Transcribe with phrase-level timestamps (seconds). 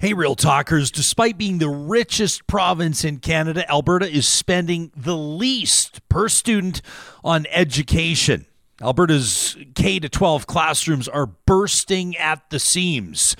[0.00, 0.92] Hey, Real Talkers.
[0.92, 6.82] Despite being the richest province in Canada, Alberta is spending the least per student
[7.24, 8.46] on education.
[8.80, 13.34] Alberta's K 12 classrooms are bursting at the seams.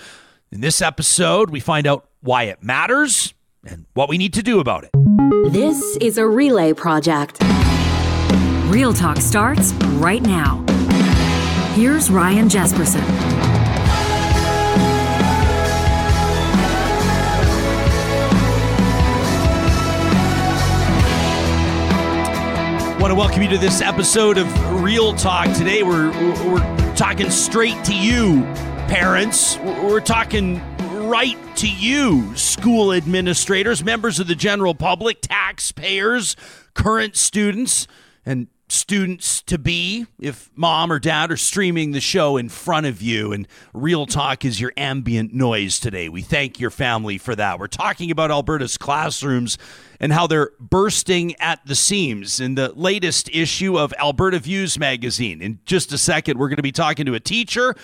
[0.51, 3.35] In this episode, we find out why it matters
[3.65, 4.91] and what we need to do about it.
[5.53, 7.39] This is a relay project.
[8.65, 10.65] Real Talk starts right now.
[11.77, 13.38] Here's Ryan Jespersen.
[22.99, 25.55] Want to welcome you to this episode of Real Talk.
[25.57, 26.11] Today, we're
[26.51, 28.43] we're talking straight to you,
[28.89, 29.57] parents.
[29.59, 30.61] We're talking
[31.07, 36.35] right to you, school administrators, members of the general public, taxpayers,
[36.75, 37.87] current students,
[38.27, 43.01] and students to be if mom or dad are streaming the show in front of
[43.01, 43.33] you.
[43.33, 46.09] And real talk is your ambient noise today.
[46.09, 47.59] We thank your family for that.
[47.59, 49.59] We're talking about alberta's classrooms
[50.01, 52.41] and how they're bursting at the seams.
[52.41, 55.41] In the latest issue of alberta views magazine.
[55.41, 57.75] In just a second we're going to be talking to a teacher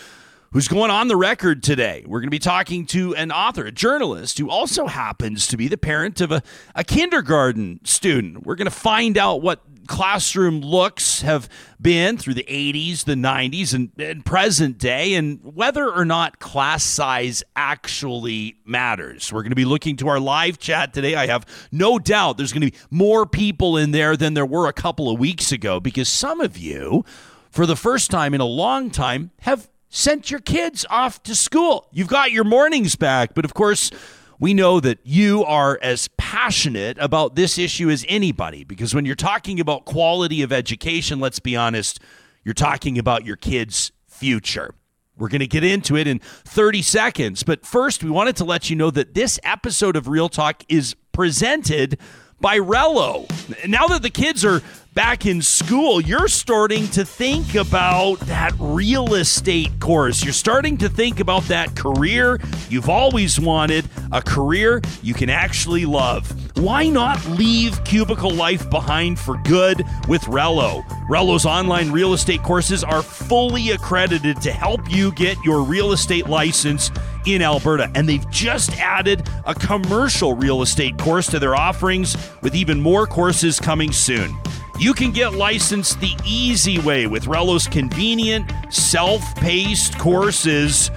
[0.55, 2.05] who's going on the record today.
[2.07, 5.67] We're going to be talking to an author, a journalist who also happens to be
[5.67, 6.43] the parent of a,
[6.77, 8.47] a kindergarten student.
[8.47, 11.49] We're going to find out what classroom looks have
[11.81, 16.83] been through the 80s, the 90s, and, and, present day, and whether or not class
[16.83, 19.33] size actually matters.
[19.33, 21.15] We're going to be looking to our live chat today.
[21.15, 24.69] I have no doubt there's going to be more people in there than there were
[24.69, 27.05] a couple of weeks ago because some of you,
[27.51, 31.89] for the first time in a long time, have sent your kids off to school.
[31.93, 33.91] You've got your mornings back, but of course,
[34.39, 39.15] we know that you are as passionate about this issue as anybody because when you're
[39.15, 42.01] talking about quality of education, let's be honest,
[42.45, 44.75] you're talking about your kids' future.
[45.17, 47.43] We're going to get into it in 30 seconds.
[47.45, 50.97] But first, we wanted to let you know that this episode of Real Talk is
[51.13, 51.98] presented
[52.41, 53.29] by Rello.
[53.69, 54.61] Now that the kids are
[54.95, 60.23] back in school, you're starting to think about that real estate course.
[60.23, 65.85] You're starting to think about that career you've always wanted, a career you can actually
[65.85, 66.33] love.
[66.57, 70.85] Why not leave cubicle life behind for good with Rello?
[71.08, 76.29] Rello's online real estate courses are fully accredited to help you get your real estate
[76.29, 76.92] license
[77.27, 82.55] in Alberta, and they've just added a commercial real estate course to their offerings with
[82.55, 84.33] even more courses coming soon.
[84.79, 90.90] You can get licensed the easy way with Rello's convenient, self paced courses.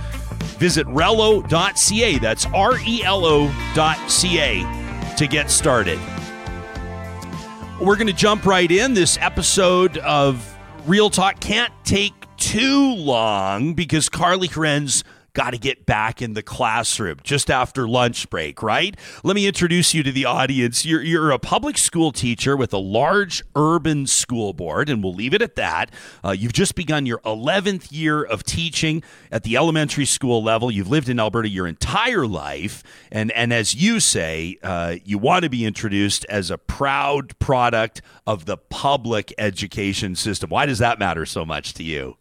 [0.57, 2.17] Visit rello.ca.
[2.17, 5.99] That's R E L O.ca to get started.
[7.79, 8.95] We're going to jump right in.
[8.95, 15.03] This episode of Real Talk can't take too long because Karlee Hren
[15.37, 18.97] got to get back in the classroom just after lunch break, right?
[19.23, 20.83] Let me introduce you to the audience.
[20.83, 25.35] You're, you're a public school teacher with a large urban school board, and we'll leave
[25.35, 25.91] it at that.
[26.25, 30.71] Uh, you've just begun your 11th year of teaching at the elementary school level.
[30.71, 32.81] You've lived in Alberta your entire life,
[33.11, 38.01] and, and as you say, uh, you want to be introduced as a proud product
[38.25, 40.49] of the public education system.
[40.49, 42.17] Why does that matter so much to you?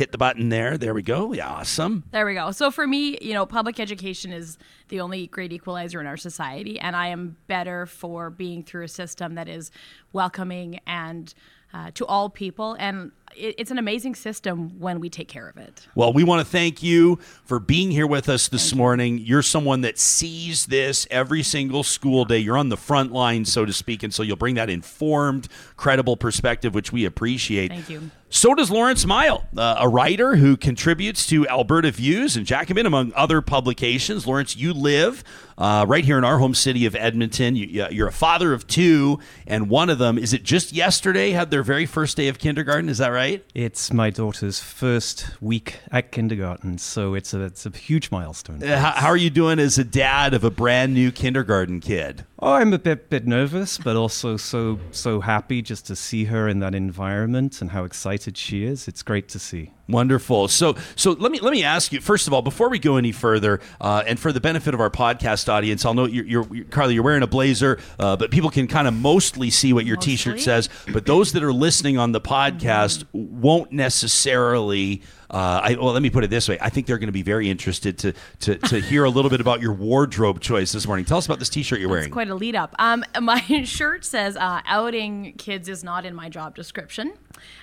[0.00, 0.78] Hit the button there.
[0.78, 1.34] There we go.
[1.34, 2.04] Yeah, awesome.
[2.10, 2.52] There we go.
[2.52, 4.56] So for me, you know, public education is
[4.88, 8.88] the only great equalizer in our society, and I am better for being through a
[8.88, 9.70] system that is
[10.14, 11.34] welcoming and
[11.74, 12.76] uh, to all people.
[12.78, 15.86] And it's an amazing system when we take care of it.
[15.94, 19.18] Well, we want to thank you for being here with us this thank morning.
[19.18, 19.24] You.
[19.24, 22.38] You're someone that sees this every single school day.
[22.38, 25.46] You're on the front line, so to speak, and so you'll bring that informed,
[25.76, 27.70] credible perspective, which we appreciate.
[27.70, 28.10] Thank you.
[28.30, 33.12] So does Laurence Miall, uh, a writer who contributes to Alberta Views and Jacobin, among
[33.14, 34.26] other publications.
[34.26, 35.22] Laurence, you live
[35.58, 37.56] uh, right here in our home city of Edmonton.
[37.56, 41.50] You, are a father of two, and one of them, is it just yesterday, had
[41.50, 42.88] their very first day of kindergarten?
[42.88, 43.44] Is that right?
[43.54, 48.62] It's my daughter's first week at kindergarten, so it's a, it's a huge milestone.
[48.62, 52.24] Uh, how, how are you doing as a dad of a brand new kindergarten kid?
[52.42, 56.48] Oh, I'm a bit bit nervous, but also so so happy just to see her
[56.48, 58.88] in that environment and how excited she is.
[58.88, 59.72] It's great to see.
[59.90, 60.48] Wonderful.
[60.48, 63.12] So, so let me let me ask you first of all before we go any
[63.12, 66.94] further, uh, and for the benefit of our podcast audience, I'll note you're, you're Karlee,
[66.94, 70.12] you're wearing a blazer, uh, but people can kind of mostly see what your mostly?
[70.12, 70.70] T-shirt says.
[70.92, 73.40] But those that are listening on the podcast mm-hmm.
[73.40, 77.06] won't necessarily Uh, I, well, let me put it this way: I think they're going
[77.08, 80.72] to be very interested to to, to hear a little bit about your wardrobe choice
[80.72, 81.04] this morning.
[81.04, 82.06] Tell us about this T-shirt you're wearing.
[82.06, 82.74] It's quite a lead up.
[82.80, 87.12] Um, my shirt says uh, "outing kids is not in my job description,"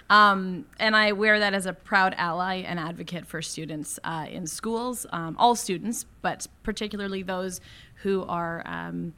[0.10, 4.48] um, and I wear that as a proud ally and advocate for students uh, in
[4.48, 7.60] schools, um, all students, but particularly those
[8.04, 8.64] who are.
[8.66, 9.14] Um,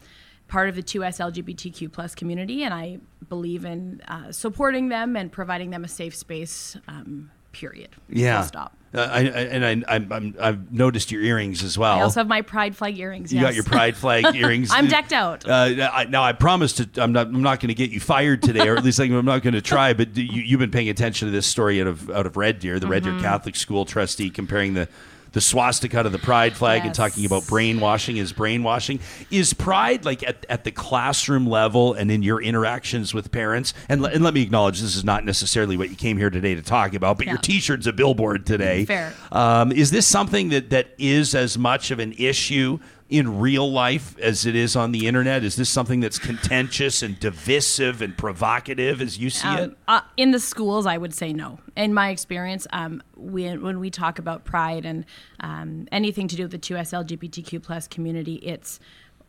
[0.47, 2.97] part of the 2S LGBTQ plus community, and I
[3.29, 6.75] believe in uh, supporting them and providing them a safe space.
[6.87, 7.89] Um, period.
[8.09, 8.41] Yeah.
[8.41, 8.75] Full stop.
[8.91, 11.99] Uh, I, I, and I, I'm, I've noticed your earrings as well.
[11.99, 13.31] I also have my pride flag earrings.
[13.31, 13.49] You yes.
[13.49, 14.71] got your pride flag earrings.
[14.73, 15.47] I'm decked out.
[15.47, 16.89] Uh, I, now I promise to.
[16.97, 17.27] I'm not.
[17.27, 19.61] I'm not going to get you fired today, or at least I'm not going to
[19.61, 19.93] try.
[19.93, 22.79] But you, you've been paying attention to this story out of out of Red Deer,
[22.79, 23.19] the Red Mm-hmm.
[23.19, 24.89] Deer Catholic School trustee, comparing the
[25.31, 28.99] the swastika to the pride flag and talking about brainwashing is brainwashing.
[29.31, 33.73] Is pride like at, at the classroom level and in your interactions with parents?
[33.87, 36.55] And, le- and let me acknowledge this is not necessarily what you came here today
[36.55, 38.85] to talk about, but your T-shirt's a billboard today.
[38.85, 39.13] Fair.
[39.31, 42.79] Um, is this something that, that is as much of an issue
[43.09, 45.44] in real life as it is on the internet?
[45.44, 49.59] Is this something that's contentious and divisive and provocative as you see it?
[49.61, 51.59] Um, uh, in the schools, I would say no.
[51.75, 55.06] In my experience, um, we, when we talk about pride and
[55.39, 58.79] um, anything to do with the 2S LGBTQ plus community, it's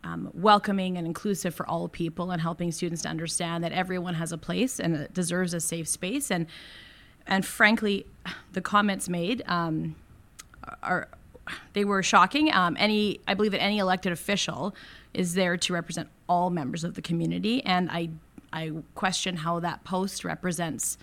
[0.03, 4.31] um, welcoming and inclusive for all people and helping students to understand that everyone has
[4.31, 6.31] a place and it deserves a safe space.
[6.31, 6.47] And
[7.27, 8.07] and frankly,
[8.53, 9.95] the comments made um,
[10.81, 11.07] are
[11.73, 12.53] they were shocking.
[12.53, 14.75] Um, any, I believe that any elected official
[15.13, 18.09] is there to represent all members of the community, and I,
[18.53, 20.97] I question how that post represents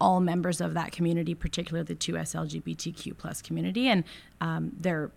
[0.00, 4.04] all members of that community, particularly the 2S LGBTQ plus community, and
[4.40, 5.10] um, they're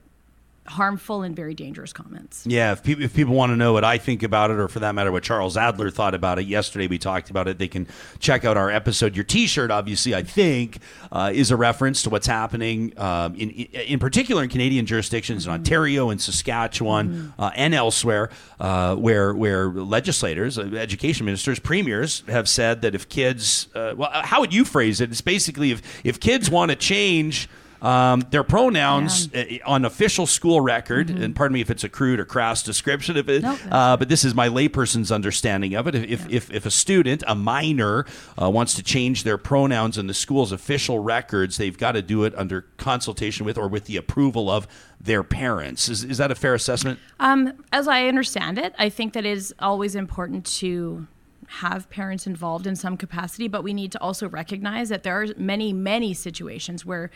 [0.68, 2.46] harmful and very dangerous comments.
[2.46, 4.80] Yeah, if people, if people want to know what I think about it, or for
[4.80, 7.58] that matter, what Charles Adler thought about it yesterday, we talked about it.
[7.58, 7.88] They can
[8.19, 9.16] check out our episode.
[9.16, 10.78] Your T-shirt, obviously, I think,
[11.12, 15.52] uh, is a reference to what's happening um, in, in particular in Canadian jurisdictions in
[15.52, 18.30] Ontario and Saskatchewan uh, and elsewhere,
[18.60, 24.10] uh, where where legislators, uh, education ministers, premiers have said that if kids, uh, well,
[24.13, 25.10] how would you phrase it?
[25.12, 27.50] It's basically if if kids want to change.
[27.81, 32.19] Um, their pronouns uh, on official school record, and pardon me if it's a crude
[32.19, 35.95] or crass description of it, Nope, uh, but this is my layperson's understanding of it.
[35.95, 38.06] If, if, if, if a student, a minor,
[38.39, 42.24] uh, wants to change their pronouns in the school's official records, they've got to do
[42.24, 44.68] it under consultation with or with the approval of
[45.00, 45.89] their parents.
[45.89, 47.00] Is, is that a fair assessment?
[47.19, 51.07] Um, as I understand it, I think that it is always important to
[51.48, 55.27] have parents involved in some capacity, but we need to also recognize that there are
[55.36, 57.10] many, many situations where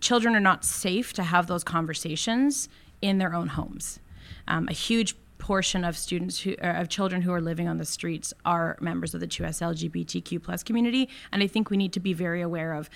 [0.00, 2.68] children are not safe to have those conversations
[3.00, 4.00] in their own homes.
[4.48, 7.84] Um, a huge portion of students who uh, of children who are living on the
[7.84, 12.00] streets are members of the 2S LGBTQ plus community, and I think we need to
[12.00, 12.88] be very aware of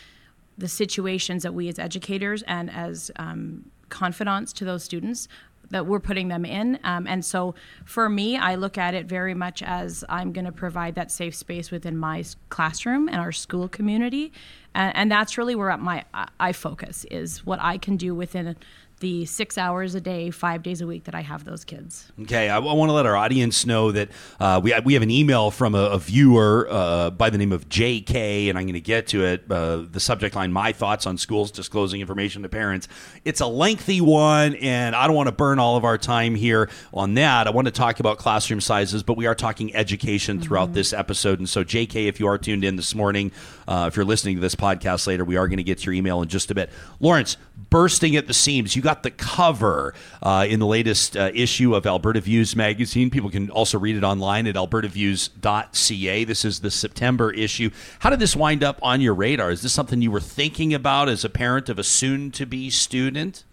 [0.56, 5.28] the situations that we as educators and as um, confidants to those students
[5.70, 6.78] that we're putting them in.
[6.84, 7.54] Um, and so
[7.84, 11.34] for me, I look at it very much as I'm going to provide that safe
[11.34, 14.32] space within my classroom and our school community.
[14.74, 16.04] And, and that's really where my
[16.38, 18.56] I- focus is what I can do within
[19.00, 22.10] the six hours a day, five days a week that I have those kids.
[22.22, 24.08] Okay, I, want to let our audience know that
[24.40, 27.68] uh, we we have an email from a, a viewer uh, by the name of
[27.68, 28.48] J.K.
[28.48, 29.44] and I'm going to get to it.
[29.50, 32.88] Uh, the subject line: My thoughts on schools disclosing information to parents.
[33.24, 36.70] It's a lengthy one, and I don't want to burn all of our time here
[36.94, 37.46] on that.
[37.46, 41.38] I want to talk about classroom sizes, but we are talking education throughout this episode.
[41.38, 43.30] And so, J.K., if you are tuned in this morning,
[43.68, 45.94] uh, if you're listening to this podcast later, we are going to get to your
[45.94, 46.70] email in just a bit.
[47.00, 48.76] Laurence, bursting at the seams.
[48.76, 53.10] You got the cover uh, in the latest uh, issue of Alberta Views magazine.
[53.10, 56.24] People can also read it online at albertaviews.ca.
[56.24, 57.70] This is the September issue.
[58.00, 59.50] How did this wind up on your radar?
[59.50, 62.70] Is this something you were thinking about as a parent of a soon to be
[62.70, 63.44] student?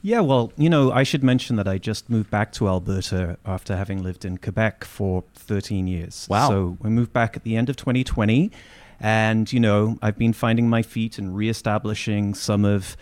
[0.00, 3.76] Yeah, well, you know, I should mention that I just moved back to Alberta after
[3.76, 6.26] having lived in Quebec for 13 years.
[6.30, 6.48] Wow.
[6.48, 8.52] So we moved back at the end of 2020.
[9.00, 12.96] And, you know, I've been finding my feet and reestablishing some of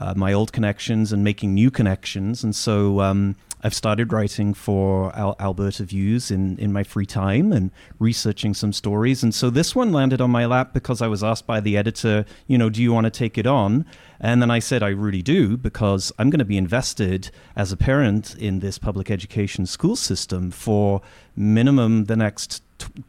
[0.00, 2.42] uh, my old connections and making new connections.
[2.42, 7.52] And so um, I've started writing for Al- Alberta Views in, in my free time
[7.52, 9.22] and researching some stories.
[9.22, 12.24] And so this one landed on my lap because I was asked by the editor,
[12.46, 13.84] you know, do you want to take it on?
[14.18, 17.76] And then I said, I really do, because I'm going to be invested as a
[17.76, 21.02] parent in this public education school system for
[21.36, 22.62] minimum the next,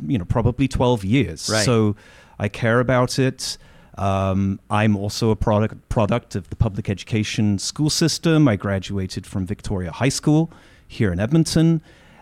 [0.05, 1.49] you know, probably 12 years.
[1.49, 1.65] Right.
[1.65, 1.95] So
[2.39, 3.57] I care about it.
[3.97, 8.47] Um, I'm also a product product of the public education school system.
[8.47, 10.49] I graduated from Victoria High School
[10.87, 11.81] here in Edmonton,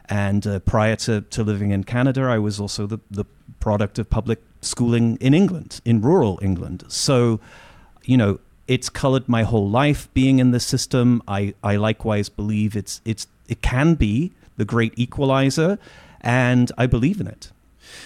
[0.10, 3.26] and uh, prior to, to living in Canada, I was also the, the
[3.60, 6.84] product of public schooling in England, in rural England.
[6.88, 7.40] So,
[8.04, 11.22] you know, it's colored my whole life being in the system.
[11.28, 15.80] I, I likewise believe it's it's it can be the great equalizer,
[16.22, 17.52] and I believe in it.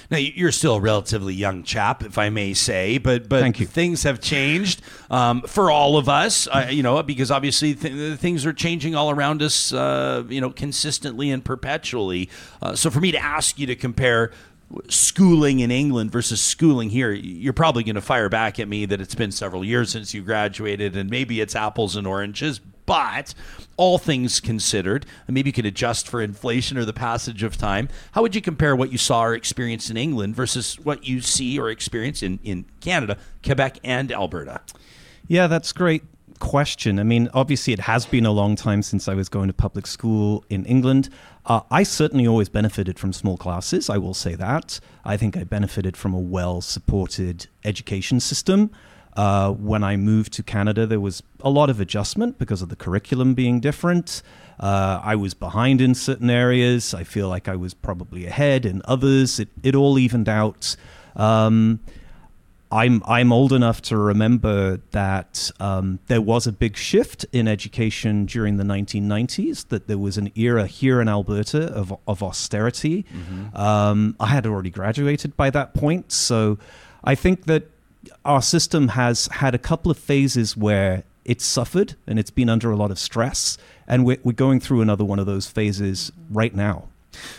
[0.09, 4.19] Now you're still a relatively young chap, if I may say, but but things have
[4.19, 8.95] changed um, for all of us, uh, you know, because obviously th- things are changing
[8.95, 12.29] all around us, uh, you know, consistently and perpetually.
[12.61, 14.31] Uh, so for me to ask you to compare
[14.89, 18.99] schooling in England versus schooling here, you're probably going to fire back at me that
[18.99, 22.59] it's been several years since you graduated, and maybe it's apples and oranges.
[22.85, 23.33] But
[23.77, 27.89] all things considered, maybe you could adjust for inflation or the passage of time.
[28.11, 31.59] How would you compare what you saw or experienced in England versus what you see
[31.59, 34.61] or experience in, in Canada, Quebec, and Alberta?
[35.27, 36.03] Yeah, that's great
[36.39, 36.99] question.
[36.99, 39.87] I mean, obviously, it has been a long time since I was going to public
[39.87, 41.09] school in England.
[41.45, 44.79] Uh, I certainly always benefited from small classes, I will say that.
[45.05, 48.71] I think I benefited from a well supported education system.
[49.15, 52.75] Uh, when I moved to Canada, there was a lot of adjustment because of the
[52.75, 54.23] curriculum being different.
[54.59, 56.93] Uh, I was behind in certain areas.
[56.93, 59.39] I feel like I was probably ahead in others.
[59.39, 60.75] It, it all evened out.
[61.15, 61.79] Um,
[62.71, 68.25] I'm I'm old enough to remember that um, there was a big shift in education
[68.25, 69.67] during the 1990s.
[69.67, 73.05] That there was an era here in Alberta of of austerity.
[73.53, 76.57] Um, I had already graduated by that point, so
[77.03, 77.69] I think that
[78.25, 82.71] our system has had a couple of phases where it's suffered and it's been under
[82.71, 83.57] a lot of stress,
[83.87, 86.89] and we're, we're going through another one of those phases right now.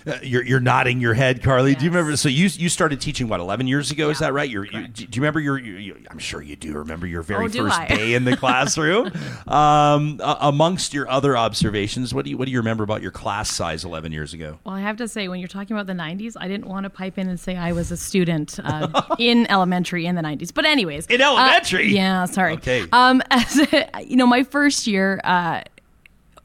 [0.07, 1.77] Uh, you're, you're nodding your head, Karlee.
[1.79, 2.17] Do you remember?
[2.17, 4.11] So you you started teaching what 11 years ago?
[4.11, 4.49] Is that right?
[4.49, 5.59] You're, you, do you remember your?
[5.59, 7.87] You, you, I'm sure you do remember your very Oh, first I?
[7.87, 9.11] day in the classroom.
[9.49, 13.11] um, a- amongst your other observations, what do you what do you remember about your
[13.11, 14.59] class size 11 years ago?
[14.65, 16.91] Well, I have to say, when you're talking about the 90s, I didn't want to
[16.91, 20.53] pipe in and say I was a student uh, in elementary in the 90s.
[20.53, 21.07] But, anyways.
[21.07, 21.89] In uh, elementary?
[21.95, 22.55] yeah, sorry.
[22.55, 22.87] Okay.
[22.93, 23.57] Um, as,
[24.05, 25.63] you know, my first year, uh,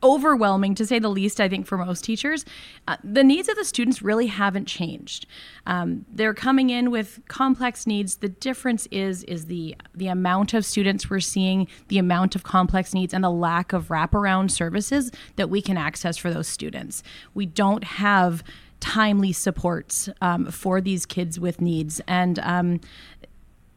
[0.01, 2.45] overwhelming to say the least, I think, for most teachers.
[2.87, 5.25] Uh, the needs of the students really haven't changed.
[5.65, 8.17] Um, they're coming in with complex needs.
[8.17, 12.93] The difference is is the the amount of students we're seeing, the amount of complex
[12.93, 17.03] needs, and the lack of wraparound services that we can access for those students.
[17.33, 18.43] We don't have
[18.79, 22.79] timely supports um, for these kids with needs, and um,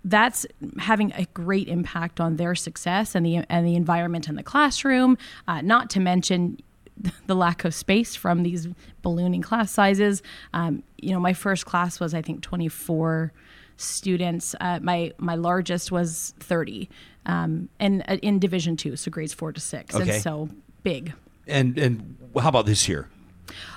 [0.05, 0.47] that's
[0.79, 5.17] having a great impact on their success and the and the environment in the classroom.
[5.47, 6.59] Uh, not to mention
[7.27, 8.69] the lack of space from these
[9.03, 10.23] ballooning class sizes.
[10.53, 13.33] Um, you know, my first class was I think 24
[13.77, 14.55] students.
[14.61, 16.89] Uh, my my largest was 30,
[17.27, 20.15] um, and uh, in Division two, so grades four to six, Okay.
[20.15, 20.49] and so
[20.83, 21.13] big.
[21.47, 23.09] And and how about this year?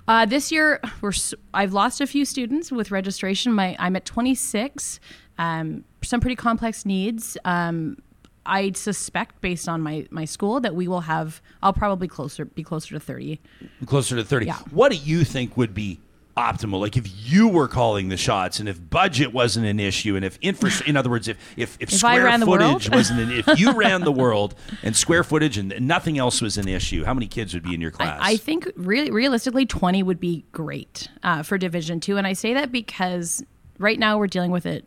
[0.07, 1.11] Uh, this year, we're
[1.53, 3.53] I've lost a few students with registration.
[3.53, 4.99] My I'm at 26.
[5.37, 7.37] Um, some pretty complex needs.
[7.45, 7.97] Um,
[8.45, 11.41] I suspect, based on my my school, that we will have.
[11.63, 13.39] I'll probably closer be closer to 30.
[13.85, 14.45] Closer to 30.
[14.45, 14.57] Yeah.
[14.71, 15.99] What do you think would be
[16.37, 16.79] optimal?
[16.79, 20.37] Like if you were calling the shots and if budget wasn't an issue and if
[20.41, 24.01] infra in other words if if, if, If square footage wasn't an if you ran
[24.01, 27.63] the world and square footage and nothing else was an issue, how many kids would
[27.63, 28.19] be in your class?
[28.21, 32.33] I, I think really realistically 20 would be great uh, for Division two, and I
[32.33, 33.43] say that because
[33.79, 34.83] right now we're dealing with a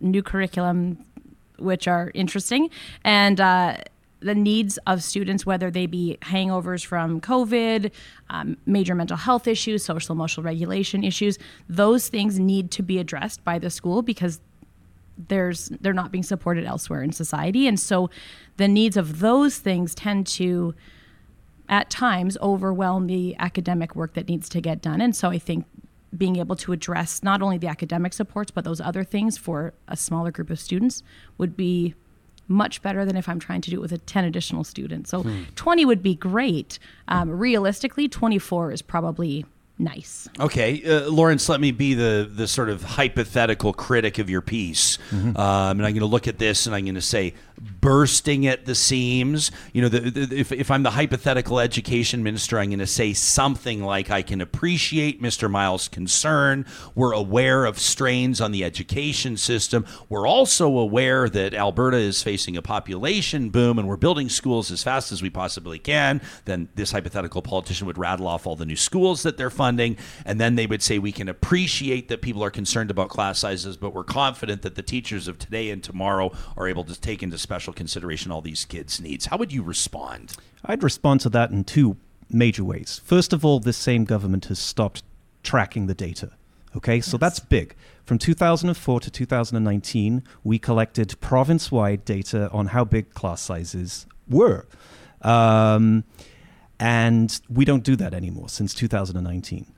[0.00, 1.04] new curriculum,
[1.58, 2.70] which are interesting,
[3.04, 3.76] and uh,
[4.20, 7.90] the needs of students, whether they be hangovers from COVID,
[8.30, 11.38] um, major mental health issues, social emotional regulation issues,
[11.68, 14.40] those things need to be addressed by the school because
[15.28, 18.10] there's they're not being supported elsewhere in society, and so
[18.56, 20.74] the needs of those things tend to
[21.68, 25.00] at times overwhelm the academic work that needs to get done.
[25.00, 25.66] And so I think
[26.16, 29.96] being able to address not only the academic supports, but those other things for a
[29.96, 31.02] smaller group of students
[31.38, 31.94] would be
[32.48, 35.10] much better than if I'm trying to do it with a 10 additional students.
[35.10, 35.24] So
[35.56, 36.78] 20 would be great.
[37.08, 39.44] Um, realistically, 24 is probably
[39.78, 40.28] nice.
[40.40, 44.98] Okay, uh, Laurence, let me be the the sort of hypothetical critic of your piece,
[45.10, 45.36] Mm-hmm.
[45.36, 47.34] um, and I'm going to look at this and I'm going to say,
[47.80, 49.50] bursting at the seams.
[49.72, 53.12] You know, the, the, if if I'm the hypothetical education minister, I'm going to say
[53.12, 55.50] something like, "I can appreciate Mr.
[55.50, 56.66] Miall's concern.
[56.94, 59.86] We're aware of strains on the education system.
[60.08, 64.82] We're also aware that Alberta is facing a population boom, and we're building schools as
[64.82, 68.76] fast as we possibly can." Then this hypothetical politician would rattle off all the new
[68.76, 69.65] schools that they're funding,
[70.24, 73.76] and then they would say, "We can appreciate that people are concerned about class sizes,
[73.76, 77.38] but we're confident that the teachers of today and tomorrow are able to take into
[77.38, 80.34] special consideration all these kids' needs." How would you respond?
[80.64, 81.96] I'd respond to that in two
[82.30, 83.00] major ways.
[83.04, 85.02] First of all, this same government has stopped
[85.42, 86.32] tracking the data.
[86.76, 87.74] Okay, so that's big.
[88.04, 94.66] From 2004 to 2019, we collected province wide data on how big class sizes were.
[95.22, 96.04] Um,
[96.78, 99.72] and we don't do that anymore since 2019.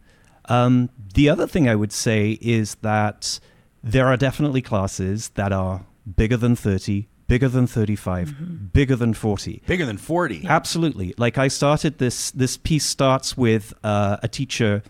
[0.47, 3.39] Um, the other thing I would say is that
[3.83, 5.85] there are definitely classes that are
[6.17, 9.63] bigger than 30, bigger than 35, bigger than 40.
[9.67, 10.47] Bigger than 40.
[10.47, 11.15] Absolutely.
[11.19, 14.83] Like I started this this piece starts with uh, a teacher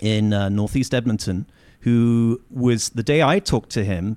[0.00, 1.46] in uh, Northeast Edmonton
[1.80, 4.16] who was the day I talked to him.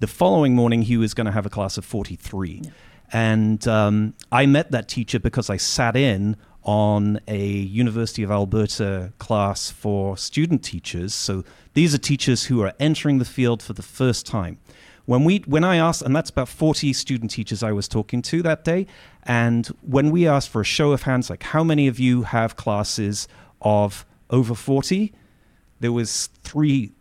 [0.00, 2.62] The following morning, he was going to have a class of 43.
[3.12, 9.12] And um, I met that teacher because I sat in on a University of Alberta
[9.18, 11.14] class for student teachers.
[11.14, 11.44] So
[11.74, 14.58] these are teachers who are entering the field for the first time.
[15.06, 18.42] When we when I asked, and that's about 40 student teachers I was talking to
[18.42, 18.86] that day,
[19.24, 22.56] and when we asked for a show of hands, like how many of you have
[22.56, 23.28] classes
[23.60, 25.12] of over 40,
[25.80, 26.92] there was three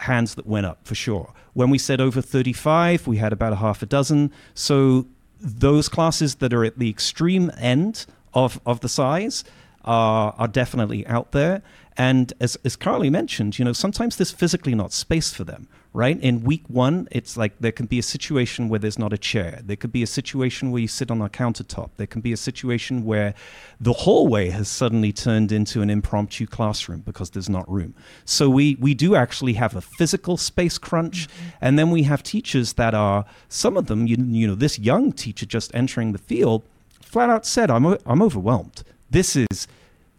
[0.00, 1.32] hands that went up for sure.
[1.52, 4.32] When we said over 35, we had about a half a dozen.
[4.54, 5.06] So
[5.44, 9.44] those classes that are at the extreme end of, of the size
[9.84, 11.62] are, are definitely out there.
[11.96, 16.20] And as, as Karlee mentioned, you know, sometimes there's physically not space for them, right?
[16.20, 19.60] In week one, it's like there can be a situation where there's not a chair.
[19.64, 21.90] There could be a situation where you sit on a countertop.
[21.96, 23.32] There can be a situation where
[23.80, 27.94] the hallway has suddenly turned into an impromptu classroom because there's not room.
[28.24, 31.28] So we, we do actually have a physical space crunch.
[31.28, 31.48] Mm-hmm.
[31.60, 35.12] And then we have teachers that are, some of them, you, you know, this young
[35.12, 36.64] teacher just entering the field
[37.00, 38.82] flat out said, I'm, I'm overwhelmed.
[39.10, 39.68] This is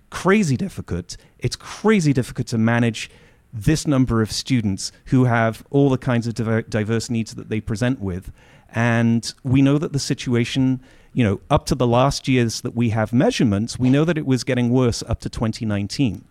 [0.09, 1.17] crazy difficult.
[1.39, 3.09] It's crazy difficult to manage
[3.55, 6.33] this number of students who have all the kinds of
[6.69, 8.31] diverse needs that they present with.
[8.73, 10.81] And we know that the situation,
[11.13, 14.25] you know, up to the last years that we have measurements, we know that it
[14.25, 16.25] was getting worse up to 2019.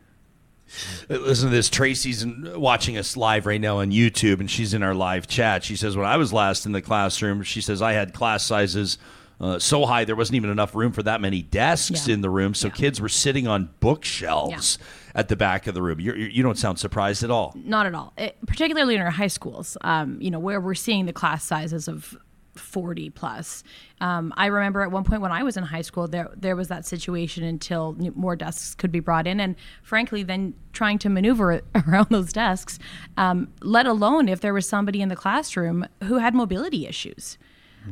[1.08, 1.70] Uh, Listen to this.
[1.70, 5.64] Tracy's watching us live right now on YouTube, and she's in our live chat.
[5.64, 8.98] She says, When I was last in the classroom, she says, I had class sizes
[9.40, 12.14] uh, so high there wasn't even enough room for that many desks Yeah.
[12.14, 12.54] in the room.
[12.54, 14.78] So kids were sitting on bookshelves
[15.14, 16.00] at the back of the room.
[16.00, 17.54] You're, you don't sound surprised at all.
[17.56, 18.12] Not at all.
[18.18, 21.88] It, particularly in our high schools, um, you know, where we're seeing the class sizes
[21.88, 22.16] of
[22.56, 23.64] 40 plus.
[24.00, 26.68] Um, I remember at one point when I was in high school, there there was
[26.68, 31.62] that situation until more desks could be brought in, and frankly, then trying to maneuver
[31.88, 32.78] around those desks,
[33.16, 37.38] um, let alone if there was somebody in the classroom who had mobility issues.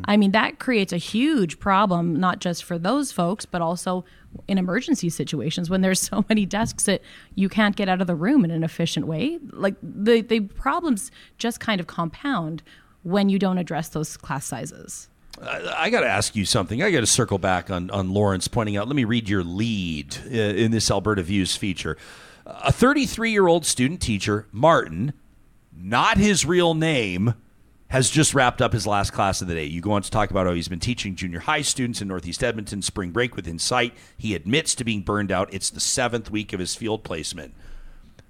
[0.07, 4.07] I mean, that creates a huge problem, not just for those folks, but also
[4.49, 7.03] in emergency situations when there's so many desks that
[7.35, 9.39] you can't get out of the room in an efficient way.
[9.51, 12.63] Like the, the problems just kind of compound
[13.03, 15.09] when you don't address those class sizes.
[15.41, 16.83] I got to ask you something.
[16.83, 18.87] I got to circle back on, on Lawrence pointing out.
[18.87, 21.97] Let me read your lead uh, in this Alberta Views feature.
[22.45, 25.15] A 33 year old student teacher, Martin,
[25.75, 27.35] not his real name,
[27.93, 29.67] has just wrapped up his last class of the day.
[29.67, 32.43] You go on to talk about how he's been teaching junior high students in Northeast
[32.43, 33.93] Edmonton spring break within sight.
[34.17, 35.53] He admits to being burned out.
[35.53, 37.53] It's the seventh week of his field placement.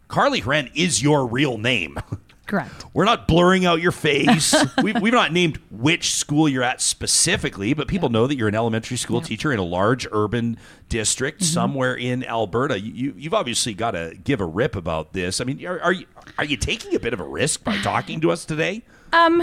[0.09, 1.97] Karlee Hren is your real name.
[2.49, 2.87] Correct.
[2.93, 4.53] We're not blurring out your face.
[4.83, 8.57] we've, we've not named which school you're at specifically, but people know that you're an
[8.57, 11.53] elementary school teacher in a large urban district Mm-hmm.
[11.53, 12.81] somewhere in Alberta.
[12.81, 15.41] You, you've obviously got to give a rip about this.
[15.41, 18.21] I mean, are, are you are you taking a bit of a risk by talking
[18.23, 18.83] to us today?
[19.13, 19.43] Um,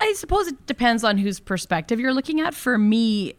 [0.00, 2.54] I suppose it depends on whose perspective you're looking at.
[2.54, 3.34] For me,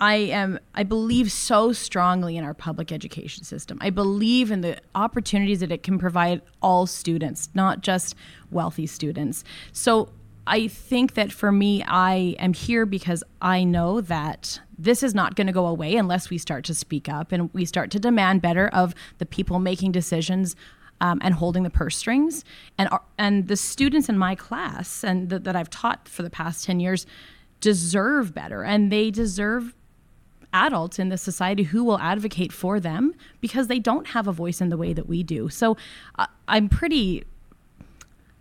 [0.00, 3.78] I am I believe so strongly in our public education system.
[3.80, 8.16] I believe in the opportunities that it can provide all students, not just
[8.50, 9.44] wealthy students.
[9.72, 10.08] So
[10.46, 15.36] I think that for me, I am here because I know that this is not
[15.36, 18.42] going to go away unless we start to speak up and we start to demand
[18.42, 20.56] better of the people making decisions
[21.00, 22.44] um, and holding the purse strings.
[22.78, 26.64] And and the students in my class and th- that I've taught for the past
[26.64, 27.06] ten years
[27.60, 29.74] deserve better, and they deserve
[30.52, 34.60] adults in the society who will advocate for them because they don't have a voice
[34.60, 35.48] in the way that we do.
[35.48, 35.76] So
[36.16, 37.24] uh, I'm pretty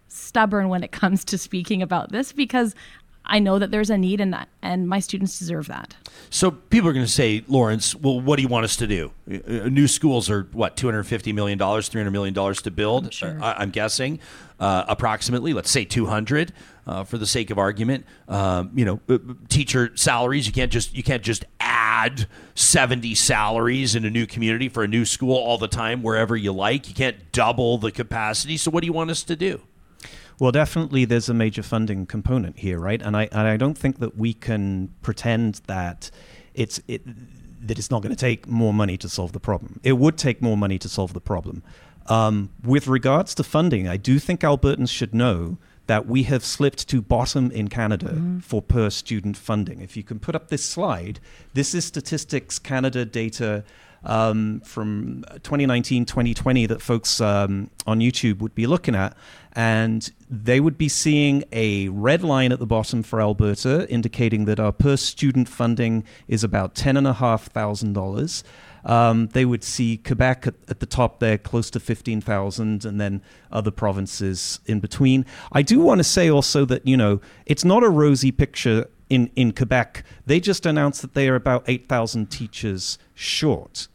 [0.08, 2.76] stubborn when it comes to speaking about this because
[3.26, 5.96] I know that there's a need and that, and my students deserve that.
[6.30, 9.12] So people are going to say, Laurence, well, what do you want us to do?
[9.30, 12.72] Uh, new schools are what, two hundred fifty million dollars, three hundred million dollars to
[12.72, 13.14] build.
[13.14, 13.42] sure.
[13.42, 14.20] Uh, I, am guessing,
[14.60, 15.54] uh, approximately.
[15.54, 16.52] Let's say two hundred,
[16.86, 18.06] uh, for the sake of argument.
[18.28, 20.46] Um, you know, uh, teacher salaries.
[20.46, 24.88] You can't just you can't just add seventy salaries in a new community for a
[24.88, 26.90] new school all the time wherever you like.
[26.90, 28.58] You can't double the capacity.
[28.58, 29.62] So what do you want us to do?
[30.44, 33.02] Well, definitely, there's a major funding component here, right?
[33.02, 36.12] And I and I don't think that we can pretend that
[36.54, 37.02] it's it
[37.66, 39.80] that it's not going to take more money to solve the problem.
[39.84, 41.64] It would take more money to solve the problem.
[42.08, 46.90] Um, with regards to funding, I do think Albertans should know that we have slipped
[46.90, 48.40] to bottom in Canada Mm-hmm.
[48.40, 49.80] for per student funding.
[49.80, 51.22] If you can put up this slide,
[51.54, 53.64] this is Statistics Canada data
[54.06, 59.16] um, from 2019 2020 that folks um, on YouTube would be looking at.
[59.56, 64.60] And they would be seeing a red line at the bottom for Alberta, indicating that
[64.60, 68.44] our per student funding is about $10,500.
[68.86, 73.22] Um, they would see Quebec at, at the top there, close to 15,000, and then
[73.52, 75.26] other provinces in between.
[75.52, 79.30] I do want to say also that, you know, it's not a rosy picture in,
[79.36, 80.04] in Quebec.
[80.26, 83.88] They just announced that they are about 8,000 teachers short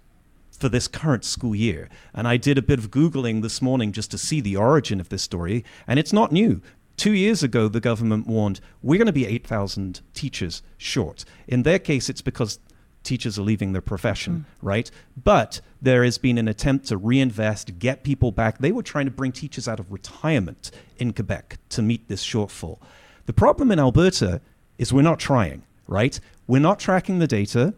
[0.59, 1.89] for this current school year.
[2.15, 5.09] And I did a bit of Googling this morning just to see the origin of
[5.09, 6.61] this story, and it's not new.
[6.97, 11.25] Two years ago, the government warned we're going to be 8,000 teachers short.
[11.47, 12.59] In their case, it's because
[13.05, 14.67] teachers are leaving their profession, hmm.
[14.67, 14.91] right?
[15.17, 18.59] But there has been an attempt to reinvest, get people back.
[18.59, 22.79] They were trying to bring teachers out of retirement in Quebec to meet this shortfall.
[23.27, 24.41] The problem in Alberta
[24.77, 26.19] is we're not trying, right?
[26.47, 27.75] We're not tracking the data.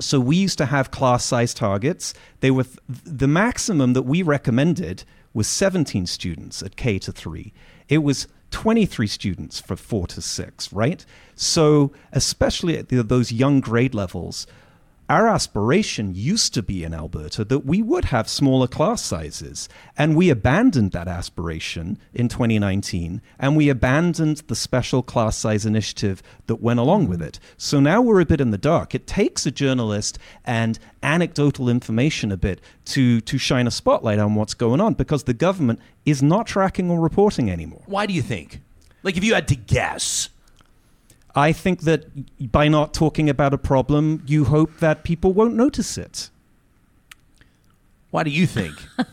[0.00, 2.14] So we used to have class size targets.
[2.40, 7.52] They were th- the maximum that we recommended was 17 students at K to 3.
[7.88, 11.04] It was 23 students for 4 to 6, right?
[11.34, 14.46] So especially at the, those young grade levels,
[15.08, 19.68] our aspiration used to be in Alberta that we would have smaller class sizes.
[19.96, 26.22] And we abandoned that aspiration in 2019, and we abandoned the special class size initiative
[26.46, 27.40] that went along with it.
[27.56, 28.94] So now we're a bit in the dark.
[28.94, 34.34] It takes a journalist and anecdotal information a bit to, to shine a spotlight on
[34.34, 37.82] what's going on because the government is not tracking or reporting anymore.
[37.86, 38.60] Why do you think?
[39.02, 40.28] Like, if you had to guess,
[41.38, 45.96] I think that by not talking about a problem, you hope that people won't notice
[45.96, 46.30] it.
[48.10, 48.74] why do you think?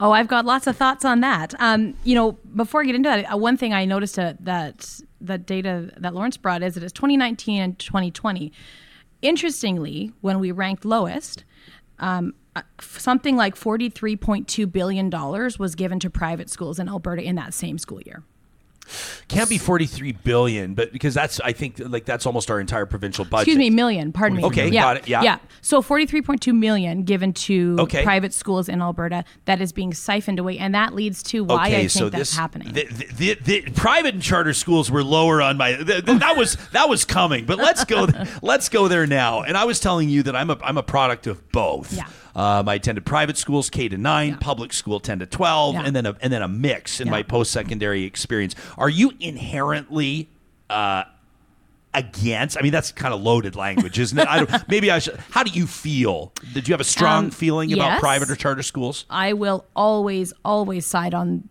[0.00, 1.54] Oh, I've got lots of thoughts on that.
[1.58, 5.00] Um, you know, before I get into that, uh, one thing I noticed uh, that
[5.20, 8.52] that data that Laurence brought is that it's 2019 and 2020.
[9.22, 11.42] Interestingly, when we ranked lowest,
[11.98, 17.34] um, uh, something like 43.2 billion dollars was given to private schools in Alberta in
[17.34, 18.22] that same school year.
[19.28, 23.24] Can't be 43 billion, but because that's, I think, like that's almost our entire provincial
[23.24, 23.48] budget.
[23.48, 24.12] Excuse me, million.
[24.12, 24.44] Pardon me.
[24.44, 25.22] Okay, yeah, got it, yeah.
[25.22, 25.38] yeah.
[25.60, 28.02] So 43.2 million given to Okay.
[28.02, 31.70] private schools in Alberta that is being siphoned away, and that leads to why I
[31.70, 32.72] think so that's this, happening.
[32.72, 35.74] The, the, the, the private and charter schools were lower on my.
[35.74, 38.06] th- th- that was that was coming, but let's go.
[38.42, 39.42] let's go there now.
[39.42, 41.92] And I was telling you that I'm a I'm a product of both.
[41.92, 42.06] Yeah.
[42.38, 45.82] Um, I attended private schools, K to nine, public school, ten to twelve, Yeah.
[45.84, 47.10] and then a, and then a mix in Yeah.
[47.12, 48.54] my post secondary experience.
[48.78, 50.28] Are you inherently?
[50.70, 51.04] Uh,
[51.94, 54.28] Against, I mean, that's kind of loaded language, isn't it?
[54.28, 55.16] I don't, maybe I should.
[55.30, 56.32] How do you feel?
[56.52, 58.00] Did you have a strong Um, feeling about yes.
[58.00, 59.06] private or charter schools?
[59.08, 61.48] I will always, always side on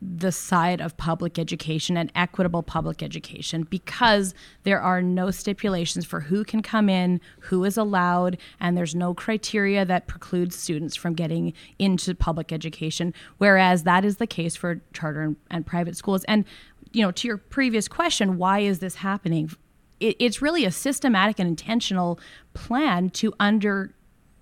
[0.00, 4.32] the side of public education and equitable public education because
[4.62, 9.12] there are no stipulations for who can come in, who is allowed, and there's no
[9.12, 13.12] criteria that precludes students from getting into public education.
[13.38, 16.22] Whereas that is the case for charter and, and private schools.
[16.24, 16.44] And,
[16.92, 19.50] you know, to your previous question, why is this happening?
[19.98, 22.20] It, it's really a systematic and intentional
[22.54, 23.94] plan to under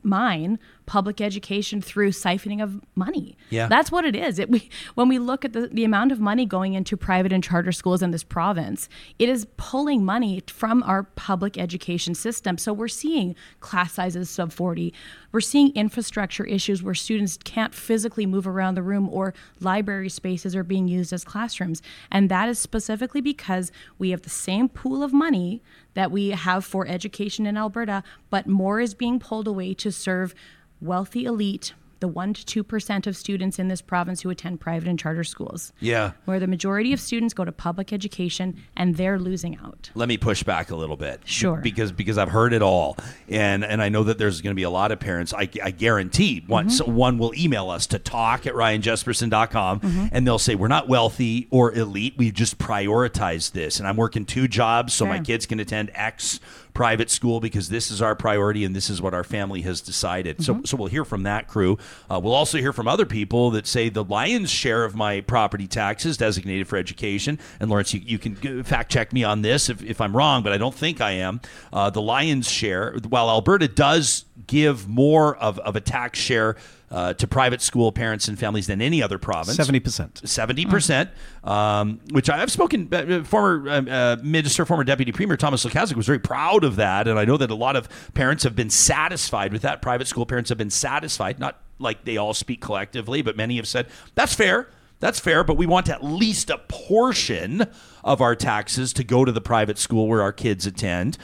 [0.03, 3.37] mine public education through siphoning of money.
[3.51, 3.67] Yeah.
[3.67, 4.39] That's what it is.
[4.39, 7.43] It, we, when we look at the, the amount of money going into private and
[7.43, 12.57] charter schools in this province, it is pulling money from our public education system.
[12.57, 14.95] So we're seeing class sizes sub 40.
[15.33, 20.55] We're seeing infrastructure issues where students can't physically move around the room or library spaces
[20.55, 21.83] are being used as classrooms.
[22.11, 25.63] And that is specifically because we have the same pool of money
[25.95, 30.35] that we have for education in Alberta, but more is being pulled away to serve
[30.81, 34.99] wealthy elite, the 1 to 2% of students in this province who attend private and
[34.99, 35.73] charter schools.
[35.81, 36.13] Yeah.
[36.27, 39.91] Where the majority of students go to public education and they're losing out.
[39.95, 41.57] let me push back a little bit Sure.
[41.63, 42.99] because because i've heard it all
[43.31, 45.71] and and i know that there's going to be a lot of parents i, I
[45.71, 46.95] guarantee one Mm-hmm.
[46.95, 50.07] one will email us to talk at ryanjespersen.com Mm-hmm.
[50.13, 54.25] and they'll say we're not wealthy or elite we just prioritize this and i'm working
[54.27, 56.41] two jobs so my kids can attend x
[56.77, 60.43] private school because this is our priority and this is what our family has decided.
[60.45, 61.79] So, so we'll hear from that crew.
[62.11, 65.67] Uh, we'll also hear from other people that say the lion's share of my property
[65.67, 67.39] taxes designated for education.
[67.61, 70.53] And Laurence, you, you can fact check me on this if, if I'm wrong, but
[70.53, 71.41] I don't think I am.
[71.73, 76.57] Uh, the lion's share, while Alberta does give more of, of a tax share
[76.91, 79.57] uh, to private school parents and families than any other province.
[79.57, 80.27] 70%.
[80.27, 81.11] Seventy percent,
[81.45, 82.89] um, which I've spoken.
[82.93, 87.09] Uh, former uh, uh, minister, former deputy premier Thomas Lukaszuk was very proud of that,
[87.09, 89.83] and I know that a lot of parents have been satisfied with that.
[89.83, 93.69] Private school parents have been satisfied, not like they all speak collectively, but many have
[93.69, 94.69] said that's fair.
[94.99, 97.67] That's fair, but we want at least a portion
[98.03, 101.19] of our taxes to go to the private school where our kids attend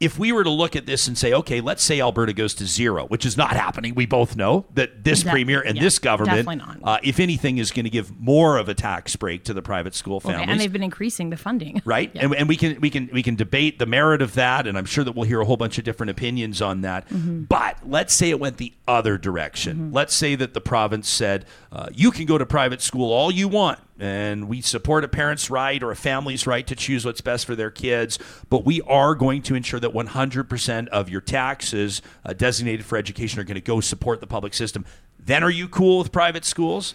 [0.00, 2.66] if we were to look at this and say, okay, let's say Alberta goes to
[2.66, 3.94] zero, which is not happening.
[3.94, 6.48] We both know that this premier and yeah, this government,
[6.82, 9.94] uh, if anything, is going to give more of a tax break to the private
[9.94, 10.48] school Okay, families.
[10.48, 11.82] and they've been increasing the funding.
[11.84, 12.24] right, Yeah.
[12.24, 14.86] and, and we can we can we can debate the merit of that, and I'm
[14.86, 17.06] sure that we'll hear a whole bunch of different opinions on that.
[17.10, 17.42] Mm-hmm.
[17.42, 19.92] But let's say it went the other direction.
[19.92, 23.48] Let's say that the province said uh, you can go to private school all you
[23.48, 27.44] want, and we support a parent's right or a family's right to choose what's best
[27.46, 32.32] for their kids, but we are going to ensure that 100% of your taxes uh,
[32.32, 34.84] designated for education are going to go support the public system.
[35.18, 36.94] Then are you cool with private schools?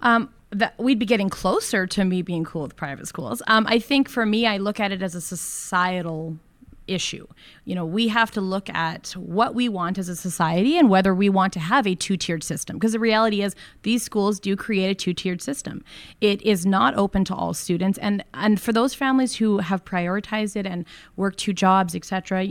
[0.00, 3.42] Um, that we'd be getting closer to me being cool with private schools.
[3.48, 6.38] Um, I think for me, I look at it as a societal
[6.86, 7.26] issue.
[7.64, 11.14] You know, we have to look at what we want as a society and whether
[11.14, 14.90] we want to have a two-tiered system because the reality is these schools do create
[14.90, 15.84] a two-tiered system.
[16.20, 20.56] It is not open to all students and and for those families who have prioritized
[20.56, 20.84] it and
[21.16, 22.48] work two jobs, etc.,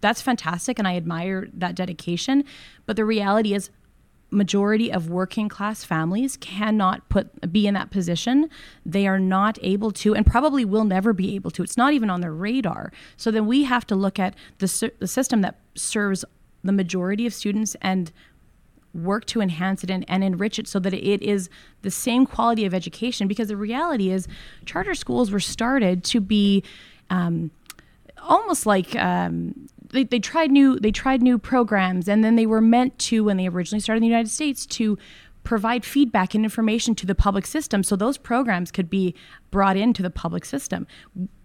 [0.00, 2.44] that's fantastic and I admire that dedication,
[2.84, 3.70] but the reality is
[4.30, 8.50] majority of working class families cannot put be in that position.
[8.84, 11.62] They are not able to and probably will never be able to.
[11.62, 12.92] It's not even on their radar.
[13.16, 16.24] So then we have to look at the, the system that serves
[16.64, 18.12] the majority of students and
[18.92, 21.48] work to enhance it and, and enrich it so that it is
[21.82, 23.28] the same quality of education.
[23.28, 24.26] Because the reality is
[24.64, 26.64] charter schools were started to be
[27.10, 27.50] um,
[28.22, 32.60] almost like um, they, they tried new they tried new programs and then they were
[32.60, 34.96] meant to when they originally started in the United States to
[35.42, 39.14] provide feedback and information to the public system so those programs could be
[39.52, 40.86] brought into the public system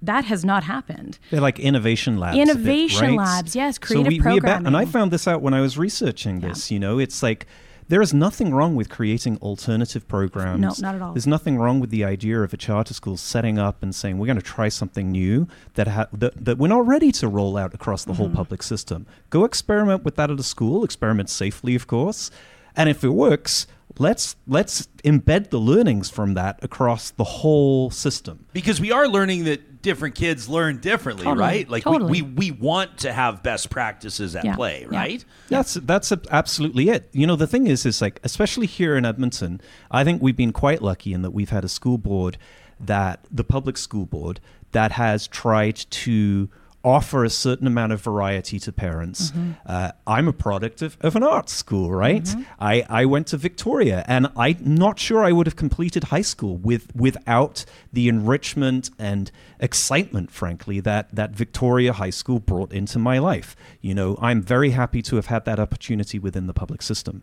[0.01, 2.35] that has not happened They're like innovation labs.
[2.35, 3.17] a bit, Innovation right?
[3.17, 5.77] labs, yes, So creative we, we aba- and I found this out when I was
[5.77, 6.71] researching this.
[6.71, 7.45] You know, it's like
[7.91, 10.61] there is nothing wrong with creating alternative programs.
[10.61, 11.13] No, not at all.
[11.13, 14.27] There's nothing wrong with the idea of a charter school setting up and saying we're
[14.27, 17.73] going to try something new that ha- that, that we're not ready to roll out
[17.73, 18.37] across the whole Mm-hmm.
[18.37, 19.05] public system.
[19.29, 20.83] Go experiment with that at a school.
[20.85, 22.31] Experiment safely, of course,
[22.75, 23.67] and if it works.
[23.99, 28.45] Let's let's embed the learnings from that across the whole system.
[28.53, 31.69] because we are learning that different kids learn differently, Totally, right?
[31.69, 32.21] Like totally.
[32.21, 34.97] we, we we want to have best practices at Yeah, play, yeah.
[34.97, 35.25] right?
[35.49, 37.09] That's that's absolutely it.
[37.11, 40.53] You know, the thing is, is like, especially here in Edmonton, I think we've been
[40.53, 42.37] quite lucky in that we've had a school board
[42.79, 44.39] that the public school board
[44.71, 46.49] that has tried to
[46.83, 49.31] offer a certain amount of variety to parents.
[49.65, 52.27] Uh, I'm a product of, of an arts school, right?
[52.59, 56.57] I, I went to Victoria, and I'm not sure I would have completed high school
[56.57, 63.19] with without the enrichment and excitement, frankly, that that Victoria High School brought into my
[63.19, 63.55] life.
[63.81, 67.21] You know, I'm very happy to have had that opportunity within the public system.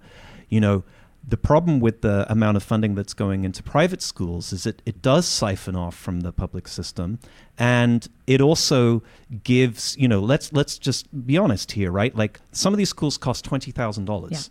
[0.49, 0.85] You know,
[1.27, 5.03] the problem with the amount of funding that's going into private schools is it, it
[5.03, 7.19] does siphon off from the public system
[7.59, 9.03] and it also
[9.45, 13.19] gives you know let's let's just be honest here right like some of these schools
[13.19, 14.51] cost $20000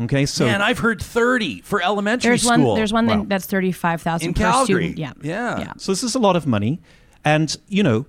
[0.00, 2.68] okay so and I've heard thirty for elementary there's school.
[2.68, 3.16] one there's one Wow.
[3.20, 4.92] that- that's 35,000 In per Calgary.
[4.92, 5.58] student yeah Yeah.
[5.60, 6.80] yeah So this is a lot of money.
[7.24, 8.06] And, you know,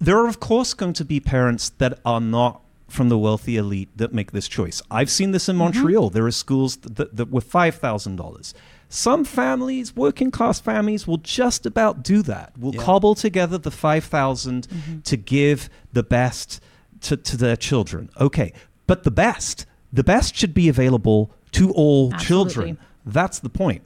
[0.00, 2.60] there are, of course, going to be parents that are not
[2.92, 4.82] from the wealthy elite that make this choice.
[4.90, 5.64] I've seen this in mm-hmm.
[5.64, 6.10] Montreal.
[6.10, 8.54] There are schools that, that, were $5,000.
[8.88, 12.56] Some families, working class families, will just about do that.
[12.58, 15.00] Will cobble together the 5000 mm-hmm.
[15.00, 16.60] to give the best
[17.00, 18.10] to, to their children.
[18.20, 18.52] Okay.
[18.86, 22.78] But the best, the best should be available to all children.
[23.06, 23.82] That's the point.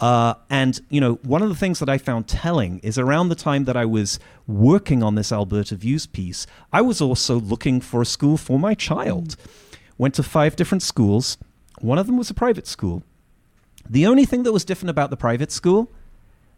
[0.00, 3.34] Uh, and you know, one of the things that I found telling is around the
[3.34, 8.00] time that I was working on this Alberta Views piece, I was also looking for
[8.00, 9.36] a school for my child.
[9.98, 11.36] Went to five different schools.
[11.80, 13.02] One of them was a private school.
[13.88, 15.92] The only thing that was different about the private school,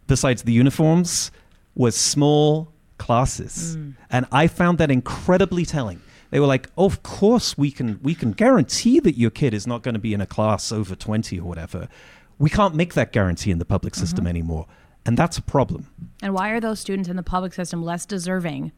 [0.07, 1.33] besides the uniforms,
[1.75, 3.75] was small classes.
[4.11, 6.01] And I found that incredibly telling.
[6.31, 9.67] They were like, oh, "Of course, we can we can guarantee that your kid is
[9.67, 11.89] not going to be in a class over 20 or whatever.
[12.43, 14.01] We can't make that guarantee in the public mm-hmm.
[14.01, 14.67] system anymore."
[15.05, 15.89] And that's a problem.
[16.23, 18.73] And why are those students in the public system less deserving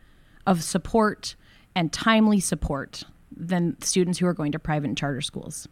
[0.47, 1.35] of support
[1.75, 3.05] and timely support
[3.37, 5.69] than students who are going to private and charter schools?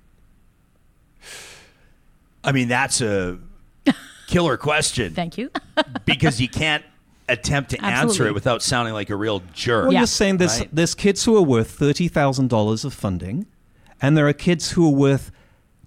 [2.45, 3.39] I mean, that's a
[4.27, 5.51] killer question Thank you.
[6.05, 6.85] because you can't
[7.29, 9.85] attempt to answer it without sounding like a real jerk.
[9.85, 10.01] Well, Yeah.
[10.01, 10.69] you're saying there's Right.
[10.73, 13.47] there's kids who are worth thirty thousand dollars of funding,
[14.01, 15.31] and there are kids who are worth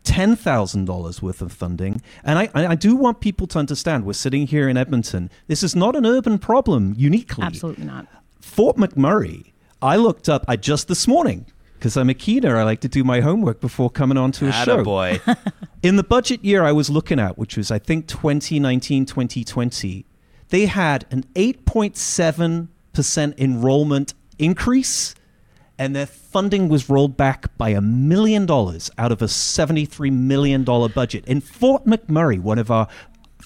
[0.05, 2.01] ten thousand dollars worth of funding.
[2.23, 5.29] And I, I I do want people to understand we're sitting here in Edmonton.
[5.47, 7.43] This is not an urban problem uniquely.
[7.43, 8.07] Absolutely not.
[8.39, 9.51] Fort McMurray.
[9.81, 10.45] I looked up.
[10.47, 12.57] I just this morning because I'm a keener.
[12.57, 14.83] I like to do my homework before coming on to a show.
[14.83, 15.19] boy.
[15.83, 20.05] In the budget year I was looking at, which was I think 2019 2020,
[20.49, 25.13] they had an 8.7% enrollment increase
[25.77, 30.63] and their funding was rolled back by a million dollars out of a $73 million
[30.63, 32.87] budget in Fort McMurray, one of our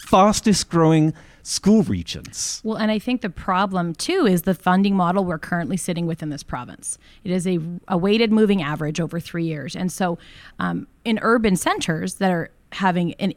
[0.08, 1.14] fastest growing
[1.44, 2.62] school regions.
[2.64, 6.22] Well, and I think the problem too is the funding model we're currently sitting with
[6.22, 6.98] in this province.
[7.24, 9.76] It is a, a weighted moving average over three years.
[9.76, 10.20] And so
[10.60, 13.34] um, in urban centers that are having an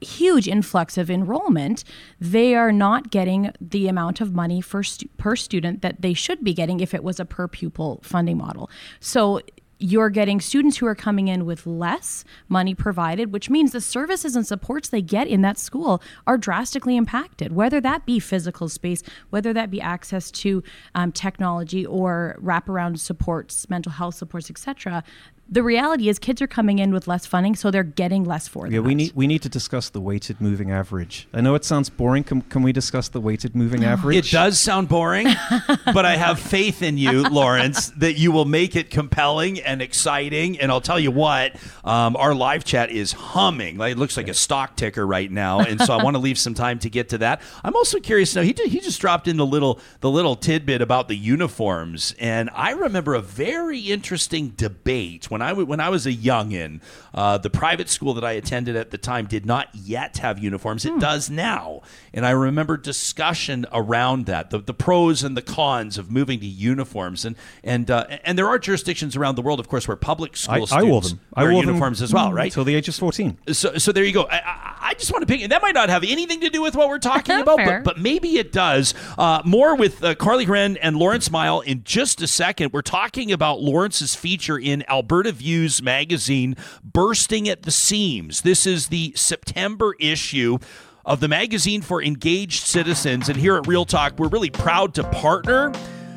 [0.00, 1.84] huge influx of enrollment,
[2.20, 6.52] they are not getting the amount of money stu- per student that they should be
[6.52, 8.70] getting if it was a per pupil funding model.
[9.00, 9.40] So
[9.78, 14.34] you're getting students who are coming in with less money provided, which means the services
[14.34, 19.02] and supports they get in that school are drastically impacted, whether that be physical space,
[19.30, 20.62] whether that be access to
[20.94, 25.04] um, technology or wraparound supports, mental health supports, etc
[25.48, 28.66] the reality is kids are coming in with less funding, so they're getting less for
[28.66, 31.28] Yeah, we need we need to discuss the weighted moving average.
[31.32, 32.24] I know it sounds boring.
[32.24, 34.16] Can, can we discuss the weighted moving average?
[34.16, 35.28] It does sound boring,
[35.84, 40.58] but I have faith in you, Laurence, that you will make it compelling and exciting.
[40.58, 41.54] And I'll tell you what,
[41.84, 43.78] um, our live chat is humming.
[43.78, 46.38] Like, it looks like a stock ticker right now, and so I want to leave
[46.38, 47.40] some time to get to that.
[47.62, 48.42] I'm also curious now.
[48.42, 52.50] He did, he just dropped in the little the little tidbit about the uniforms, and
[52.52, 56.80] I remember a very interesting debate when I w- when I was a youngin.
[57.14, 60.84] Uh, the private school that I attended at the time did not yet have uniforms.
[60.84, 65.98] It does now, and I remember discussion around that, the, the pros and the cons
[65.98, 69.68] of moving to uniforms, and and uh, and there are jurisdictions around the world, of
[69.68, 71.20] course, where public school I, I students wore them.
[71.34, 72.46] I wear wore them uniforms as well, right?
[72.52, 73.38] Until the age of 14.
[73.52, 74.24] So, so there you go.
[74.24, 76.62] I, I, I just want to pick, and that might not have anything to do
[76.62, 78.94] with what we're talking about, but, but maybe it does.
[79.18, 82.72] Uh, more with uh, Karlee Hren and Laurence Miall in just a second.
[82.72, 88.42] We're talking about Laurence's feature in Alberta Views magazine, Bursting at the Seams.
[88.42, 90.58] This is the September issue
[91.04, 93.28] of the magazine for engaged citizens.
[93.28, 95.72] And here at Real Talk, we're really proud to partner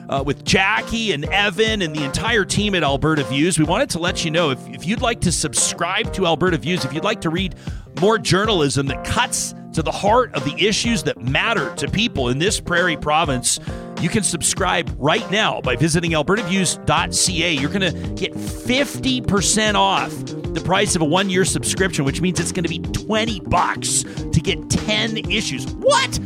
[0.09, 3.57] uh, with Jackie and Evan and the entire team at Alberta Views.
[3.57, 6.83] We wanted to let you know if, if you'd like to subscribe to Alberta Views,
[6.83, 7.55] if you'd like to read
[8.01, 12.39] more journalism that cuts to the heart of the issues that matter to people in
[12.39, 13.59] this prairie province,
[14.01, 17.53] you can subscribe right now by visiting albertaviews.ca.
[17.53, 20.09] You're going to get 50% off
[20.53, 24.03] the price of a one year subscription, which means it's going to be 20 bucks
[24.03, 25.67] to get 10 issues.
[25.75, 26.19] What?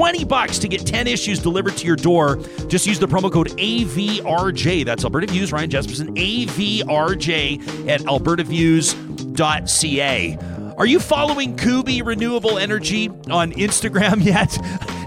[0.00, 2.36] 20 bucks to get 10 issues delivered to your door.
[2.68, 4.82] Just use the promo code AVRJ.
[4.82, 10.59] That's Alberta Views, Ryan Jespersen, AVRJ at albertaviews.ca.
[10.80, 14.58] Are you following Kuby Renewable Energy on Instagram yet?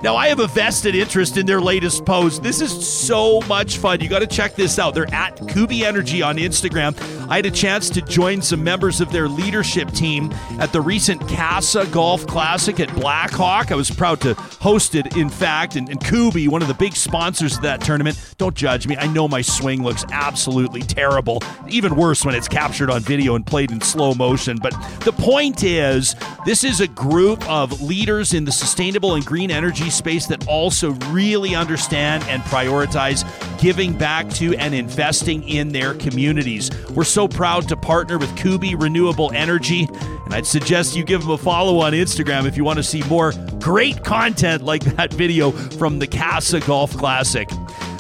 [0.03, 2.43] Now, I have a vested interest in their latest post.
[2.43, 4.01] This is so much fun.
[4.01, 4.93] You got to check this out.
[4.93, 6.93] They're at Kuby Energy on Instagram.
[7.29, 11.25] I had a chance to join some members of their leadership team at the recent
[11.29, 13.71] Casa Golf Classic at Blackhawk.
[13.71, 16.97] I was proud to host it, in fact, and, and Kuby, one of the big
[16.97, 18.35] sponsors of that tournament.
[18.37, 18.97] Don't judge me.
[18.97, 23.47] I know my swing looks absolutely terrible, even worse when it's captured on video and
[23.47, 24.59] played in slow motion.
[24.61, 24.73] But
[25.05, 29.89] the point is, this is a group of leaders in the sustainable and green energy
[29.89, 33.23] space that also really understand and prioritize
[33.61, 36.69] giving back to and investing in their communities.
[36.91, 39.87] We're so proud to partner with Kuby Renewable Energy,
[40.25, 43.01] and I'd suggest you give them a follow on Instagram if you want to see
[43.03, 47.49] more great content like that video from the Casa Golf Classic.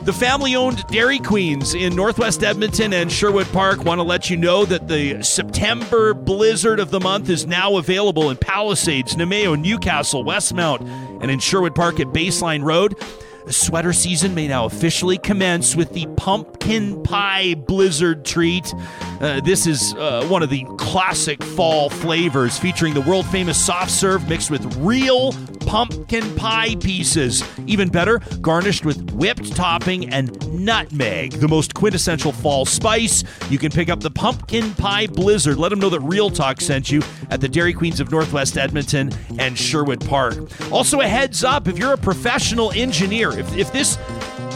[0.03, 4.35] The family owned Dairy Queens in Northwest Edmonton and Sherwood Park want to let you
[4.35, 10.25] know that the September blizzard of the month is now available in Palisades, Namao, Newcastle,
[10.25, 10.81] Westmount,
[11.21, 13.01] and in Sherwood Park at Baseline Road.
[13.45, 18.73] The sweater season may now officially commence with the pumpkin pie blizzard treat.
[19.19, 23.91] Uh, this is uh, one of the classic fall flavors featuring the world famous soft
[23.91, 25.33] serve mixed with real
[25.65, 27.43] pumpkin pie pieces.
[27.67, 33.23] Even better, garnished with whipped topping and nutmeg, the most quintessential fall spice.
[33.49, 35.57] You can pick up the pumpkin pie blizzard.
[35.57, 39.11] Let them know that Real Talk sent you at the Dairy Queens of Northwest Edmonton
[39.39, 40.35] and Sherwood Park.
[40.71, 43.97] Also, a heads up if you're a professional engineer, if, if this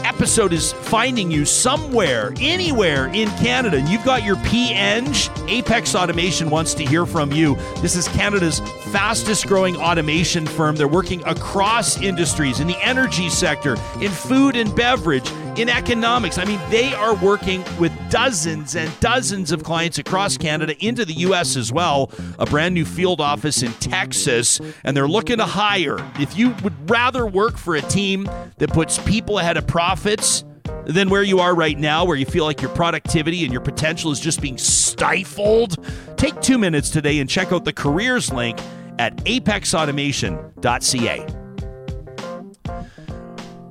[0.04, 5.14] episode is finding you somewhere, anywhere in Canada, and you've got your P-Eng,
[5.48, 7.56] Apex Automation wants to hear from you.
[7.80, 8.60] This is Canada's
[8.90, 10.76] fastest growing automation firm.
[10.76, 16.38] They're working across industries in the energy sector, in food and beverage, in economics.
[16.38, 21.14] I mean, they are working with dozens and dozens of clients across Canada, into the
[21.14, 21.56] U.S.
[21.56, 22.12] as well.
[22.38, 25.98] A brand new field office in Texas, and they're looking to hire.
[26.20, 30.44] If you would rather work for a team that puts people ahead of profits,
[30.84, 34.10] than where you are right now, where you feel like your productivity and your potential
[34.10, 35.76] is just being stifled?
[36.16, 38.58] Take two minutes today and check out the careers link
[38.98, 41.47] at apexautomation.ca.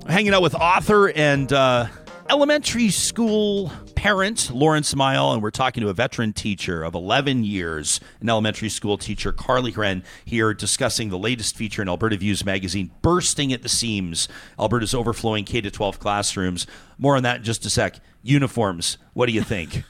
[0.07, 1.87] Hanging out with author and uh,
[2.29, 7.99] elementary school parent Laurence Miall, and we're talking to a veteran teacher of 11 years,
[8.21, 12.89] an elementary school teacher, Karlee Hren, here discussing the latest feature in Alberta Views magazine,
[13.01, 16.67] Bursting at the Seams, Alberta's overflowing K 12 classrooms.
[16.97, 17.99] More on that in just a sec.
[18.23, 19.83] Uniforms, what do you think?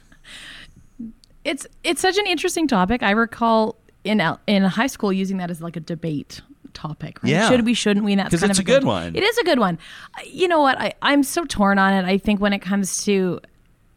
[1.43, 3.03] it's it's such an interesting topic.
[3.03, 6.41] I recall in in high school using that as like a debate
[6.77, 7.21] topic.
[7.23, 7.31] Right?
[7.31, 7.49] Yeah.
[7.49, 8.15] Should we, shouldn't we?
[8.15, 9.15] That's kind it's a good one.
[9.15, 9.79] It is a good one.
[10.15, 10.79] Uh, you know what?
[10.79, 12.05] I, I'm so torn on it.
[12.05, 13.41] I think when it comes to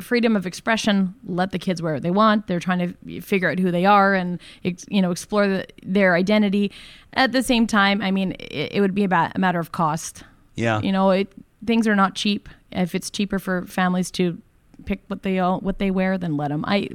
[0.00, 2.46] freedom of expression, let the kids wear what they want.
[2.46, 4.40] They're trying to figure out who they are and
[4.88, 6.72] you know explore the, their identity.
[7.12, 10.24] At the same time, I mean, it, it would be about a matter of cost.
[10.54, 10.80] Yeah.
[10.80, 11.30] You know, it,
[11.66, 12.48] things are not cheap.
[12.72, 14.40] If it's cheaper for families to
[14.86, 16.64] pick what they all, what they wear, then let them.
[16.66, 16.88] I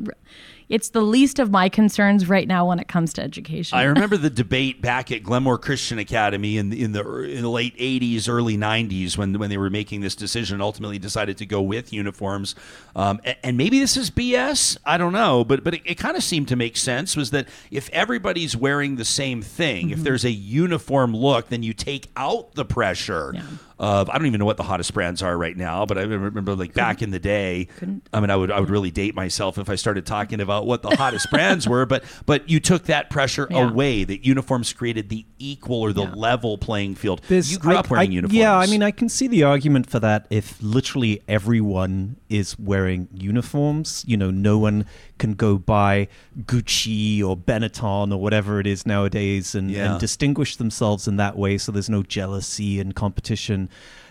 [0.68, 3.78] it's the least of my concerns right now when it comes to education.
[3.78, 7.50] I remember the debate back at Glenmore Christian Academy in the, in the in the
[7.50, 10.62] late '80s, early '90s when when they were making this decision.
[10.62, 12.56] Ultimately, decided to go with uniforms,
[12.96, 14.78] um, and, and, maybe this is BS.
[14.86, 17.16] I don't know, but but it, it kind of seemed to make sense.
[17.16, 19.94] Was that if everybody's wearing the same thing, mm-hmm.
[19.94, 23.32] if there's a uniform look, then you take out the pressure.
[23.36, 23.44] Yeah
[23.78, 26.56] of I don't even know what the hottest brands are right now, but I remember
[26.56, 27.68] like back in the day.
[28.14, 30.82] I mean, I would I would really date myself if I started talking about what
[30.82, 31.86] the hottest brands were.
[31.86, 33.70] But but you took that pressure yeah.
[33.70, 34.04] away.
[34.04, 36.14] That uniforms created the equal or the yeah.
[36.14, 37.22] level playing field.
[37.28, 38.38] There's, you grew I, up wearing I, uniforms.
[38.38, 40.28] Yeah, I mean, I can see the argument for that.
[40.30, 44.86] If literally everyone is wearing uniforms, you know, no one
[45.18, 46.08] can go buy
[46.44, 49.92] Gucci or Benetton or whatever it is nowadays and, yeah.
[49.92, 51.58] and distinguish themselves in that way.
[51.58, 53.70] So there's no jealousy and competition.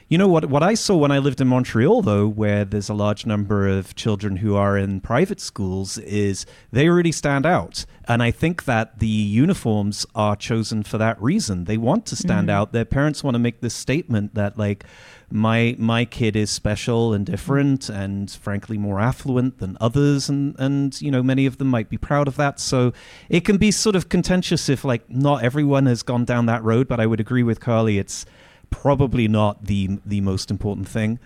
[0.09, 0.46] You know what?
[0.46, 3.94] What I saw when I lived in Montreal, though, where there's a large number of
[3.94, 8.98] children who are in private schools, is they really stand out, and I think that
[8.98, 11.64] the uniforms are chosen for that reason.
[11.64, 12.57] They want to stand mm-hmm.
[12.57, 12.72] out.
[12.72, 14.84] Their parents want to make this statement that, like,
[15.30, 21.00] my my kid is special and different, and frankly more affluent than others, and and
[21.00, 22.61] you know many of them might be proud of that.
[22.61, 22.92] So
[23.30, 26.88] it can be sort of contentious if like not everyone has gone down that road.
[26.88, 27.98] But I would agree with Karlee.
[27.98, 28.26] It's
[28.75, 31.18] probably not the the most important thing.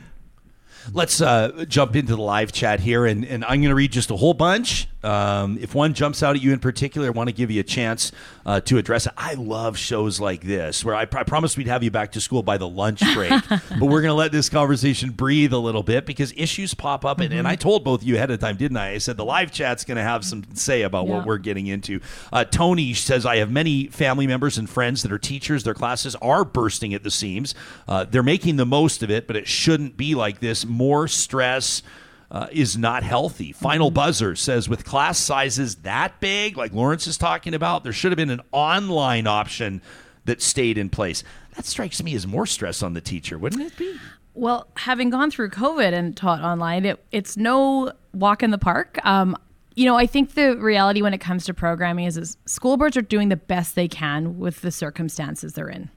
[0.92, 4.10] Let's uh, jump into the live chat here, and, and I'm going to read just
[4.10, 4.88] a whole bunch.
[5.02, 7.64] Um, if one jumps out at you in particular, I want to give you a
[7.64, 8.10] chance
[8.44, 9.12] uh, to address it.
[9.16, 12.42] I love shows like this where I, I promised we'd have you back to school
[12.42, 16.06] by the lunch break, but we're going to let this conversation breathe a little bit
[16.06, 17.20] because issues pop up.
[17.20, 17.38] And, mm-hmm.
[17.38, 18.92] and I told both of you ahead of time, didn't I?
[18.92, 21.16] I said the live chat's going to have some say about yeah.
[21.16, 22.00] what we're getting into.
[22.32, 25.62] Uh, Tony says, I have many family members and friends that are teachers.
[25.62, 27.54] Their classes are bursting at the seams.
[27.86, 30.66] Uh, they're making the most of it, but it shouldn't be like this.
[30.66, 31.82] More stress
[32.30, 33.52] uh, is not healthy.
[33.52, 38.12] Final Buzzer says with class sizes that big, like Laurence is talking about, there should
[38.12, 39.80] have been an online option
[40.26, 41.24] that stayed in place.
[41.56, 43.98] That strikes me as more stress on the teacher, wouldn't it be?
[44.34, 49.04] Well, having gone through COVID and taught online, it, it's no walk in the park.
[49.04, 49.36] Um,
[49.74, 52.96] you know, I think the reality when it comes to programming is, is school boards
[52.96, 55.90] are doing the best they can with the circumstances they're in.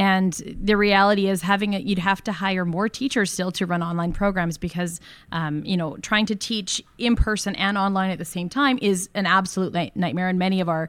[0.00, 3.82] And the reality is, having it, you'd have to hire more teachers still to run
[3.82, 4.98] online programs because,
[5.30, 9.10] um, you know, trying to teach in person and online at the same time is
[9.14, 10.30] an absolute nightmare.
[10.30, 10.88] And many of our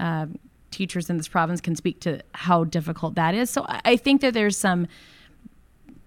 [0.00, 0.26] uh,
[0.72, 3.48] teachers in this province can speak to how difficult that is.
[3.48, 4.88] So I think that there's some,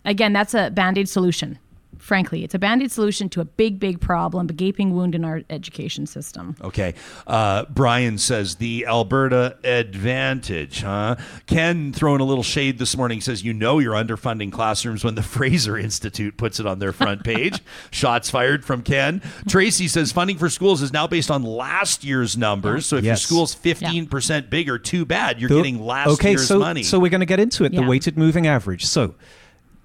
[0.03, 1.57] again, that's a band aid solution
[2.01, 2.43] frankly.
[2.43, 5.41] It's a band aid solution to a big, big problem, a gaping wound in our
[5.49, 6.55] education system.
[6.61, 6.95] Okay.
[7.27, 11.15] Uh, Brian says the Alberta advantage, huh?
[11.45, 15.23] Ken throwing a little shade this morning says, you know, you're underfunding classrooms when the
[15.31, 17.61] Fraser Institute puts it on their front page.
[17.91, 19.21] Shots fired from Ken.
[19.47, 22.85] Tracy says, funding for schools is now based on last year's numbers.
[22.85, 23.21] So if yes.
[23.31, 24.41] your school's 15% yeah.
[24.41, 25.39] bigger, too bad.
[25.39, 26.83] You're the, getting last okay, year's so, money.
[26.83, 27.81] So we're going to get into it, yeah.
[27.81, 28.85] the weighted moving average.
[28.85, 29.15] So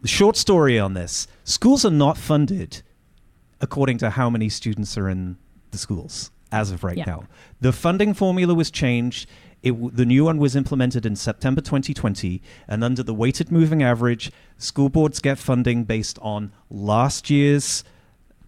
[0.03, 2.83] the short story on this schools are not funded
[3.61, 5.37] according to how many students are in
[5.71, 7.05] the schools as of right yeah.
[7.07, 7.25] now.
[7.61, 9.29] The funding formula was changed.
[9.63, 14.31] It, the new one was implemented in September 2020, and under the weighted moving average,
[14.59, 17.83] school boards get funding based on last year's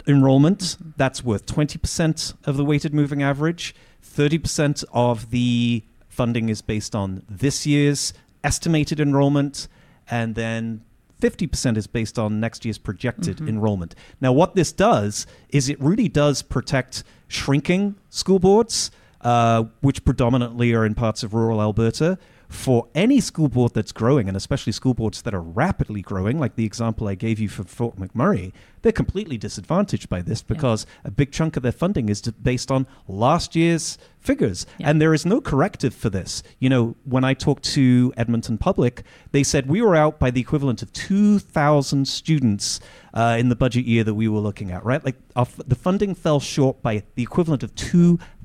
[0.06, 0.60] enrollment.
[0.60, 0.90] Mm-hmm.
[0.96, 3.74] That's worth 20% of the weighted moving average.
[4.04, 8.12] 30% of the funding is based on this year's
[8.44, 9.66] estimated enrollment,
[10.10, 10.84] and then
[11.20, 13.48] 50% is based on next year's projected mm-hmm.
[13.48, 13.94] enrollment.
[14.20, 18.90] Now, what this does is it really does protect shrinking school boards,
[19.20, 24.26] uh, which predominantly are in parts of rural Alberta, for any school board that's growing,
[24.26, 27.62] and especially school boards that are rapidly growing, like the example I gave you for
[27.62, 32.22] Fort McMurray, they're completely disadvantaged by this because a big chunk of their funding is
[32.22, 34.66] based on last year's figures.
[34.78, 34.90] Yeah.
[34.90, 36.42] And there is no corrective for this.
[36.58, 40.40] You know, when I talked to Edmonton Public, they said we were out by the
[40.40, 42.80] equivalent of 2,000 students
[43.12, 45.04] uh, in the budget year that we were looking at, right?
[45.04, 48.37] Like f- the funding fell short by the equivalent of 2,000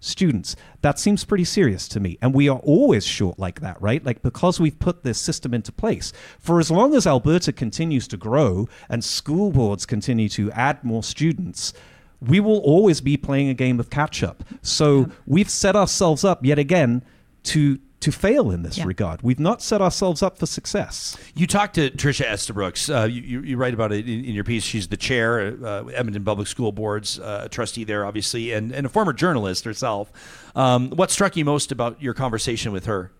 [0.00, 0.56] students.
[0.82, 2.18] That seems pretty serious to me.
[2.22, 4.04] And we are always short like that, right?
[4.04, 6.12] Like because we've put this system into place.
[6.38, 11.02] For as long as Alberta continues to grow and school boards continue to add more
[11.02, 11.72] students,
[12.20, 14.44] we will always be playing a game of catch up.
[14.62, 17.04] So we've set ourselves up yet again
[17.44, 18.84] to to fail in this Yeah.
[18.84, 19.22] regard.
[19.22, 21.16] We've not set ourselves up for success.
[21.34, 22.88] You talked to Trisha Estabrooks.
[22.88, 24.62] Uh, you, you, you write about it in, in your piece.
[24.62, 28.88] She's the chair, uh, Edmonton Public School Board's uh, trustee there, obviously, and, and a
[28.88, 30.12] former journalist herself.
[30.54, 33.10] Um, what struck you most about your conversation with her?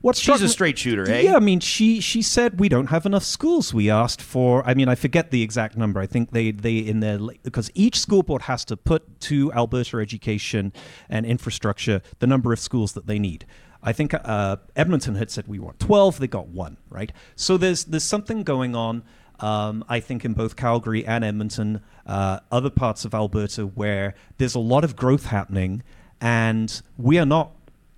[0.00, 1.22] What She's a straight shooter, eh?
[1.22, 3.74] Yeah, I mean, she she said we don't have enough schools.
[3.74, 5.98] We asked for, I mean, I forget the exact number.
[5.98, 9.96] I think they they in their because each school board has to put to Alberta
[9.98, 10.72] Education
[11.08, 13.44] and Infrastructure the number of schools that they need.
[13.82, 16.18] I think uh, Edmonton had said we want twelve.
[16.18, 17.12] They got one, right?
[17.36, 19.02] So there's there's something going on.
[19.40, 24.56] Um, I think in both Calgary and Edmonton, uh, other parts of Alberta, where there's
[24.56, 25.84] a lot of growth happening,
[26.20, 27.52] and we are not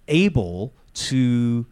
[0.07, 1.65] able to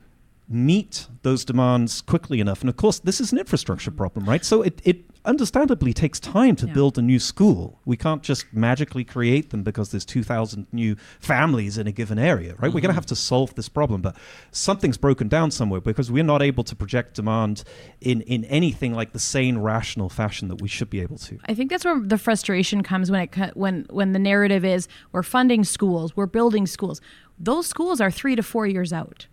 [0.49, 2.63] meet those demands quickly enough.
[2.63, 4.43] And of course, this is an infrastructure problem, right?
[4.45, 6.73] So it, it understandably takes time to Yeah.
[6.73, 7.79] build a new school.
[7.85, 12.55] We can't just magically create them because there's 2,000 new families in a given area,
[12.59, 12.73] right?
[12.73, 12.95] We're going to mm-hmm.
[12.95, 14.17] have to solve this problem, but
[14.51, 17.63] something's broken down somewhere because we're not able to project demand
[18.01, 21.39] in, in anything like the sane, rational fashion that we should be able to.
[21.47, 25.23] I think that's where the frustration comes when it when when the narrative is we're
[25.23, 27.01] funding schools, we're building schools.
[27.39, 29.27] Those schools are three to four years out.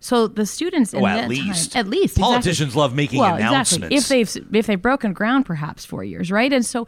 [0.00, 1.72] So the students in Oh, at least.
[1.72, 2.80] time, at least Politicians exactly.
[2.80, 3.94] love making well, announcements.
[3.94, 4.20] Exactly.
[4.20, 6.52] If they've if they've broken ground, perhaps four years, right?
[6.52, 6.86] And so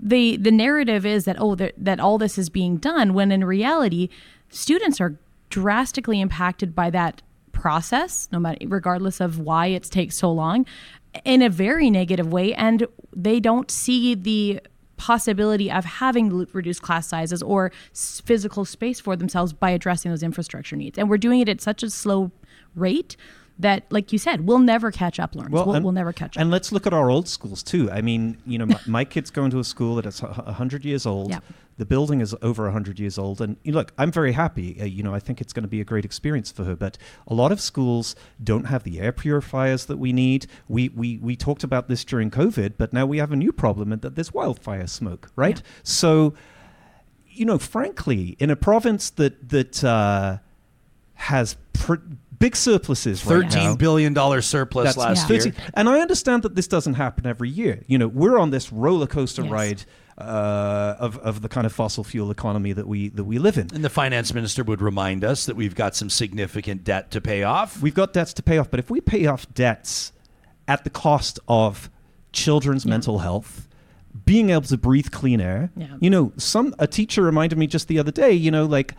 [0.00, 3.44] the the narrative is that oh that that all this is being done when in
[3.44, 4.08] reality
[4.48, 5.18] students are
[5.50, 7.22] drastically impacted by that
[7.52, 10.64] process no matter regardless of why it takes so long
[11.24, 14.60] in a very negative way and they don't see the
[14.98, 20.22] possibility of having reduced class sizes or s- physical space for themselves by addressing those
[20.22, 22.30] infrastructure needs and we're doing it at such a slow
[22.74, 23.16] rate
[23.58, 25.52] that like you said we'll never catch up Laurence.
[25.52, 27.90] we'll, and- we'll never catch up And let's look at our old schools too.
[27.90, 30.84] I mean, you know, my, my kid's going to a school that is a hundred
[30.84, 31.30] years old.
[31.30, 31.40] Yeah.
[31.78, 34.78] The building is over a hundred years old, and look, I'm very happy.
[34.80, 36.74] Uh, you know, I think it's going to be a great experience for her.
[36.76, 40.46] But a lot of schools don't have the air purifiers that we need.
[40.68, 43.92] We we we talked about this during COVID, but now we have a new problem,
[43.92, 45.58] and that there's wildfire smoke, right?
[45.58, 45.72] Yeah.
[45.84, 46.34] So,
[47.28, 50.38] you know, frankly, in a province that that uh,
[51.14, 51.94] has pr-
[52.38, 55.34] big surpluses right now, Thirteen billion dollar surplus that's last Yeah.
[55.36, 55.52] year.
[55.52, 57.82] 30 And I understand that this doesn't happen every year.
[57.86, 59.50] You know, we're on this roller coaster Yes.
[59.52, 59.84] ride
[60.18, 63.68] uh, of of the kind of fossil fuel economy that we that we live in.
[63.74, 67.44] And the finance minister would remind us that we've got some significant debt to pay
[67.44, 67.80] off.
[67.80, 70.12] We've got debts to pay off, but if we pay off debts
[70.66, 71.88] at the cost of
[72.32, 73.68] children's mental health,
[74.24, 75.96] being able to breathe clean air, Yeah.
[76.00, 78.94] you know, some a teacher reminded me just the other day, you know, like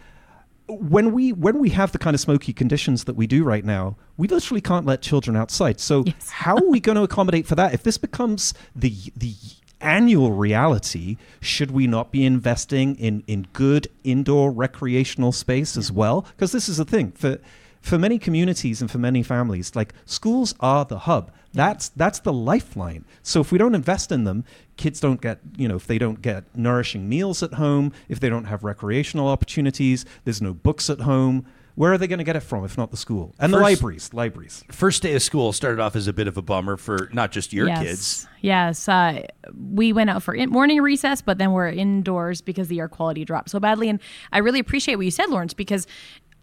[0.68, 3.98] when we when we have the kind of smoky conditions that we do right now,
[4.18, 5.80] we literally can't let children outside.
[5.80, 6.30] So Yes.
[6.30, 7.74] how are we going to accommodate for that?
[7.74, 9.34] If this becomes the the
[9.82, 16.26] annual reality, should we not be investing in in good indoor recreational space as well?
[16.36, 17.40] Because this is the thing for
[17.82, 21.32] for many communities and for many families, like schools are the hub.
[21.54, 23.06] That's that's the lifeline.
[23.24, 24.44] So if we don't invest in them,
[24.78, 28.30] kids don't get, you know, if they don't get nourishing meals at home, if they
[28.30, 31.46] don't have recreational opportunities, there's no books at home.
[31.80, 34.14] Where are they going to get it from if not the school and the libraries?
[34.14, 34.66] Libraries.
[34.70, 37.54] First day of school started off as a bit of a bummer for not just
[37.54, 37.82] your yes.
[37.82, 38.28] kids.
[38.42, 38.90] Yes.
[38.90, 39.26] Uh,
[39.58, 43.24] we went out for in- morning recess, but then we're indoors because the air quality
[43.24, 43.88] dropped so badly.
[43.88, 44.02] And
[44.34, 45.88] I really appreciate what you said, Laurence, because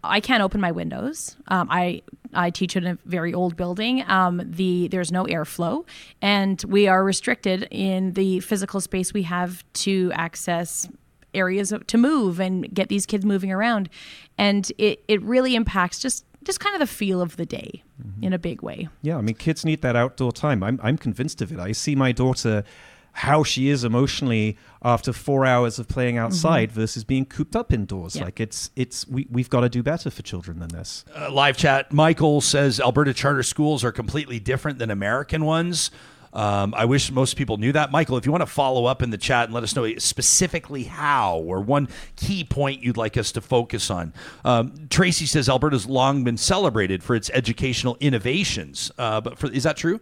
[0.03, 1.35] I can't open my windows.
[1.49, 2.01] Um, I
[2.33, 4.03] I teach in a very old building.
[4.09, 5.85] Um, the there's no airflow,
[6.19, 10.89] and we are restricted in the physical space we have to access
[11.33, 13.89] areas to move and get these kids moving around,
[14.37, 17.83] and it it really impacts just just kind of the feel of the day
[18.21, 18.87] in a big way.
[19.01, 20.63] Yeah, I mean, kids need that outdoor time.
[20.63, 21.59] I'm, I'm convinced of it.
[21.59, 22.63] I see my daughter,
[23.11, 28.15] how she is emotionally after four hours of playing outside versus being cooped up indoors.
[28.15, 28.25] Yeah.
[28.25, 31.03] Like it's, it's, we, we've got to do better for children than this.
[31.13, 31.91] Uh, live chat.
[31.91, 35.91] Michael says Alberta charter schools are completely different than American ones.
[36.33, 37.91] Um, I wish most people knew that.
[37.91, 40.83] Michael, if you want to follow up in the chat and let us know specifically
[40.83, 44.13] how or one key point you'd like us to focus on.
[44.45, 48.91] Um, Tracy says Alberta's long been celebrated for its educational innovations.
[48.97, 49.99] Uh, but for, is that true?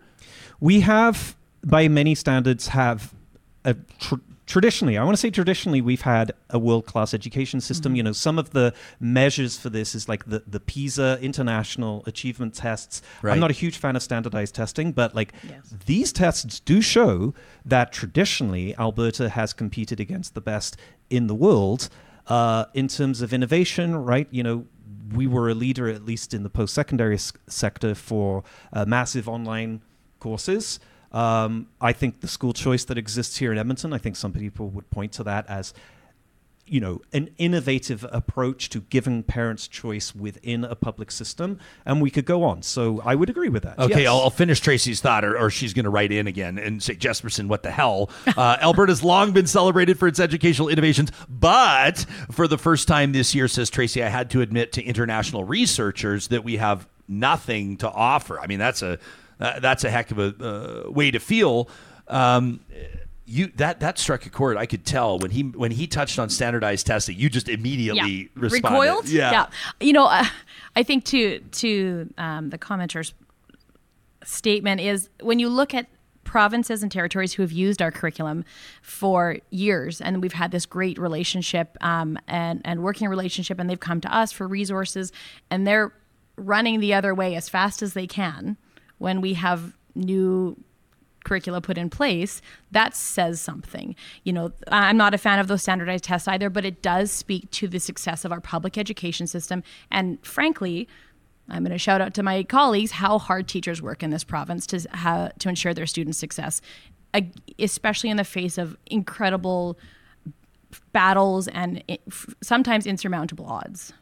[0.60, 3.14] We have, by many standards, have
[3.64, 4.16] a tr-
[4.46, 7.92] traditionally, I want to say traditionally, we've had a world class education system.
[7.92, 7.98] Mm-hmm.
[7.98, 12.54] You know, some of the measures for this is like the, the PISA international achievement
[12.54, 13.02] tests.
[13.22, 13.34] Right.
[13.34, 15.74] I'm not a huge fan of standardized testing, but like yes.
[15.86, 17.34] these tests do show
[17.66, 20.78] that traditionally Alberta has competed against the best
[21.10, 21.90] in the world
[22.28, 24.28] uh, in terms of innovation, right?
[24.32, 24.66] You know,
[25.14, 28.44] we were a leader, at least in the post secondary s- sector, for
[28.74, 29.82] uh, massive online
[30.20, 30.80] courses.
[31.16, 34.68] Um, I think the school choice that exists here in Edmonton, I think some people
[34.72, 35.74] would point to that as,
[36.66, 42.10] you know, an innovative approach to giving parents choice within a public system, and we
[42.10, 42.64] could go on.
[42.64, 43.80] So I would agree with that.
[43.80, 44.10] Okay, yes.
[44.10, 46.96] I'll, I'll, finish Tracy's thought, or, or she's going to write in again and say,
[46.96, 48.10] Jespersen what the hell?
[48.36, 53.34] Uh, Alberta's long been celebrated for its educational innovations, but for the first time this
[53.34, 57.90] year, says Tracy, I had to admit to international researchers that we have nothing to
[57.90, 58.38] offer.
[58.40, 59.00] I mean, that's a
[59.40, 61.70] uh, that's a heck of a uh, way to feel.
[62.08, 62.60] Um,
[63.26, 64.58] you that that struck a chord.
[64.58, 67.18] I could tell when he when he touched on standardized testing.
[67.18, 68.28] You just immediately yeah.
[68.36, 68.80] responded.
[68.80, 69.10] Recoiled.
[69.10, 69.32] Yeah.
[69.32, 69.46] yeah.
[69.80, 70.26] You know, uh,
[70.76, 73.14] I think to to um, the commenter's
[74.24, 75.88] statement is when you look at
[76.24, 78.44] provinces and territories who have used our curriculum
[78.82, 83.80] for years and we've had this great relationship um, and and working relationship and they've
[83.80, 85.12] come to us for resources
[85.50, 85.94] and they're
[86.36, 88.58] running the other way as fast as they can
[88.98, 90.58] when we have new
[91.24, 92.42] curricula put in place,
[92.72, 93.96] that says something.
[94.24, 97.50] You know, I'm not a fan of those standardized tests either, but it does speak
[97.52, 99.64] to the success of our public education system.
[99.92, 100.88] And frankly,
[101.50, 104.66] I'm going to shout out to my colleagues how hard teachers work in this province
[104.68, 106.62] to how, to ensure their students' success,
[107.60, 109.78] especially in the face of incredible
[110.92, 111.84] battles and
[112.42, 113.94] sometimes insurmountable odds.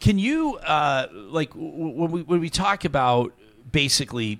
[0.00, 3.32] Can you uh, like when we when we talk about
[3.74, 4.38] basically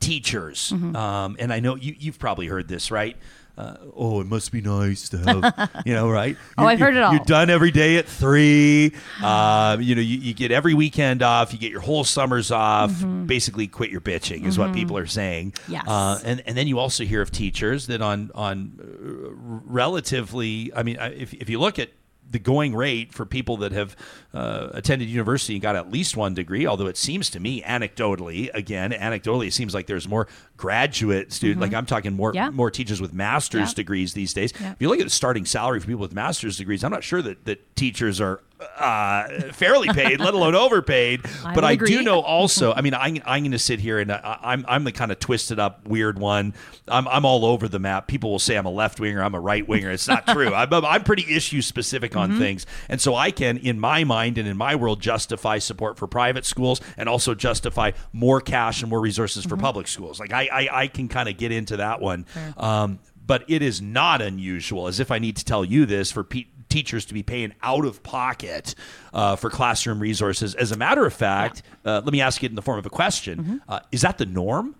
[0.00, 0.96] teachers, mm-hmm.
[0.96, 3.16] um, and I know you, you've probably heard this, right?
[3.56, 6.36] Uh, oh, it must be nice to have, you know, right?
[6.58, 7.12] oh, I've heard it all.
[7.14, 8.92] You're done every day at three.
[9.22, 11.52] Uh, you know, you, you, get every weekend off.
[11.52, 12.90] You get your whole summers off.
[12.90, 13.26] Mm-hmm.
[13.26, 14.62] Basically, quit your bitching is mm-hmm.
[14.62, 15.54] what people are saying.
[15.68, 15.86] Yes.
[15.86, 20.72] Uh, and and then you also hear of teachers that on on uh, relatively.
[20.74, 21.90] I mean, if if you look at
[22.30, 23.96] the going rate for people that have
[24.32, 28.50] uh, attended university and got at least one degree, although it seems to me, anecdotally,
[28.54, 31.56] again, anecdotally, it seems like there's more graduate students.
[31.56, 31.72] Mm-hmm.
[31.72, 32.50] Like I'm talking more yeah.
[32.50, 33.74] more teachers with master's yeah.
[33.74, 34.52] degrees these days.
[34.60, 34.72] Yeah.
[34.72, 37.22] If you look at the starting salary for people with master's degrees, I'm not sure
[37.22, 38.40] that, that teachers are
[38.78, 41.20] uh, fairly paid, let alone overpaid.
[41.44, 41.88] I but I agree.
[41.88, 42.72] do know also.
[42.76, 45.12] I mean, I, I'm going to sit here and I, uh, I'm I'm the kind
[45.12, 46.54] of twisted up weird one.
[46.88, 48.06] I'm I'm all over the map.
[48.06, 49.90] People will say I'm a left winger, I'm a right winger.
[49.90, 50.54] It's not true.
[50.54, 52.38] I'm I'm pretty issue specific on mm-hmm.
[52.38, 56.06] things, and so I can, in my mind and in my world, justify support for
[56.06, 59.64] private schools and also justify more cash and more resources for mm-hmm.
[59.64, 60.20] public schools.
[60.20, 62.26] Like I I, I can kind of get into that one.
[62.56, 66.24] Um, but it is not unusual, as if I need to tell you this, for
[66.24, 68.74] Pete teachers to be paying out of pocket
[69.12, 70.54] uh, for classroom resources.
[70.56, 71.92] As a matter of fact, yeah.
[71.92, 73.56] uh, let me ask you in the form of a question: mm-hmm.
[73.68, 74.74] uh, Is that the norm?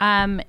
[0.00, 0.40] Um,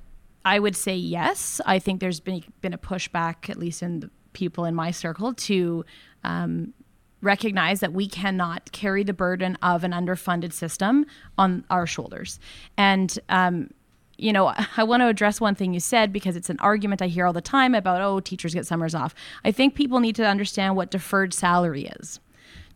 [0.44, 1.60] I would say yes.
[1.64, 5.32] I think there's been been a pushback, at least in the people in my circle,
[5.32, 5.84] to
[6.24, 6.74] um,
[7.22, 11.06] recognize that we cannot carry the burden of an underfunded system
[11.38, 12.40] on our shoulders,
[12.76, 13.70] and um,
[14.16, 17.08] you know, I want to address one thing you said because it's an argument I
[17.08, 19.14] hear all the time about, oh, teachers get summers off.
[19.44, 22.20] I think people need to understand what deferred salary is.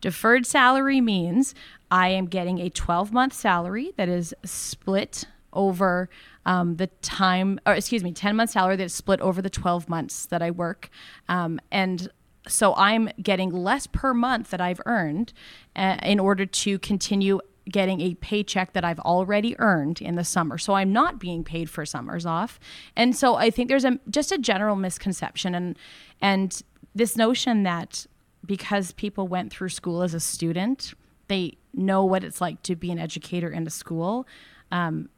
[0.01, 1.53] Deferred salary means
[1.91, 6.09] I am getting a 12 month salary that is split over
[6.45, 10.25] um, the time, or excuse me, 10 month salary that's split over the 12 months
[10.27, 10.89] that I work.
[11.27, 12.09] Um, and
[12.47, 15.33] so I'm getting less per month that I've earned
[15.75, 20.57] uh, in order to continue getting a paycheck that I've already earned in the summer.
[20.57, 22.59] So I'm not being paid for summers off.
[22.95, 25.77] And so I think there's a just a general misconception and
[26.21, 26.61] and
[26.95, 28.05] this notion that
[28.45, 30.93] because people went through school as a student,
[31.27, 34.27] they know what it's like to be an educator in a school.
[34.71, 35.09] Um,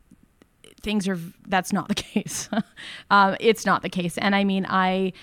[0.82, 2.50] things are that's not the case.
[3.10, 4.18] um, it's not the case.
[4.18, 5.14] And I mean, I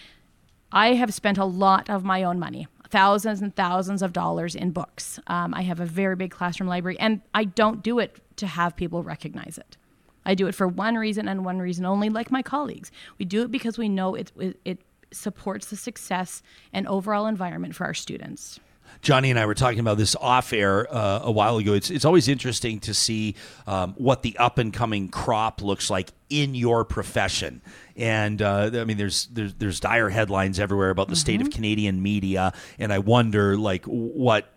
[0.73, 4.71] I have spent a lot of my own money thousands and thousands of dollars in
[4.71, 5.21] books.
[5.27, 8.77] Um, I have a very big classroom library, and I don't do it to have
[8.77, 9.77] people recognize it.
[10.25, 12.91] I do it for one reason and one reason only, like my colleagues.
[13.19, 14.79] We do it because we know it, it, it
[15.11, 18.61] supports the success and overall environment for our students.
[19.01, 21.75] Johnny and I were talking about this off air uh, a while ago.
[21.75, 23.37] It's it's always interesting to see
[23.67, 27.63] um, what the up and coming crop looks like in your profession.
[27.97, 32.03] And uh, I mean, there's, there's there's dire headlines everywhere about the state of Canadian
[32.03, 34.53] media, and I wonder like what.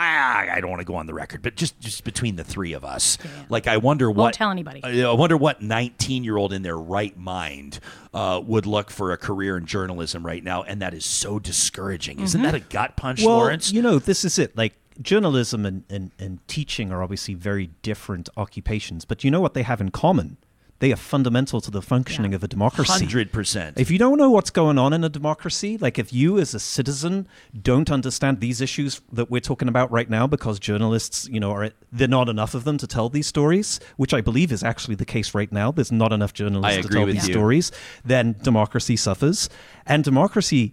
[0.00, 2.72] I, I don't want to go on the record, but just just between the three
[2.72, 4.82] of us, like I wonder what tell anybody.
[4.82, 7.80] I wonder what 19 year old in their right mind
[8.14, 12.20] uh, would look for a career in journalism right now, and that is so discouraging.
[12.20, 13.72] Isn't that a gut punch, well, Laurence?
[13.72, 14.56] you know, this is it.
[14.56, 19.54] Like journalism and, and, and teaching are obviously very different occupations, but you know what
[19.54, 20.36] they have in common?
[20.80, 22.90] They are fundamental to the functioning of a democracy.
[22.90, 23.78] Hundred percent.
[23.78, 26.60] If you don't know what's going on in a democracy, like if you as a
[26.60, 27.28] citizen
[27.62, 31.70] don't understand these issues that we're talking about right now because journalists, you know, are
[31.92, 35.04] they're not enough of them to tell these stories, which I believe is actually the
[35.04, 35.70] case right now.
[35.70, 37.34] There's not enough journalists to tell these you.
[37.34, 37.70] stories,
[38.04, 39.50] then democracy suffers.
[39.86, 40.72] And democracy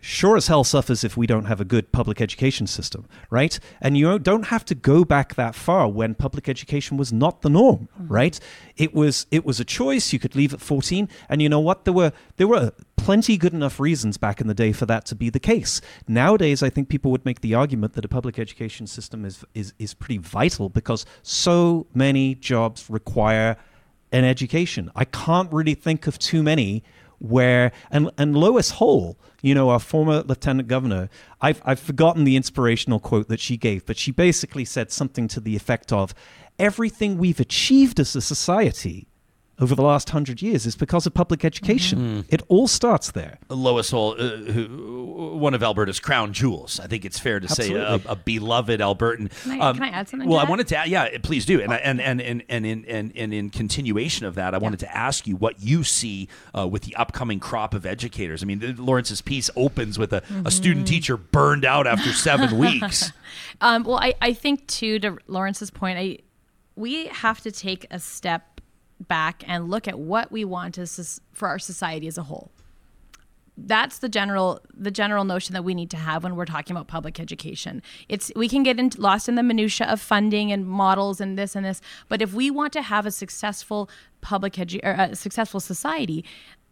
[0.00, 3.58] sure as hell suffers if we don't have a good public education system, right?
[3.80, 7.50] And you don't have to go back that far when public education was not the
[7.50, 8.12] norm, mm-hmm.
[8.12, 8.40] right?
[8.76, 10.12] It was it was a choice.
[10.12, 11.84] You could leave at 14, and you know what?
[11.84, 15.14] There were there were plenty good enough reasons back in the day for that to
[15.14, 15.80] be the case.
[16.06, 19.72] Nowadays, I think people would make the argument that a public education system is is
[19.78, 23.56] is pretty vital because so many jobs require
[24.12, 24.90] an education.
[24.94, 26.82] I can't really think of too many
[27.18, 31.08] where and and Lois Hole, you know, our former lieutenant governor,
[31.40, 35.40] I've I've forgotten the inspirational quote that she gave, but she basically said something to
[35.40, 36.14] the effect of
[36.58, 39.06] everything we've achieved as a society
[39.60, 42.24] over the last hundred years is because of public education.
[42.28, 43.38] It all starts there.
[43.48, 46.78] Lois Hole, uh, who, one of Alberta's crown jewels.
[46.78, 49.30] I think it's fair to say a, a beloved Albertan.
[49.42, 50.50] Can I- can I add something to Well, I that?
[50.50, 51.60] wanted to, add- yeah, please do.
[51.60, 54.78] And I- and and and and in and, and in continuation of that, I wanted
[54.80, 58.42] to ask you what you see uh, with the upcoming crop of educators.
[58.42, 60.84] I mean, Laurence's piece opens with a, a student Mm-hmm.
[60.94, 63.10] teacher burned out after seven weeks.
[63.60, 66.18] Um, well, I, I think too to Laurence's point, I
[66.76, 68.57] we have to take a step
[69.00, 72.50] back and look at what we want as for our society as a whole.
[73.56, 76.86] That's the general the general notion that we need to have when we're talking about
[76.86, 77.82] public education.
[78.08, 81.56] It's we can get into, lost in the minutia of funding and models and this
[81.56, 83.90] and this, but if we want to have a successful
[84.20, 86.24] public edu- or a successful society,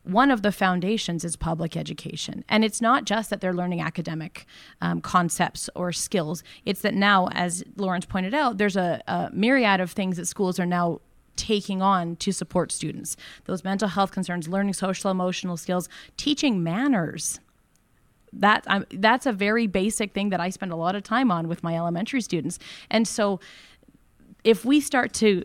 [0.05, 2.45] one of the foundations is public education.
[2.49, 4.47] And it's not just that they're learning academic
[4.81, 6.45] um, concepts or skills.
[6.65, 10.61] It's that now, as Laurence pointed out, there's a, a myriad of things that schools
[10.61, 11.01] are now
[11.37, 13.17] taking on to support students.
[13.45, 17.41] Those mental health concerns, learning social emotional skills, teaching manners.
[18.33, 21.49] That I'm, that's a very basic thing that I spend a lot of time on
[21.49, 22.59] with my elementary students.
[22.91, 23.41] And so
[24.45, 25.45] if we start to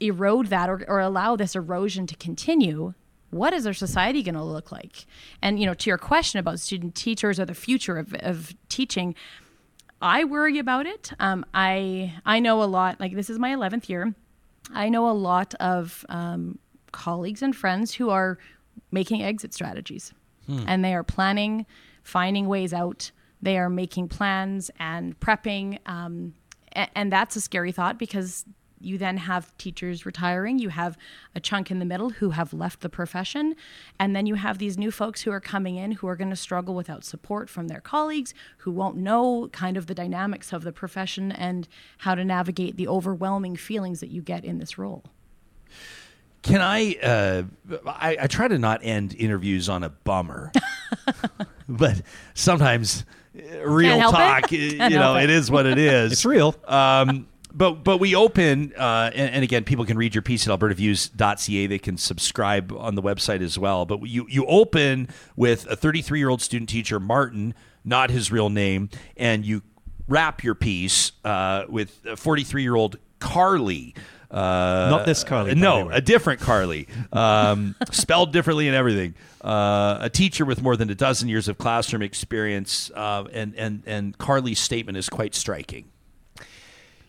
[0.00, 2.94] erode that or, or allow this erosion to continue,
[3.30, 5.06] what is our society going to look like?
[5.42, 9.14] And you know, to your question about student teachers or the future of, of teaching,
[10.00, 11.12] I worry about it.
[11.18, 13.00] Um, I I know a lot.
[13.00, 14.14] Like this is my eleventh year.
[14.72, 16.58] I know a lot of um,
[16.92, 18.38] colleagues and friends who are
[18.90, 20.12] making exit strategies,
[20.48, 21.66] and they are planning,
[22.02, 23.10] finding ways out.
[23.42, 26.34] They are making plans and prepping, um,
[26.74, 28.44] a- and that's a scary thought because
[28.80, 30.58] you then have teachers retiring.
[30.58, 30.96] You have
[31.34, 33.54] a chunk in the middle who have left the profession,
[33.98, 36.36] and then you have these new folks who are coming in who are going to
[36.36, 40.72] struggle without support from their colleagues, who won't know kind of the dynamics of the
[40.72, 41.68] profession and
[41.98, 45.04] how to navigate the overwhelming feelings that you get in this role.
[46.42, 47.42] Can I, uh,
[47.86, 48.16] I?
[48.20, 50.52] I try to not end interviews on a bummer,
[51.68, 52.02] but
[52.34, 53.04] sometimes
[53.36, 55.24] uh, real talk, Can't you know, it.
[55.24, 56.12] it is what it is.
[56.12, 56.54] It's real.
[56.66, 60.58] Um, but but we open, uh, and, and again, people can read your piece at
[60.58, 61.66] albertaviews.ca.
[61.66, 63.86] They can subscribe on the website as well.
[63.86, 67.54] But you you open with a 33 year old student teacher, Martin,
[67.84, 69.62] not his real name, and you
[70.06, 73.94] wrap your piece uh, with 43 year old Carly.
[74.28, 79.14] Uh, Not this Carly, No, a different Carly, um, spelled differently and everything.
[79.40, 83.84] Uh, a teacher with more than a dozen years of classroom experience, uh, and and
[83.86, 85.86] and Carly's statement is quite striking.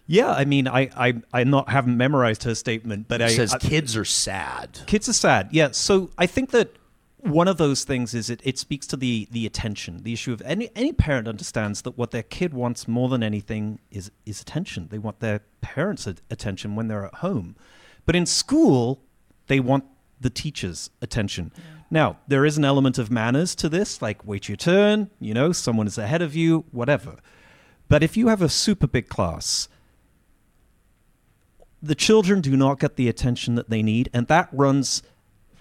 [0.08, 3.54] Yeah, I mean, I I I not haven't memorized her statement, but It I says
[3.54, 4.80] I- kids are sad.
[4.88, 5.50] kids are sad.
[5.52, 6.76] Yeah, so I think that
[7.20, 10.42] one of those things is it, it speaks to the the attention, the issue of
[10.44, 14.88] any any parent understands that what their kid wants more than anything is is attention.
[14.90, 17.56] They want their parents' attention when they're at home,
[18.06, 19.02] but in school
[19.48, 19.84] they want
[20.22, 21.52] the teacher's attention.
[21.92, 25.10] Now there is an element of manners to this, like wait your turn.
[25.20, 27.16] You know, someone is ahead of you, whatever.
[27.90, 29.68] But if you have a super big class,
[31.82, 35.04] the children do not get the attention that they need, and that runs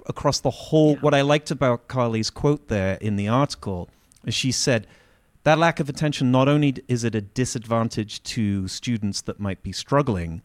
[0.07, 0.97] across the whole.
[0.97, 3.89] What I liked about Carly's quote there in the article
[4.25, 4.87] is she said,
[5.45, 9.71] that lack of attention not only is it a disadvantage to students that might be
[9.71, 10.43] struggling,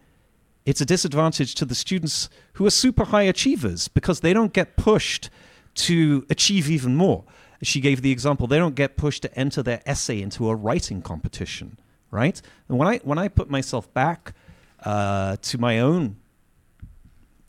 [0.63, 4.77] it's a disadvantage to the students who are super high achievers because they don't get
[4.77, 5.31] pushed
[5.73, 7.23] to achieve even more.
[7.63, 11.01] She gave the example they don't get pushed to enter their essay into a writing
[11.01, 11.79] competition,
[12.11, 12.39] right?
[12.69, 14.33] And when I when I put myself back
[14.83, 16.17] uh, to my own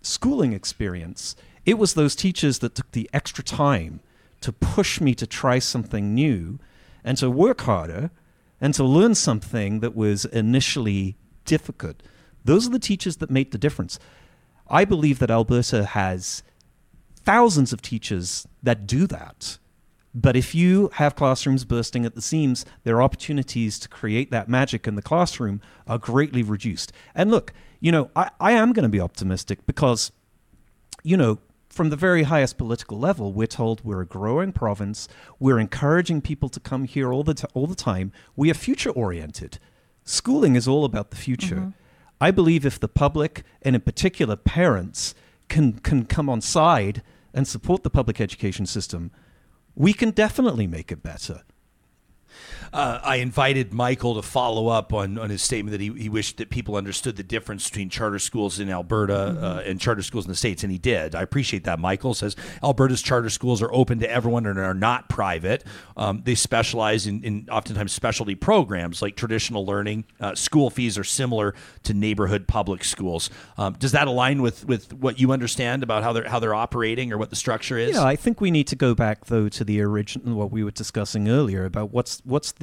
[0.03, 4.01] schooling experience, it was those teachers that took the extra time
[4.41, 6.59] to push me to try something new
[7.05, 8.11] and to work harder
[8.61, 12.03] and to learn something that was initially difficult.
[12.45, 13.99] Those are the teachers that made the difference.
[14.69, 16.43] I believe that Alberta has
[17.25, 19.59] thousands of teachers that do that.
[20.15, 24.87] But if you have classrooms bursting at the seams, their opportunities to create that magic
[24.87, 26.93] in the classroom are greatly reduced.
[27.15, 30.13] And look, you know, I, I am going to be optimistic because,
[31.03, 31.39] you know,
[31.71, 35.09] from the very highest political level, we're told we're a growing province.
[35.39, 38.13] We're encouraging people to come here all the, t- all the time.
[38.37, 39.59] We are future oriented.
[40.05, 41.57] Schooling is all about the future.
[41.57, 41.71] Mm-hmm.
[42.21, 45.15] I believe if the public, and in particular parents,
[45.49, 47.03] can, can come on side
[47.33, 49.11] and support the public education system,
[49.75, 51.43] we can definitely make it better.
[52.73, 56.39] Uh, I invited Michael to follow up on, on his statement that he, he wished
[56.39, 59.45] that people understood the difference between charter schools in Alberta mm-hmm.
[59.45, 61.15] uh, and charter schools in the States, and he did.
[61.15, 61.79] I appreciate that.
[61.79, 65.65] Michael says Alberta's charter schools are open to everyone and are not private.
[65.99, 70.05] Um, they specialize in, in, oftentimes specialty programs like traditional learning.
[70.19, 73.29] Uh, school fees are similar to neighborhood public schools.
[73.59, 77.13] Um, does that align with, with what you understand about how they're, how they're operating
[77.13, 77.97] or what the structure is?
[77.97, 80.71] Yeah, I think we need to go back, though, to the original, what we were
[80.71, 82.62] discussing earlier about what's, what's the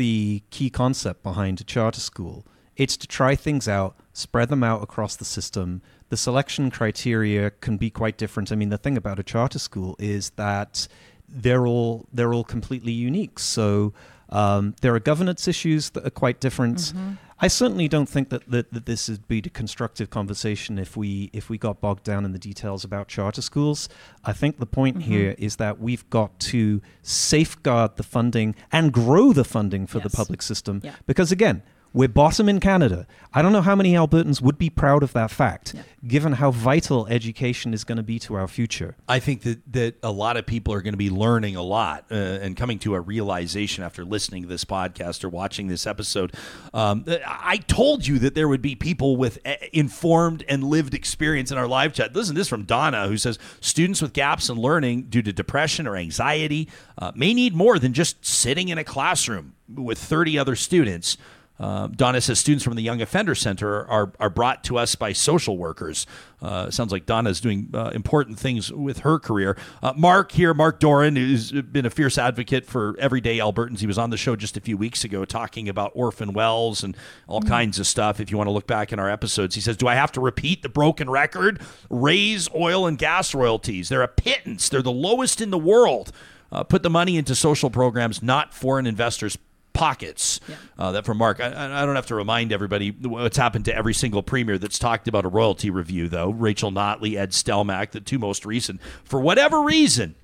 [0.50, 2.46] key concept behind a charter school.
[2.76, 5.82] It's to try things out, spread them out across the system.
[6.10, 8.52] The selection criteria can be quite different.
[8.52, 10.88] I mean, the thing about a charter school is that
[11.28, 13.38] they're all they're all completely unique.
[13.40, 13.94] So
[14.30, 16.78] um, there are governance issues that are quite different.
[16.78, 17.14] Mm-hmm.
[17.42, 21.30] I certainly don't think that, that, that this would be a constructive conversation if we
[21.32, 23.88] if we got bogged down in the details about charter schools.
[24.26, 25.12] I think the point mm-hmm.
[25.12, 30.12] here is that we've got to safeguard the funding and grow the funding for yes.
[30.12, 30.96] the public system yeah.
[31.06, 31.64] because again,
[31.94, 33.08] we're bottom in Canada.
[33.34, 35.84] I don't know how many Albertans would be proud of that fact, yeah.
[36.08, 38.96] given how vital education is going to be to our future.
[39.08, 42.06] I think that, that a lot of people are going to be learning a lot
[42.12, 46.34] uh, and coming to a realization after listening to this podcast or watching this episode.
[46.74, 51.52] Um, I told you that there would be people with uh, informed and lived experience
[51.52, 52.16] in our live chat.
[52.16, 55.88] Listen to this from Donna, who says students with gaps in learning due to depression
[55.88, 60.56] or anxiety uh, may need more than just sitting in a classroom with 30 other
[60.56, 61.18] students.
[61.60, 65.12] Uh, Donna says students from the Young Offender Center are, are brought to us by
[65.12, 66.08] social workers.
[66.42, 69.58] Uh, sounds like Donna is doing uh, important things with her career.
[69.84, 73.80] Uh, Mark here, Mark Doran, who's been a fierce advocate for everyday Albertans.
[73.80, 76.96] He was on the show just a few weeks ago talking about orphan wells and
[77.28, 77.50] all mm-hmm.
[77.50, 78.22] kinds of stuff.
[78.22, 80.22] If you want to look back in our episodes, he says, Do I have to
[80.22, 81.62] repeat the broken record?
[81.90, 83.90] Raise oil and gas royalties.
[83.90, 86.14] They're a pittance, they're the lowest in the world.
[86.52, 89.38] Uh, put the money into social programs, not foreign investors
[89.74, 90.40] pockets.
[90.48, 90.56] Yeah.
[90.78, 91.40] Uh, that from Mark.
[91.40, 95.08] I, I, don't have to remind everybody what's happened to every single premier that's talked
[95.08, 96.30] about a royalty review, though.
[96.30, 98.82] Rachel Notley, Ed Stelmach, the two most recent.
[99.04, 100.16] For whatever reason,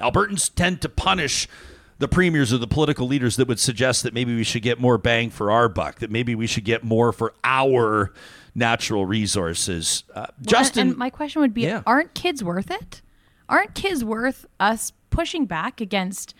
[0.00, 1.48] Albertans tend to punish
[1.98, 4.96] the premiers or the political leaders that would suggest that maybe we should get more
[4.96, 8.12] bang for our buck, that maybe we should get more for our
[8.54, 10.04] natural resources.
[10.14, 11.82] Uh, well, Justin, and my question would be: yeah.
[11.86, 13.02] Aren't kids worth it?
[13.48, 16.34] Aren't kids worth us pushing back against?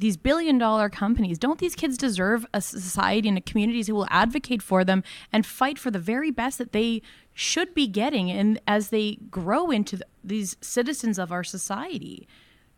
[0.00, 4.08] These billion dollar companies don't these kids deserve a society and a communities who will
[4.10, 7.02] advocate for them and fight for the very best that they
[7.34, 12.26] should be getting and as they grow into the, these citizens of our society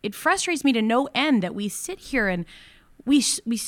[0.02, 2.44] it frustrates me to no end that we sit here and
[3.06, 3.58] we we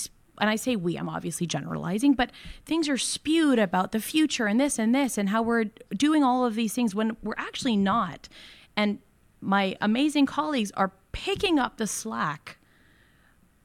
[0.40, 2.32] and I say we, I'm obviously generalizing, but
[2.64, 6.44] things are spewed about the future and this and this and how we're doing all
[6.44, 8.28] of these things when we're actually not.
[8.76, 8.98] And
[9.40, 12.58] my amazing colleagues are picking up the slack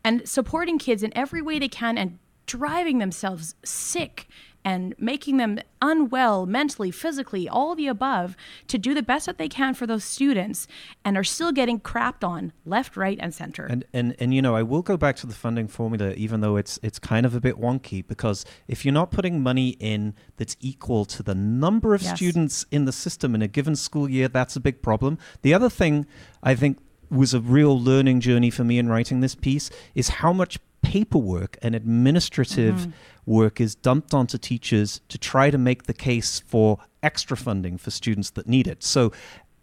[0.03, 4.27] and supporting kids in every way they can and driving themselves sick
[4.65, 8.35] and making them unwell mentally, physically, all the above
[8.67, 10.67] to do the best that they can for those students
[11.05, 13.65] and are still getting crapped on left, right, and center.
[13.65, 16.57] And and and you know, I will go back to the funding formula even though
[16.57, 20.57] it's it's kind of a bit wonky because if you're not putting money in that's
[20.59, 22.15] equal to the number of yes.
[22.15, 25.17] students in the system in a given school year, that's a big problem.
[25.41, 26.05] The other thing
[26.43, 26.79] I think
[27.10, 31.57] was a real learning journey for me in writing this piece is how much paperwork
[31.62, 32.91] and administrative mm-hmm.
[33.26, 37.91] work is dumped onto teachers to try to make the case for extra funding for
[37.91, 38.84] students that need it.
[38.84, 39.12] So,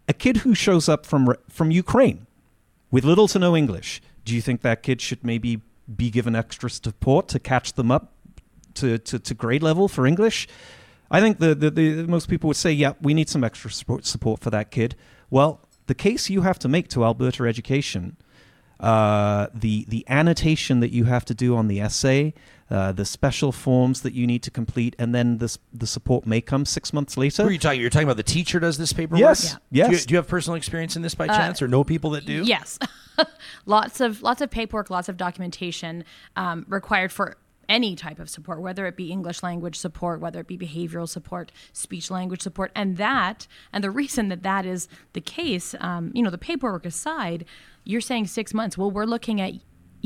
[0.08, 2.26] a kid who shows up from from Ukraine
[2.90, 5.60] with little to no English, do you think that kid should maybe
[5.94, 8.12] be given extra support to catch them up
[8.74, 10.48] to, to, to grade level for English.
[11.10, 14.06] I think the, the, the most people would say, yeah, we need some extra support,
[14.06, 14.96] support for that kid.
[15.30, 18.16] Well, the case you have to make to Alberta Education,
[18.80, 22.34] uh, the the annotation that you have to do on the essay,
[22.70, 26.40] uh, the special forms that you need to complete, and then this the support may
[26.40, 27.42] come six months later.
[27.42, 27.80] Who are you talking?
[27.80, 29.20] You're talking about the teacher does this paperwork.
[29.20, 29.52] Yes.
[29.52, 29.86] Do Yeah.
[29.86, 30.04] you, Yes.
[30.06, 32.42] do you have personal experience in this by chance, or know people that do?
[32.44, 32.78] Yes,
[33.66, 36.04] lots of lots of paperwork, lots of documentation
[36.36, 37.36] um, required for
[37.68, 41.52] any type of support, whether it be English language support, whether it be behavioral support,
[41.72, 46.22] speech language support, and that and the reason that that is the case, um, you
[46.22, 47.44] know, the paperwork aside,
[47.84, 48.76] you're saying six months.
[48.76, 49.54] Well, we're looking at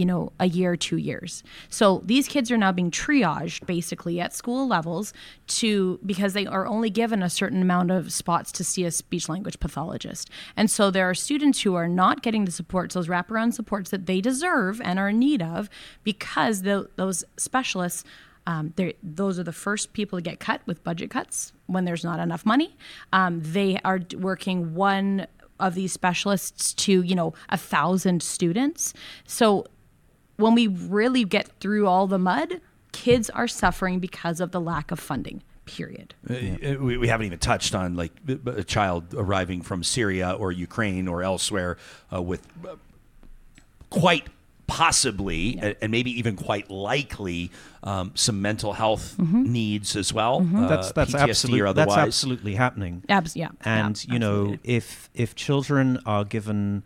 [0.01, 1.43] you know, a year, two years.
[1.69, 5.13] So these kids are now being triaged basically at school levels
[5.49, 9.29] to because they are only given a certain amount of spots to see a speech
[9.29, 10.31] language pathologist.
[10.57, 14.07] And so there are students who are not getting the supports, those wraparound supports that
[14.07, 15.69] they deserve and are in need of
[16.03, 18.03] because the, those specialists.
[18.47, 18.73] Um,
[19.03, 22.47] those are the first people to get cut with budget cuts when there's not enough
[22.47, 22.75] money.
[23.13, 25.27] Um, they are working one
[25.61, 28.95] of these specialists to you know a thousand students.
[29.27, 29.67] So
[30.41, 32.61] when we really get through all the mud,
[32.93, 35.43] kids are suffering because of the lack of funding.
[35.67, 36.15] Period.
[36.29, 36.35] Uh,
[36.81, 38.11] we, we haven't even touched on like
[38.47, 41.77] a child arriving from Syria or Ukraine or elsewhere
[42.13, 42.75] uh, with uh,
[43.89, 44.27] quite
[44.67, 47.51] possibly and- and maybe even quite likely
[47.83, 50.47] um, some mental health needs as well.
[50.55, 53.03] Uh, that's that's absolutely that's absolutely happening.
[53.09, 53.49] Abs- yeah.
[53.65, 56.83] and yeah, you know if if children are given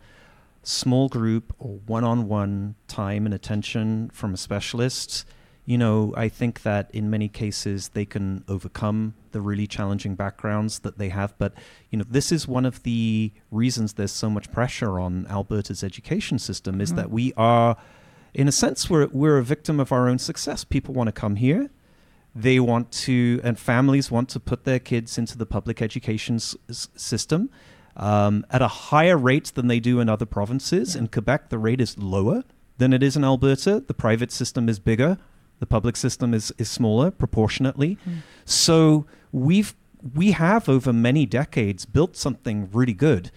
[0.67, 5.25] small group or one-on-one time and attention from a specialist
[5.65, 10.79] you know i think that in many cases they can overcome the really challenging backgrounds
[10.79, 11.37] that they have.
[11.37, 11.53] But
[11.91, 16.39] you know this is one of the reasons there's so much pressure on alberta's education
[16.39, 16.99] system is mm-hmm.
[16.99, 17.75] that we are
[18.33, 20.63] in a sense we're, we're a victim of our own success.
[20.63, 21.69] People want to come here.
[22.33, 26.55] They want to and families want to put their kids into the public education s-
[26.69, 27.49] system
[27.95, 30.95] um, at a higher rate than they do in other provinces.
[30.95, 32.43] In quebec the rate is lower
[32.77, 33.79] than it is in alberta.
[33.85, 35.17] The private system is bigger.
[35.59, 37.97] The public system is, is smaller proportionately.
[38.43, 39.73] So we've
[40.13, 43.31] we have over many decades built something really good.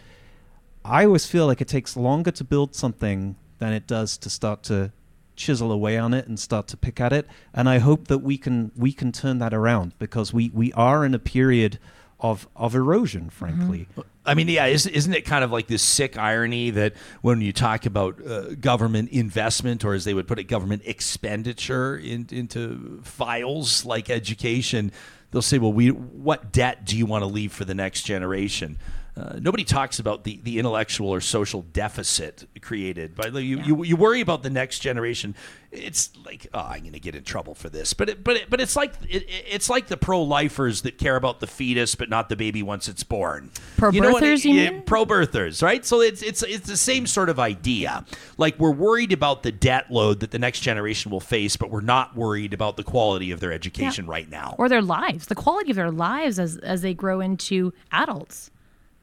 [0.85, 4.63] I always feel like it takes longer to build something than it does to start
[4.65, 4.93] to
[5.35, 7.27] chisel away on it and start to pick at it.
[7.55, 11.05] And I hope that we can we can turn that around because we we are
[11.05, 11.79] in a period
[12.21, 13.89] of of erosion, frankly.
[14.29, 17.87] I mean, yeah, isn't, it kind of like this sick irony that when you talk
[17.87, 23.87] about uh, government investment, or as they would put it, government expenditure in, into files
[23.87, 24.93] like education,
[25.31, 28.77] they'll say, "Well, we what debt do you want to leave for the next generation?"
[29.19, 33.83] Uh, nobody talks about the, the intellectual or social deficit created by you, you.
[33.83, 35.35] You worry about the next generation.
[35.73, 38.51] It's like oh, I'm going to get in trouble for this, but it, but it,
[38.51, 42.09] but it's like it, it's like the pro lifers that care about the fetus but
[42.09, 43.51] not the baby once it's born.
[43.55, 44.83] You Pro-birthers, you yeah, mean?
[44.83, 45.85] pro-birthers, right?
[45.85, 48.05] So it's it's it's the same sort of idea.
[48.37, 51.81] Like we're worried about the debt load that the next generation will face, but we're
[51.81, 54.55] not worried about the quality of their education right now.
[54.59, 58.51] or their lives, the quality of their lives as as they grow into adults.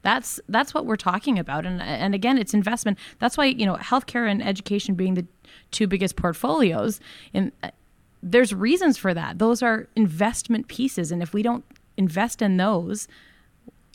[0.06, 2.96] That's that's what we're talking about, and and again, it's investment.
[3.18, 5.26] That's why you know healthcare and education being the
[5.72, 7.00] two biggest portfolios,
[7.34, 7.70] and uh,
[8.22, 9.40] there's reasons for that.
[9.40, 11.64] Those are investment pieces, and if we don't
[11.96, 13.08] invest in those,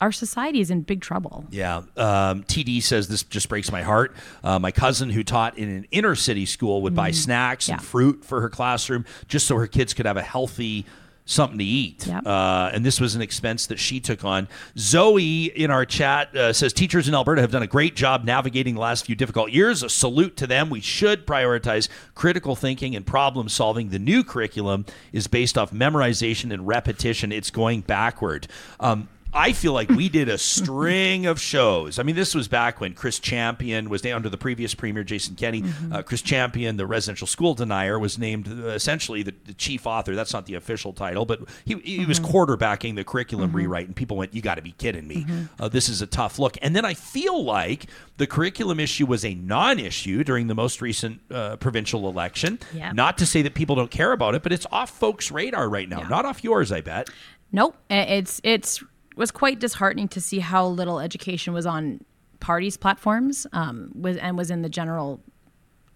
[0.02, 1.46] our society is in big trouble.
[1.50, 1.78] Yeah.
[1.96, 4.14] Um, TD says this just breaks my heart.
[4.44, 7.84] Uh, my cousin, who taught in an inner city school, would buy snacks and Mm.
[7.84, 10.84] Fruit for her classroom just so her kids could have a healthy
[11.24, 12.06] something to eat.
[12.06, 12.26] Yep.
[12.26, 14.48] Uh, and this was an expense that she took on.
[14.76, 18.74] Zoe in our chat uh, says teachers in Alberta have done a great job navigating
[18.74, 19.82] the last few difficult years.
[19.82, 20.70] A salute to them.
[20.70, 23.90] We should prioritize critical thinking and problem solving.
[23.90, 27.32] The new curriculum is based off memorization and repetition.
[27.32, 28.48] It's going backward.
[28.80, 31.98] Um, I feel like we did a string of shows.
[31.98, 35.36] I mean, this was back when Chris Champion was named under the previous premier, Jason
[35.36, 35.64] Kenney.
[35.90, 40.14] Uh, Chris Champion, the residential school denier, was named uh, essentially the, the chief author.
[40.14, 44.16] That's not the official title, but he, he was quarterbacking the curriculum rewrite, and people
[44.16, 45.26] went, "You got to be kidding me!
[45.58, 47.86] Uh, this is a tough look." And then I feel like
[48.18, 52.58] the curriculum issue was a non-issue during the most recent uh, provincial election.
[52.74, 52.92] Yeah.
[52.92, 55.88] Not to say that people don't care about it, but it's off folks' radar right
[55.88, 56.02] now.
[56.02, 57.08] Not off yours, I bet.
[57.50, 57.76] Nope.
[57.90, 58.82] It's it's
[59.16, 62.04] was quite disheartening to see how little education was on
[62.40, 65.20] parties' platforms, um, was and was in the general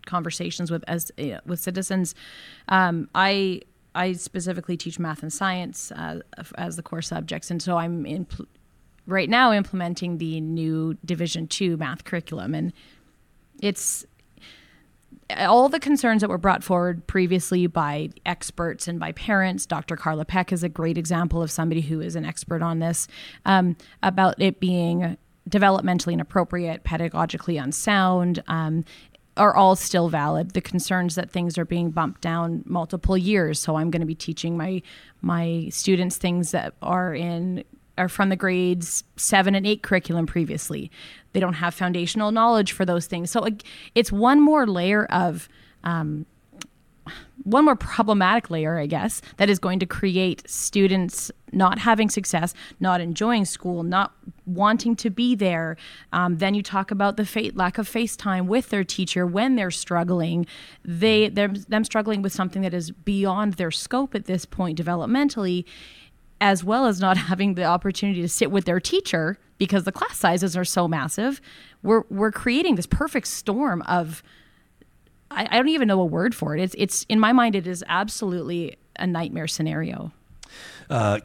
[0.06, 1.10] conversations with as
[1.44, 2.14] with citizens.
[2.68, 3.62] Um, I
[3.94, 6.20] I specifically teach math and science uh,
[6.56, 8.26] as the core subjects, and so I'm in
[9.06, 12.72] right now implementing the new Division two math curriculum, and
[13.62, 14.04] it's
[15.36, 19.96] all the concerns that were brought forward previously by experts and by parents, Dr.
[19.96, 23.08] Carla Peck is a great example of somebody who is an expert on this,
[23.44, 25.16] um, about it being
[25.48, 28.84] developmentally inappropriate, pedagogically unsound, um,
[29.36, 30.52] are all still valid.
[30.52, 33.58] The concerns that things are being bumped down multiple years.
[33.58, 34.82] So I'm going to be teaching my
[35.20, 37.64] my students things that are in
[37.98, 40.90] are from the grades seven and eight curriculum previously.
[41.32, 43.30] They don't have foundational knowledge for those things.
[43.30, 43.46] So
[43.94, 45.48] it's one more layer of
[45.84, 46.26] um,
[47.44, 52.54] one more problematic layer, I guess, that is going to create students not having success,
[52.80, 54.12] not enjoying school, not
[54.46, 55.76] wanting to be there.
[56.12, 59.70] Um, then you talk about the fa- lack of FaceTime with their teacher when they're
[59.70, 60.46] struggling.
[60.84, 65.64] They they're, them struggling with something that is beyond their scope at this point developmentally,
[66.40, 70.18] as well as not having the opportunity to sit with their teacher because the class
[70.18, 71.40] sizes are so massive.
[71.82, 74.22] We're we're creating this perfect storm of
[75.30, 76.62] I, I don't even know a word for it.
[76.62, 80.12] It's it's in my mind it is absolutely a nightmare scenario.
[80.88, 81.18] Uh,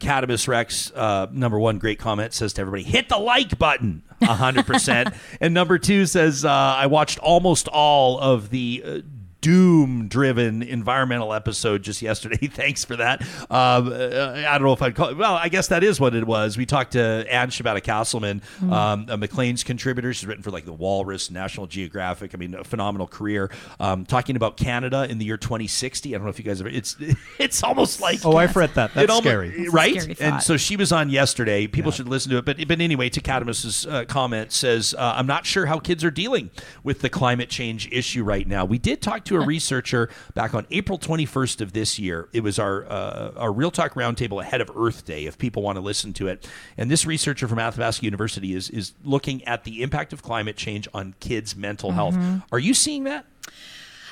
[0.47, 5.15] Rex, uh, number one, great comment says to everybody, hit the like button, 100%.
[5.41, 8.97] and number two says, uh, I watched almost all of the uh,
[9.41, 12.47] doom driven environmental episode just yesterday.
[12.47, 13.21] Thanks for that.
[13.49, 16.15] Um, uh, I don't know if I'd call it, well, I guess that is what
[16.15, 16.57] it was.
[16.57, 18.71] We talked to Anne Shibata Casselman, mm-hmm.
[18.71, 20.13] um, a Maclean's contributor.
[20.13, 22.35] She's written for like the Walrus, National Geographic.
[22.35, 23.49] I mean, a phenomenal career.
[23.79, 26.13] Um, talking about Canada in the year 2060.
[26.13, 26.95] I don't know if you guys have, it's,
[27.39, 28.23] it's almost like.
[28.23, 28.93] Oh, I've read that.
[28.93, 29.69] That's almost, scary.
[29.69, 30.01] right?
[30.01, 31.65] Scary and so she was on yesterday.
[31.65, 31.95] People yeah.
[31.95, 32.45] should listen to it.
[32.45, 36.11] But, but anyway, to Catamus's uh, comment says, uh, I'm not sure how kids are
[36.11, 36.51] dealing
[36.83, 38.65] with the climate change issue right now.
[38.65, 42.29] We did talk to to a researcher back on April 21st of this year.
[42.33, 45.77] It was our uh, our Real Talk Roundtable ahead of Earth Day, if people want
[45.77, 46.47] to listen to it.
[46.77, 50.87] And this researcher from Athabasca University is is looking at the impact of climate change
[50.93, 52.15] on kids' mental health.
[52.15, 52.39] Mm-hmm.
[52.51, 53.25] Are you seeing that?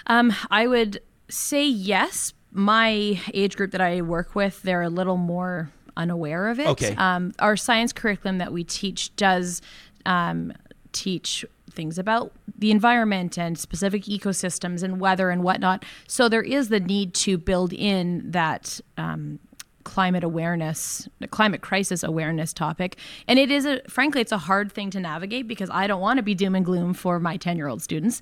[0.08, 2.34] Um, I would say yes.
[2.52, 6.68] My age group that I work with, they're a little more unaware of it.
[6.68, 6.96] Okay.
[6.96, 9.62] Um, our science curriculum that we teach does
[10.08, 10.54] um,
[10.92, 15.86] teach things about the environment and specific ecosystems and weather and whatnot.
[16.08, 19.40] So there is the need to build in that um,
[19.84, 22.98] climate awareness, climate crisis awareness topic.
[23.28, 26.18] And it is a, frankly, it's a hard thing to navigate because I don't want
[26.18, 28.22] to be doom and gloom for my 10 year old students.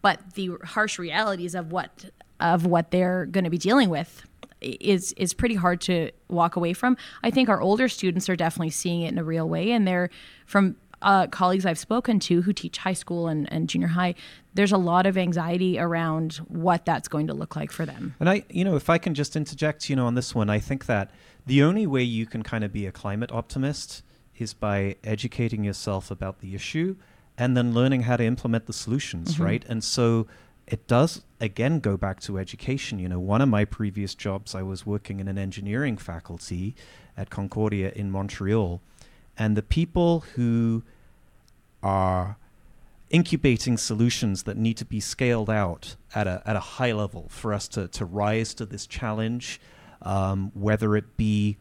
[0.00, 2.04] But the harsh realities of what
[2.40, 4.22] of what they're going to be dealing with
[4.60, 6.96] is is pretty hard to walk away from.
[7.22, 10.10] I think our older students are definitely seeing it in a real way, and they're
[10.46, 14.14] from uh, colleagues I've spoken to who teach high school and, and junior high,
[14.54, 18.14] there's a lot of anxiety around what that's going to look like for them.
[18.18, 20.58] And I, you know, if I can just interject, you know, on this one, I
[20.58, 21.10] think that
[21.46, 24.02] the only way you can kind of be a climate optimist
[24.36, 26.96] is by educating yourself about the issue
[27.36, 29.44] and then learning how to implement the solutions, mm-hmm.
[29.44, 29.64] right?
[29.68, 30.26] And so
[30.66, 32.98] it does again go back to education.
[32.98, 36.74] You know, one of my previous jobs, I was working in an engineering faculty
[37.16, 38.80] at Concordia in Montreal
[39.38, 40.82] and the people who
[41.82, 42.36] are
[43.10, 47.54] incubating solutions that need to be scaled out at a, at a high level for
[47.54, 49.60] us to, to rise to this challenge,
[50.02, 51.56] um, whether it be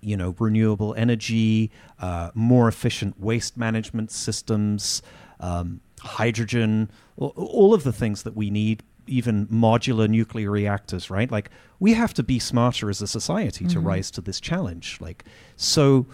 [0.00, 1.70] you know renewable energy,
[2.00, 5.02] uh, more efficient waste management systems,
[5.40, 8.82] um, hydrogen, all of the things that we need.
[9.08, 11.28] Even modular nuclear reactors, right?
[11.28, 13.72] Like we have to be smarter as a society mm-hmm.
[13.72, 14.98] to rise to this challenge.
[15.00, 15.24] Like
[15.56, 16.06] so,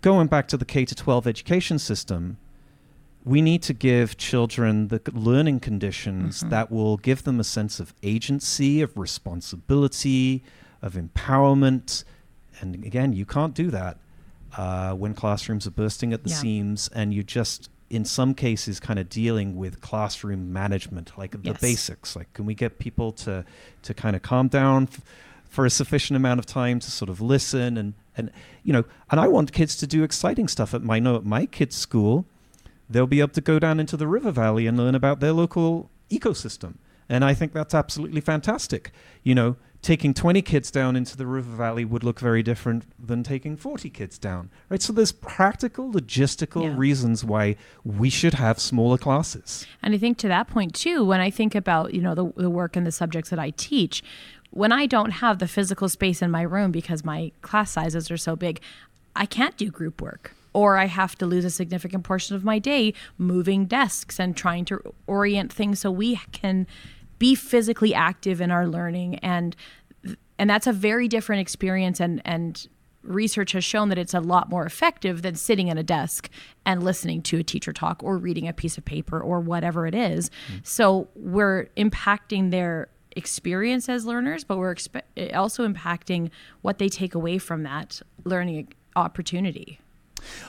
[0.00, 2.38] going back to the K to 12 education system,
[3.24, 6.48] we need to give children the learning conditions mm-hmm.
[6.50, 10.42] that will give them a sense of agency, of responsibility,
[10.80, 12.04] of empowerment.
[12.60, 13.98] And again, you can't do that
[14.56, 16.36] uh, when classrooms are bursting at the yeah.
[16.36, 21.54] seams and you just, in some cases, kind of dealing with classroom management, like yes.
[21.54, 22.16] the basics.
[22.16, 23.44] Like, can we get people to,
[23.82, 24.84] to kind of calm down?
[24.84, 25.02] F-
[25.50, 28.30] for a sufficient amount of time to sort of listen and and
[28.62, 31.46] you know and I want kids to do exciting stuff at my know at my
[31.46, 32.26] kids school.
[32.88, 35.90] They'll be able to go down into the river valley and learn about their local
[36.10, 36.74] ecosystem.
[37.08, 38.92] And I think that's absolutely fantastic.
[39.24, 43.22] You know taking 20 kids down into the river valley would look very different than
[43.22, 46.74] taking 40 kids down right so there's practical logistical yeah.
[46.76, 51.20] reasons why we should have smaller classes and i think to that point too when
[51.20, 54.02] i think about you know the, the work and the subjects that i teach
[54.50, 58.16] when I don't have the physical space in my room because my class sizes are
[58.16, 58.60] so big,
[59.16, 60.34] I can't do group work.
[60.52, 64.64] Or I have to lose a significant portion of my day moving desks and trying
[64.66, 66.66] to orient things so we can
[67.20, 69.54] be physically active in our learning and
[70.40, 72.66] and that's a very different experience and and
[73.02, 76.28] research has shown that it's a lot more effective than sitting at a desk
[76.66, 79.94] and listening to a teacher talk or reading a piece of paper or whatever it
[79.94, 80.30] is.
[80.52, 80.66] Mm.
[80.66, 86.30] So we're impacting their experience as learners, but we're expe- also impacting
[86.60, 89.80] what they take away from that learning opportunity.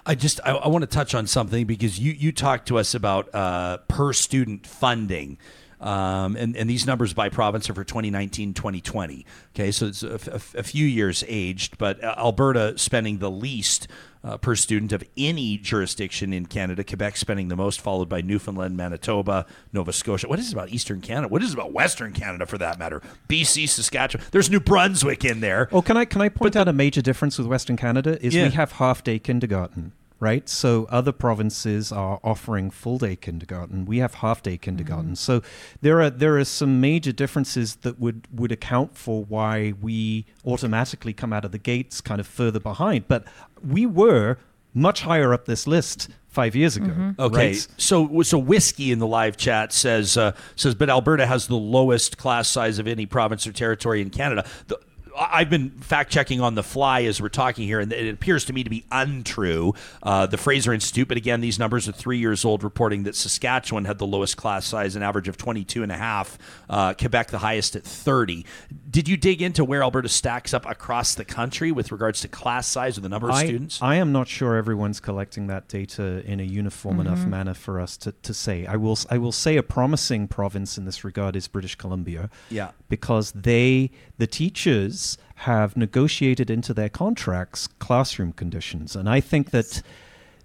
[0.06, 2.94] I just I, I want to touch on something because you you talked to us
[2.94, 5.38] about uh, per student funding.
[5.82, 9.26] Um, and, and these numbers by province are for 2019 2020.
[9.56, 13.88] Okay, so it's a, a, a few years aged, but uh, Alberta spending the least
[14.24, 16.84] uh, per student of any jurisdiction in Canada.
[16.84, 20.28] Quebec spending the most, followed by Newfoundland, Manitoba, Nova Scotia.
[20.28, 21.28] What is it about Eastern Canada?
[21.28, 23.02] What is it about Western Canada, for that matter?
[23.28, 24.26] BC, Saskatchewan.
[24.32, 25.68] There's New Brunswick in there.
[25.72, 28.24] Oh, can I can I point but out a major difference with Western Canada?
[28.24, 28.44] Is yeah.
[28.44, 30.48] we have half day kindergarten right?
[30.48, 33.86] So other provinces are offering full day kindergarten.
[33.86, 35.14] We have half day kindergarten.
[35.14, 35.16] Mm-hmm.
[35.16, 35.42] So
[35.82, 41.12] there are there are some major differences that would would account for why we automatically
[41.12, 43.08] come out of the gates kind of further behind.
[43.10, 43.26] But
[43.68, 44.38] we were
[44.74, 46.88] much higher up this list five years ago.
[46.88, 47.22] Mm-hmm.
[47.22, 47.68] Okay, right?
[47.78, 52.18] so so whiskey in the live chat says uh, says, but Alberta has the lowest
[52.18, 54.46] class size of any province or territory in Canada.
[54.68, 54.80] The,
[55.18, 58.54] I've been fact checking on the fly as we're talking here, and it appears to
[58.54, 59.74] me to be untrue.
[60.04, 63.86] Uh, the Fraser Institute, but again, these numbers are three years old, reporting that Saskatchewan
[63.86, 66.38] had the lowest class size, an average of 22 and a half.
[66.70, 68.46] Uh, Quebec, the highest at 30.
[68.90, 72.68] Did you dig into where Alberta stacks up across the country with regards to class
[72.68, 73.82] size or the number of I, students?
[73.82, 77.08] I am not sure everyone's collecting that data in a uniform mm-hmm.
[77.08, 78.66] enough manner for us to, to say.
[78.66, 82.30] I will I will say a promising province in this regard is British Columbia.
[82.50, 82.72] Yeah.
[82.90, 85.01] Because they the teachers
[85.42, 88.96] have negotiated into their contracts classroom conditions.
[88.96, 89.82] And I think that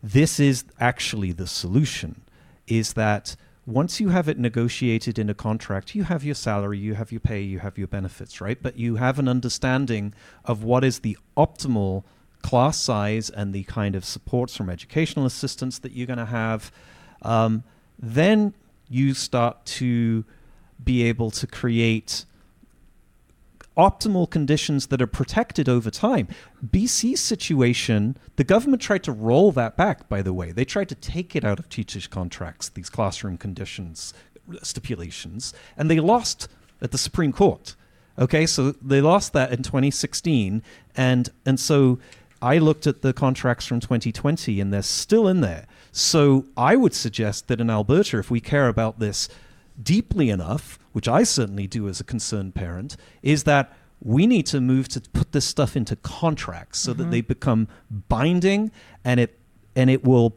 [0.03, 2.23] this is actually the solution
[2.67, 3.37] is that
[3.67, 7.21] once you have it negotiated in a contract, you have your salary, you have your
[7.21, 8.63] pay, you have your benefits, right?
[8.63, 10.15] But you have an understanding
[10.47, 12.05] of what is the optimal
[12.41, 16.73] class size and the kind of supports from educational assistance that you're going to have.
[17.21, 17.65] Um,
[17.99, 18.55] then
[18.89, 20.25] you start to
[20.83, 22.25] be able to create
[23.77, 26.29] optimal conditions that are protected over time.
[26.67, 30.53] BC's situation, the government tried to roll that back, by the way.
[30.53, 34.15] They tried to take it out of teachers' contracts, these classroom conditions
[34.63, 36.49] stipulations, and they lost
[36.81, 37.75] at the Supreme Court.
[38.19, 40.63] Okay, so they lost that in 2016,
[40.97, 41.99] and and so
[42.41, 45.67] I looked at the contracts from 2020, and they're still in there.
[45.93, 49.29] So I would suggest that in Alberta, if we care about this
[49.83, 54.61] deeply enough, which I certainly do as a concerned parent, is that we need to
[54.61, 57.03] move to put this stuff into contracts so mm-hmm.
[57.03, 58.71] that they become binding
[59.05, 59.39] and it
[59.75, 60.37] and it will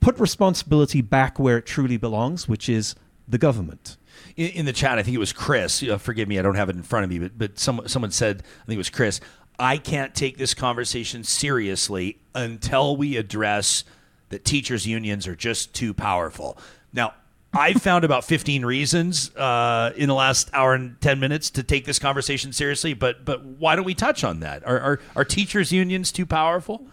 [0.00, 2.94] put responsibility back where it truly belongs, which is
[3.26, 3.96] the government.
[4.36, 5.82] In, in the chat, I think it was Chris.
[5.82, 8.10] Uh, forgive me, I don't have it in front of me, but but someone someone
[8.10, 9.20] said I think it was Chris.
[9.58, 13.84] I can't take this conversation seriously until we address
[14.28, 16.58] that teachers' unions are just too powerful.
[16.92, 17.14] Now,
[17.56, 21.84] I've found about 15 reasons uh, in the last hour and 10 minutes to take
[21.84, 24.66] this conversation seriously, but but why don't we touch on that?
[24.66, 26.86] Are, are, are teachers' unions too powerful?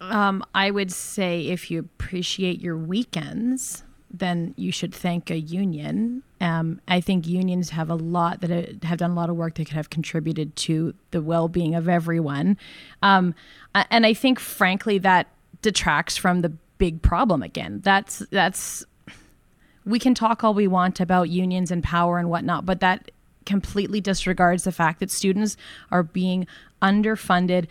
[0.00, 6.22] Um, I would say if you appreciate your weekends, then you should thank a union.
[6.40, 9.66] Um, I think unions have a lot that have done a lot of work that
[9.66, 12.58] could have contributed to the well-being of everyone,
[13.02, 13.34] um,
[13.74, 15.28] and I think, frankly, that
[15.62, 17.80] detracts from the big problem again.
[17.82, 18.84] That's that's
[19.84, 23.10] we can talk all we want about unions and power and whatnot, but that
[23.44, 25.56] completely disregards the fact that students
[25.90, 26.46] are being
[26.80, 27.66] underfunded.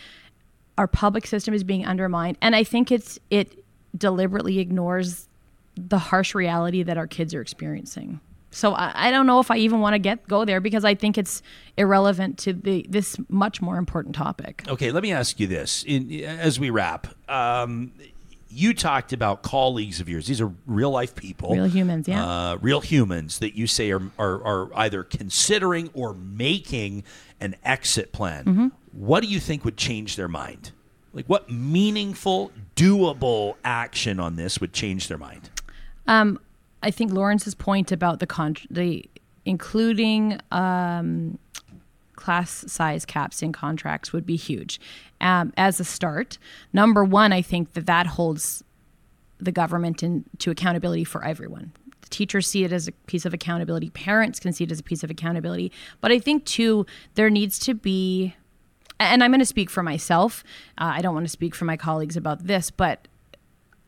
[0.78, 3.64] Our public system is being undermined, and I think it's it
[3.96, 5.28] deliberately ignores
[5.76, 8.20] the harsh reality that our kids are experiencing.
[8.54, 10.94] So I, I don't know if I even want to get go there because I
[10.94, 11.42] think it's
[11.78, 14.64] irrelevant to the this much more important topic.
[14.68, 17.92] Okay, let me ask you this: In, as we wrap, um,
[18.54, 20.28] you talked about colleagues of yours.
[20.28, 24.02] These are real life people, real humans, yeah, uh, real humans that you say are,
[24.20, 27.04] are, are either considering or making
[27.40, 28.46] an exit plan.
[28.46, 28.68] Mm-hmm.
[28.92, 30.72] What do you think would change their mind?
[31.14, 35.50] Like, what meaningful, doable action on this would change their mind?
[36.08, 36.40] Um,
[36.82, 39.06] I think Laurence's point about the con- the
[39.46, 41.38] including um,
[42.16, 44.80] class size caps in contracts would be huge
[45.24, 46.38] um, as a start.
[46.74, 48.64] Number one, I think that that holds
[49.40, 51.72] the government into accountability for everyone.
[52.02, 53.90] The teachers see it as a piece of accountability.
[53.90, 55.72] Parents can see it as a piece of accountability.
[56.02, 56.86] But I think too,
[57.16, 58.36] there needs to be,
[59.00, 60.44] and I'm going to speak for myself.
[60.78, 63.08] Uh, I don't want to speak for my colleagues about this, but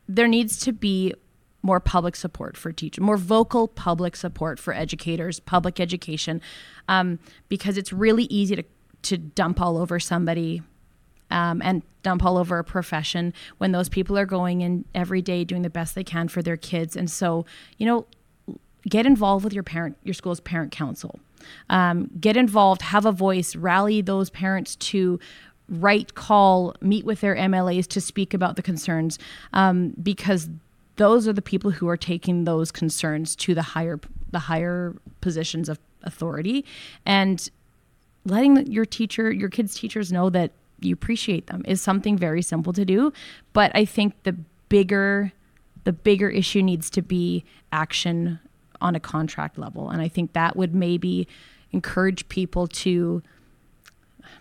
[0.08, 1.14] there needs to be
[1.62, 6.40] more public support for teachers, more vocal public support for educators, public education,
[6.88, 7.18] um,
[7.48, 8.64] because it's really easy to
[9.02, 10.62] to dump all over somebody
[11.30, 15.44] um, and dump all over a profession when those people are going in every day
[15.44, 16.96] doing the best they can for their kids.
[16.96, 17.44] And so,
[17.78, 18.06] you know,
[18.88, 21.18] get involved with your parent, your school's parent council.
[21.68, 25.20] Um, get involved, have a voice, rally those parents to
[25.68, 29.18] write, call, meet with their MLAs to speak about the concerns,
[29.52, 30.48] um, because
[30.96, 34.00] those are the people who are taking those concerns to the higher
[34.32, 36.64] the higher positions of authority,
[37.04, 37.48] and
[38.24, 42.72] letting your teacher, your kids' teachers know that you appreciate them is something very simple
[42.72, 43.12] to do.
[43.52, 44.36] But I think the
[44.68, 45.32] bigger
[45.84, 48.40] the bigger issue needs to be action
[48.80, 49.88] on a contract level.
[49.88, 51.28] And I think that would maybe
[51.70, 53.22] encourage people to,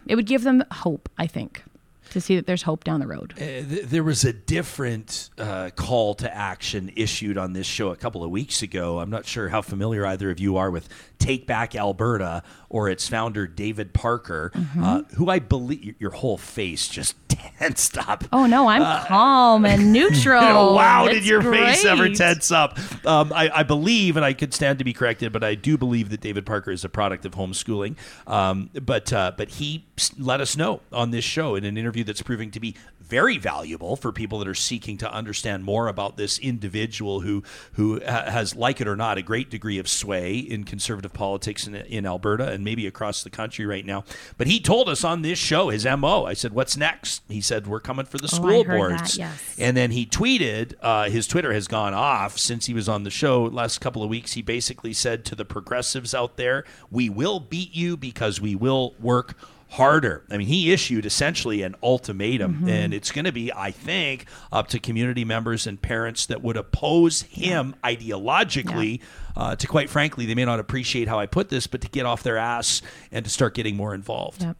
[0.07, 1.63] it would give them hope, I think
[2.11, 3.33] to see that there's hope down the road.
[3.35, 7.95] Uh, th- there was a different uh, call to action issued on this show a
[7.95, 8.99] couple of weeks ago.
[8.99, 10.87] I'm not sure how familiar either of you are with
[11.19, 12.43] Take Back Alberta
[12.75, 14.83] or its founder David Parker, mm-hmm.
[14.83, 18.25] uh, who I believe your whole face just tensed up.
[18.33, 20.41] Oh no, I'm uh, calm and neutral.
[20.41, 21.67] You know, wow, it's did your great.
[21.67, 22.77] face ever tense up?
[23.05, 26.09] Um, I, I, believe, and I could stand to be corrected, but I do believe
[26.09, 27.95] that David Parker is a product of homeschooling.
[28.27, 29.85] Um, but uh, but he
[30.19, 32.75] let us know on this show in an interview that's proving to be
[33.07, 37.99] very valuable for people that are seeking to understand more about this individual who who
[38.01, 42.05] has, like it or not, a great degree of sway in conservative politics in, in
[42.05, 44.03] Alberta and maybe across the country right now.
[44.37, 46.25] But he told us on this show his mo.
[46.25, 49.55] I said, "What's next?" He said, "We're coming for the oh, school boards." That, yes.
[49.59, 50.73] And then he tweeted.
[50.81, 54.09] Uh, his Twitter has gone off since he was on the show last couple of
[54.09, 54.33] weeks.
[54.33, 58.93] He basically said to the progressives out there, "We will beat you because we will
[58.99, 59.35] work."
[59.69, 60.23] Harder.
[60.29, 62.69] I mean, he issued essentially an ultimatum, mm-hmm.
[62.69, 66.57] and it's going to be, I think, up to community members and parents that would
[66.57, 67.95] oppose him yeah.
[67.95, 68.99] ideologically.
[68.99, 69.05] Yeah.
[69.37, 72.05] Uh, to quite frankly, they may not appreciate how I put this, but to get
[72.05, 72.81] off their ass
[73.11, 74.43] and to start getting more involved.
[74.43, 74.57] Yep.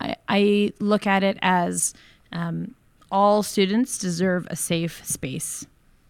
[0.00, 1.94] I, I look at it as
[2.32, 2.74] um,
[3.10, 5.66] all students deserve a safe space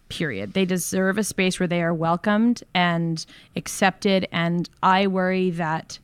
[0.09, 0.53] period.
[0.53, 4.27] They deserve a space where they are welcomed and accepted.
[4.31, 5.99] And I worry that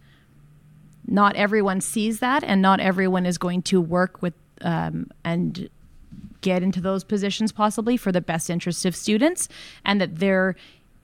[1.09, 5.69] not everyone sees that, and not everyone is going to work with um, and
[6.41, 9.49] get into those positions possibly for the best interest of students,
[9.85, 10.55] and that their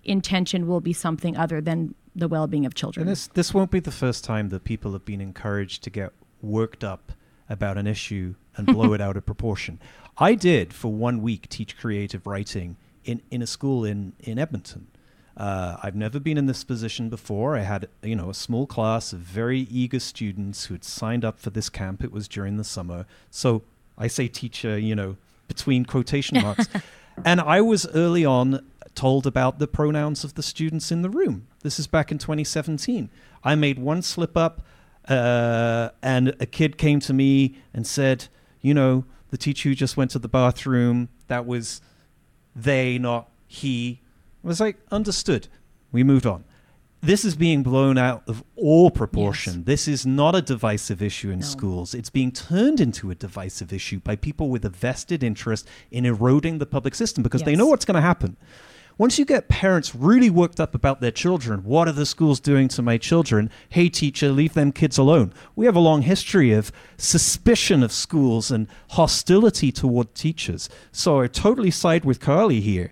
[0.04, 3.08] intention will be something other than the well-being of children.
[3.08, 6.14] And this this won't be the first time that people have been encouraged to get
[6.42, 7.12] worked up
[7.50, 9.80] about an issue and blow it out of proportion.
[10.18, 14.88] I did for one week teach creative writing in, in a school in, in Edmonton.
[15.38, 17.58] Uh, I've never been in this position before.
[17.58, 21.40] I had, you know, a small class of very eager students who had signed up
[21.40, 22.04] for this camp.
[22.04, 23.06] It was during the summer.
[23.32, 23.64] So
[23.98, 25.18] I say teacher, you know,
[25.48, 26.68] between quotation marks.
[27.26, 31.48] and I was early on told about the pronouns of the students in the room.
[31.64, 33.10] This is back in 2017.
[33.44, 34.62] I made one slip up,
[35.10, 38.28] uh, and a kid came to me and said,
[38.62, 41.82] you know, the teacher who just went to the bathroom, that was
[42.56, 44.00] they, not he
[44.46, 45.48] I was like, understood.
[45.92, 46.44] We moved on.
[47.02, 49.56] This is being blown out of all proportion.
[49.56, 49.64] Yes.
[49.66, 51.46] This is not a divisive issue in no.
[51.46, 51.96] schools.
[51.96, 56.60] It's being turned into a divisive issue by people with a vested interest in eroding
[56.60, 57.46] the public system because yes.
[57.46, 58.38] they know what's going to happen.
[58.98, 62.68] Once you get parents really worked up about their children, what are the schools doing
[62.68, 63.50] to my children?
[63.70, 65.34] Hey, teacher, leave them kids alone.
[65.56, 70.70] We have a long history of suspicion of schools and hostility toward teachers.
[70.92, 72.92] So I totally side with Karlee here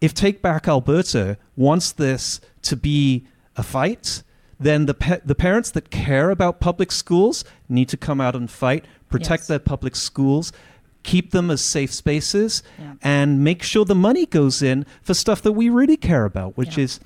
[0.00, 3.26] if Take Back Alberta wants this to be
[3.56, 4.22] a fight,
[4.60, 8.50] then the pa- the parents that care about public schools need to come out and
[8.50, 9.48] fight, protect yes.
[9.48, 10.52] their public schools,
[11.02, 12.94] keep them as safe spaces, yeah.
[13.02, 16.76] and make sure the money goes in for stuff that we really care about, which
[16.76, 16.84] yeah.
[16.84, 17.00] is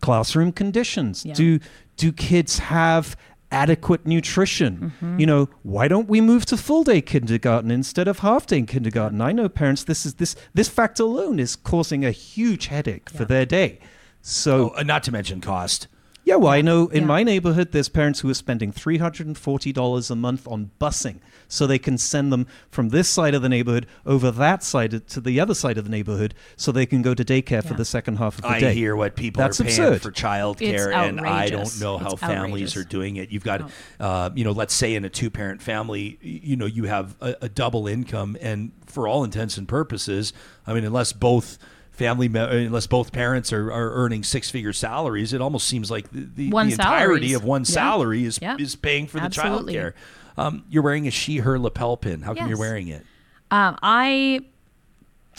[0.00, 1.24] classroom conditions.
[1.24, 1.34] Yeah.
[1.34, 1.60] Do
[1.96, 3.16] do kids have
[3.52, 4.92] adequate nutrition.
[5.00, 5.20] Mm-hmm.
[5.20, 9.20] You know, why don't we move to full day kindergarten instead of half day kindergarten?
[9.20, 13.18] I know parents this is this this fact alone is causing a huge headache yeah.
[13.18, 13.78] for their day.
[14.22, 15.88] So oh, uh, not to mention cost.
[16.24, 17.08] Yeah, well, I know in yeah.
[17.08, 21.18] my neighborhood there's parents who are spending $340 a month on busing
[21.52, 25.20] so they can send them from this side of the neighborhood over that side to
[25.20, 27.60] the other side of the neighborhood so they can go to daycare yeah.
[27.60, 28.70] for the second half of the I day.
[28.70, 30.02] I hear what people That's are paying absurd.
[30.02, 32.76] for childcare, and I don't know how it's families outrageous.
[32.76, 33.30] are doing it.
[33.30, 33.70] You've got,
[34.00, 34.04] oh.
[34.04, 37.48] uh, you know, let's say in a two-parent family, you know, you have a, a
[37.48, 40.32] double income, and for all intents and purposes,
[40.66, 41.58] I mean, unless both–
[41.92, 46.26] family unless both parents are, are earning six figure salaries it almost seems like the,
[46.34, 48.56] the, the entirety of one salary is yeah.
[48.58, 49.74] is paying for Absolutely.
[49.74, 49.94] the child care
[50.36, 52.40] um, you're wearing a she her lapel pin how yes.
[52.40, 53.04] come you're wearing it
[53.50, 54.40] um, i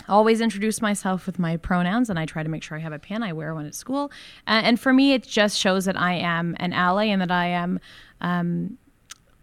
[0.09, 2.99] always introduce myself with my pronouns and i try to make sure i have a
[2.99, 4.11] pin i wear one at school
[4.47, 7.45] uh, and for me it just shows that i am an ally and that i
[7.45, 7.79] am
[8.21, 8.77] um,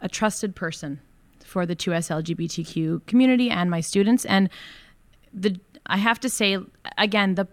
[0.01, 1.01] a trusted person
[1.51, 4.25] for the 2S LGBTQ community and my students.
[4.25, 4.49] And
[5.33, 6.59] the I have to say
[6.97, 7.49] again the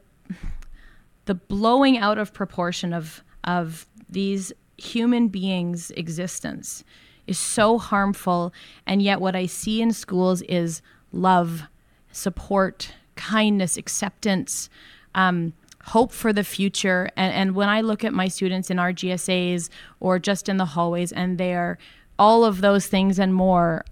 [1.26, 6.84] the blowing out of proportion of of these human beings' existence
[7.28, 8.54] is so harmful.
[8.86, 10.82] And yet, what I see in schools is
[11.12, 11.64] love,
[12.12, 14.70] support, kindness, acceptance.
[15.14, 15.54] Um,
[15.88, 17.10] hope for the future.
[17.16, 20.66] And, and when I look at my students in our GSAs or just in the
[20.66, 21.78] hallways, and they're
[22.20, 23.86] all of those things and more,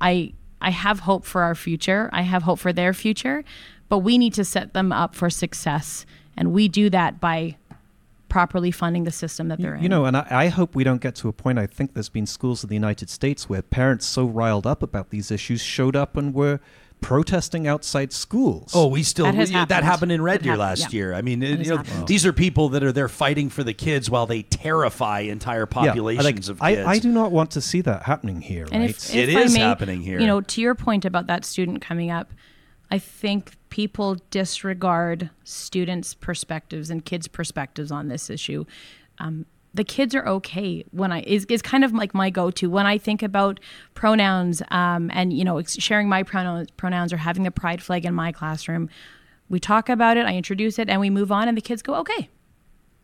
[0.00, 2.08] I I have hope for our future.
[2.12, 3.44] I have hope for their future,
[3.88, 6.06] but we need to set them up for success,
[6.36, 7.56] and we do that by
[8.28, 9.82] properly funding the system that they're you, in.
[9.84, 11.58] You know, and I, I, hope we don't get to a point.
[11.58, 15.10] I think there's been schools in the United States where parents so riled up about
[15.10, 16.60] these issues showed up and were
[17.00, 18.72] protesting outside schools.
[18.74, 19.68] Oh, we still That has we- happened.
[19.70, 20.96] that happened in Red That Deer happened, last yeah.
[20.98, 21.14] year.
[21.14, 22.08] I mean, That has you know, happened.
[22.08, 25.66] these are people that are there fighting for the kids while they terrify entire Yeah,
[25.92, 26.86] populations like, of I, kids.
[26.88, 28.90] I do not want to see that happening here, And right?
[28.90, 30.18] if, It if is may, happening here.
[30.18, 32.32] You know, to your point about that student coming up,
[32.90, 38.64] I think people disregard students' perspectives and kids' perspectives on this issue.
[39.18, 42.86] Um, the kids are okay when I is, is kind of like my go-to when
[42.86, 43.60] I think about
[43.94, 48.14] pronouns um, and you know sharing my pronouns pronouns or having the pride flag in
[48.14, 48.88] my classroom.
[49.48, 51.94] We talk about it, I introduce it, and we move on, and the kids go,
[51.96, 52.30] "Okay,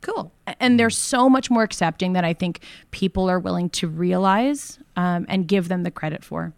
[0.02, 2.60] cool and they're so much more accepting that i think
[2.90, 6.52] people are willing to realize um, and give them the credit for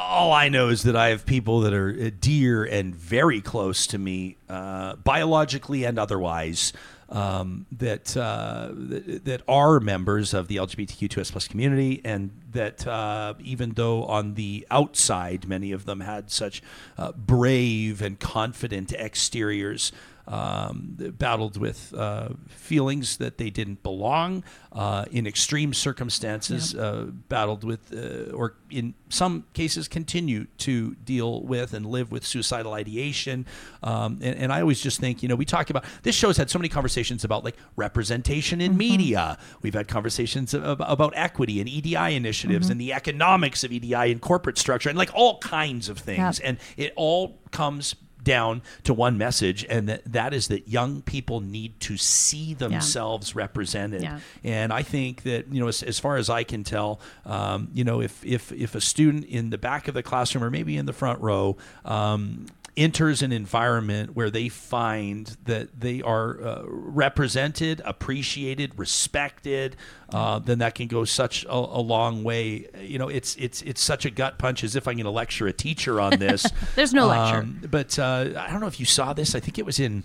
[0.00, 3.86] all I know is that I have people that are uh, dear and very close
[3.88, 6.72] to me, uh, biologically and otherwise,
[7.10, 13.72] um, that, uh, that are members of the LGBTQ2S plus community, and that uh, even
[13.72, 16.62] though on the outside many of them had such
[16.96, 19.92] uh, brave and confident exteriors.
[20.28, 27.64] Um, battled with uh, feelings that they didn't belong uh, in extreme circumstances, uh, battled
[27.64, 33.44] with, uh, or in some cases, continue to deal with and live with suicidal ideation.
[33.82, 36.48] Um, and, and I always just think, you know, we talk about this show's had
[36.50, 39.36] so many conversations about like representation in media.
[39.62, 44.20] We've had conversations ab- about equity and EDI initiatives and the economics of EDI and
[44.20, 46.38] corporate structure and like all kinds of things.
[46.38, 46.48] Yep.
[46.48, 51.40] And it all comes down to one message and that, that is that young people
[51.40, 54.20] need to see themselves represented Yeah.
[54.44, 57.84] and I think that you know, as, as far as I can tell, um, you
[57.84, 60.86] know, if if if a student in the back of the classroom or maybe in
[60.86, 67.82] the front row um, enters an environment where they find that they are uh, represented,
[67.84, 69.76] appreciated, respected,
[70.12, 72.68] uh, then that can go such a, a long way.
[72.80, 75.46] You know, it's it's it's such a gut punch as if I'm going to lecture
[75.46, 76.46] a teacher on this.
[76.74, 77.38] There's no lecture.
[77.38, 79.34] Um, but uh, I don't know if you saw this.
[79.34, 80.02] I think it was in.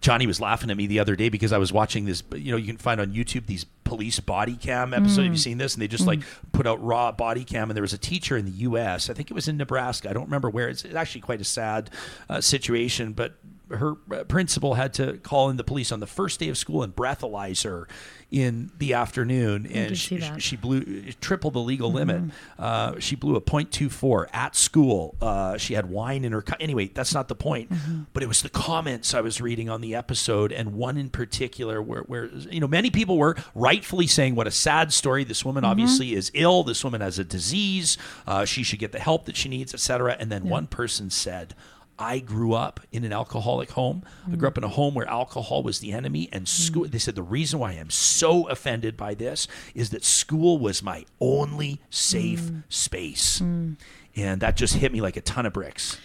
[0.00, 2.22] Johnny was laughing at me the other day because I was watching this.
[2.34, 5.18] You know, you can find on YouTube these police body cam episodes.
[5.18, 5.74] Have you seen this?
[5.74, 6.20] And they just like
[6.52, 7.70] put out raw body cam.
[7.70, 9.08] And there was a teacher in the U.S.
[9.08, 10.10] I think it was in Nebraska.
[10.10, 10.68] I don't remember where.
[10.68, 11.90] It's actually quite a sad
[12.28, 13.34] uh, situation, but
[13.70, 16.82] her uh, principal had to call in the police on the first day of school
[16.82, 17.88] and breathalyze her
[18.30, 20.16] in the afternoon, and she.
[20.16, 20.38] Mm-hmm.
[20.38, 22.22] she blew triple the legal limit.
[22.58, 25.14] Uh, she blew a .24 at school.
[25.20, 26.44] Uh, she had wine in her.
[26.58, 27.70] Anyway, that's not the point.
[27.70, 28.02] Mm-hmm.
[28.12, 31.80] But it was the comments I was reading on the episode, and one in particular
[31.80, 35.24] where, where you know many people were rightfully saying what a sad story.
[35.24, 35.70] This woman Mm-hmm.
[35.70, 36.64] obviously is ill.
[36.64, 37.96] This woman has a disease.
[38.26, 40.16] Uh, she should get the help that she needs, etc.
[40.18, 41.54] And then one person said.
[41.98, 44.02] I grew up in an alcoholic home.
[44.30, 46.86] I grew up in a home where alcohol was the enemy, and school.
[46.86, 51.04] They said the reason why I'm so offended by this is that school was my
[51.20, 52.62] only safe mm.
[52.68, 53.76] space, mm.
[54.14, 55.98] and that just hit me like a ton of bricks.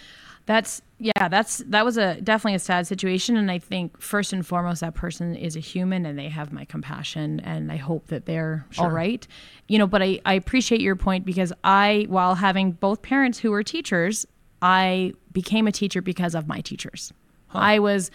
[0.45, 4.45] That's yeah, that's that was a definitely a sad situation and I think first and
[4.45, 8.25] foremost that person is a human and they have my compassion and I hope that
[8.25, 9.25] they're all right.
[9.67, 13.51] You know, but I, I appreciate your point because I while having both parents who
[13.51, 14.25] were teachers,
[14.61, 17.13] I became a teacher because of my teachers.
[17.53, 18.11] I was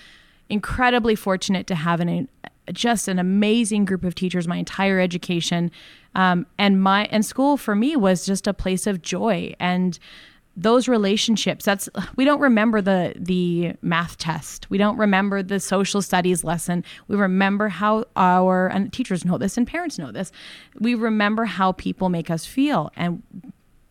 [0.49, 2.29] incredibly fortunate to have an
[2.73, 5.71] just an amazing group of teachers my entire education.
[6.15, 9.99] Um, and my and school for me was just a place of joy and
[10.59, 11.87] those relationships that's
[12.17, 14.69] we don't remember the the math test.
[14.71, 16.83] We don't remember the social studies lesson.
[17.09, 20.33] We remember how our and teachers know this and parents know this.
[20.81, 23.23] We remember how people make us feel and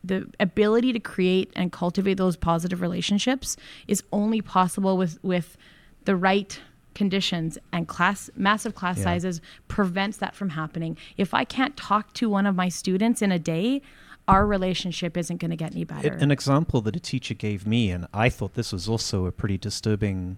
[0.08, 3.58] the ability to create and cultivate those positive relationships
[3.88, 5.58] is only possible with with
[6.06, 6.60] the right
[6.94, 10.98] conditions and class massive class sizes prevents that from happening.
[11.18, 13.82] If i can't talk to one of my students in a day
[14.28, 16.14] our relationship isn't going to get any better.
[16.14, 19.58] An example that a teacher gave me, and I thought this was also a pretty
[19.58, 20.38] disturbing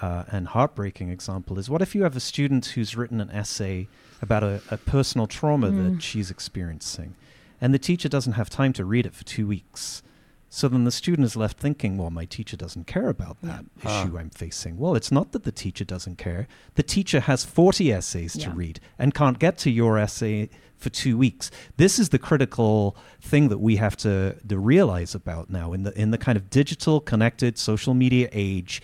[0.00, 3.88] uh, and heartbreaking example, is what if you have a student who's written an essay
[4.20, 7.14] about a, a personal trauma that she's experiencing?
[7.60, 10.02] And the teacher doesn't have time to read it for two weeks.
[10.48, 14.14] So then the student is left thinking, well, my teacher doesn't care about that issue
[14.14, 14.18] ah.
[14.18, 14.78] I'm facing.
[14.78, 16.46] Well, it's not that the teacher doesn't care.
[16.76, 21.18] The teacher has 40 essays to read and can't get to your essay for two
[21.18, 21.50] weeks.
[21.76, 25.98] This is the critical thing that we have to, to realize about now in the
[26.00, 28.82] in the kind of digital connected social media age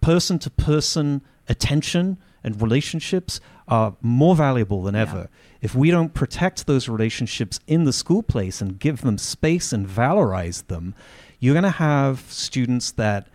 [0.00, 5.28] person to person attention and relationships are more valuable than ever.
[5.64, 9.88] If we don't protect those relationships in the school place and give them space and
[9.88, 10.94] valorize them,
[11.40, 13.28] you're going to have students that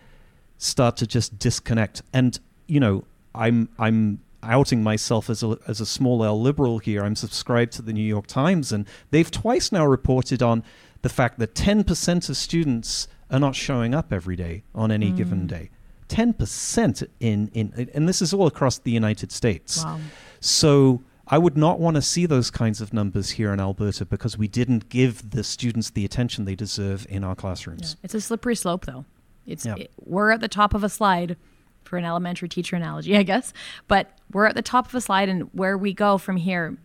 [0.60, 2.04] start to just disconnect.
[2.14, 3.04] And you know,
[3.34, 7.04] I'm I'm outing myself as a as a small L liberal here.
[7.04, 10.64] I'm subscribed to the New York Times, and they've twice now reported on
[11.02, 15.46] the fact that 10% of students are not showing up every day on any given
[15.46, 15.48] mm.
[15.48, 15.70] day.
[16.10, 19.84] 10% in, in and this is all across the United States.
[19.84, 20.00] Wow.
[20.42, 24.38] So I would not want to see those kinds of numbers here in Alberta because
[24.38, 27.98] we didn't give the students the attention they deserve in our classrooms.
[28.04, 29.06] It's a slippery slope, though.
[29.46, 29.76] It's Yeah.
[29.76, 31.38] it- we're at the top of a slide
[31.84, 33.54] for an elementary teacher analogy, I guess.
[33.88, 36.78] But we're at the top of a slide, and where we go from here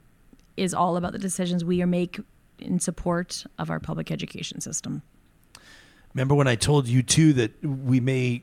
[0.57, 2.21] is all about the decisions we make
[2.59, 5.03] in support of our public education system.
[6.13, 8.43] Remember when I told you too that we may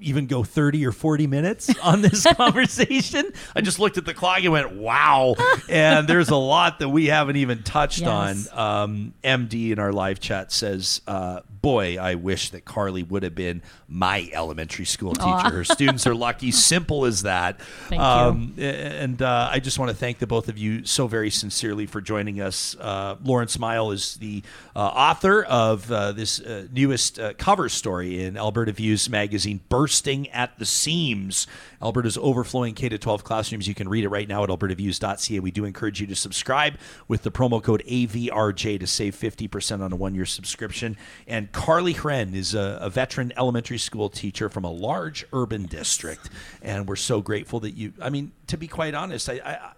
[0.00, 3.30] even go 30 or 40 minutes on this conversation?
[3.54, 5.34] I just looked at the clock and went, wow.
[5.68, 8.48] and there's a lot that we haven't even touched Yes.
[8.48, 8.82] on.
[8.84, 13.34] Um, MD in our live chat says, uh, boy, I wish that Karlee would have
[13.34, 15.50] been my elementary school teacher.
[15.50, 16.52] Her students are lucky.
[16.52, 17.60] Simple as that.
[17.88, 18.06] Thank you.
[18.06, 21.86] Um, and uh, I just want to thank the both of you so very sincerely
[21.86, 22.76] for joining us.
[22.78, 24.44] Uh, Laurence Miall is the
[24.76, 30.28] uh, author of uh, this uh, newest uh, cover story in Alberta Views magazine, Bursting
[30.30, 31.48] at the Seams.
[31.82, 33.66] Alberta's overflowing K 12 classrooms.
[33.66, 35.40] You can read it right now at albertaviews.ca.
[35.40, 36.74] We do encourage you to subscribe
[37.08, 40.96] with the promo code AVRJ to save 50% on a one year subscription.
[41.26, 46.28] And Karlee Hren is a, a veteran elementary school teacher from a large urban district.
[46.62, 49.72] And we're so grateful that you, I mean, to be quite honest, I, I,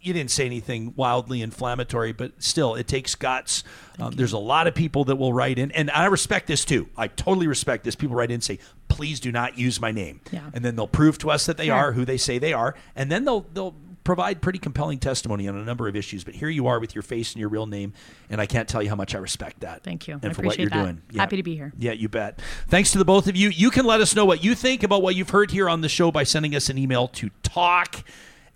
[0.00, 3.64] you didn't say anything wildly inflammatory, but still, it takes guts.
[3.98, 6.88] Um, there's a lot of people that will write in, and I respect this too.
[6.96, 7.96] I totally respect this.
[7.96, 10.50] People write in and say, "Please do not use my name," Yeah.
[10.54, 11.74] and then they'll prove to us that they Sure.
[11.74, 13.74] are who they say they are, and then they'll they'll
[14.08, 16.24] provide pretty compelling testimony on a number of issues.
[16.24, 17.92] But here you are with your face and your real name,
[18.30, 19.82] and I can't tell you how much I respect that.
[19.84, 20.14] Thank you.
[20.22, 20.82] and I for what you're that.
[20.82, 21.02] doing.
[21.14, 21.74] Happy to be here.
[21.78, 22.40] Yeah, you bet.
[22.68, 23.50] Thanks to the both of you.
[23.50, 25.90] You can let us know what you think about what you've heard here on the
[25.90, 28.02] show by sending us an email to talk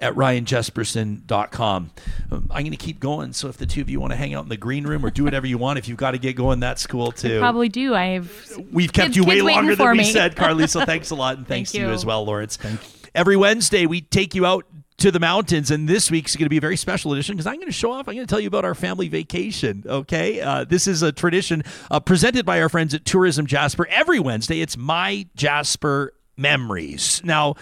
[0.00, 1.90] at ryanjespersen.com.
[2.30, 3.34] Um, I'm going to keep going.
[3.34, 5.10] So if the two of you want to hang out in the green room or
[5.10, 7.40] do whatever you want, if you've got to get going, that's cool too.
[7.40, 7.94] Probably do.
[7.94, 10.04] I've We've kept kids- you way waiting longer than for we me.
[10.04, 10.66] said, Karlee.
[10.68, 11.36] So thanks a lot.
[11.36, 11.92] And thanks Thank to you you.
[11.94, 12.56] as well, Laurence.
[12.56, 13.10] Thank you.
[13.14, 14.64] Every Wednesday, we take you out
[14.98, 17.56] to the mountains, and this week's going to be a very special edition because I'm
[17.56, 18.08] going to show off.
[18.08, 19.84] I'm going to tell you about our family vacation.
[19.86, 23.86] Okay, uh, this is a tradition uh, presented by our friends at Tourism Jasper.
[23.88, 27.20] Every Wednesday, it's my Jasper memories.
[27.24, 27.54] Now.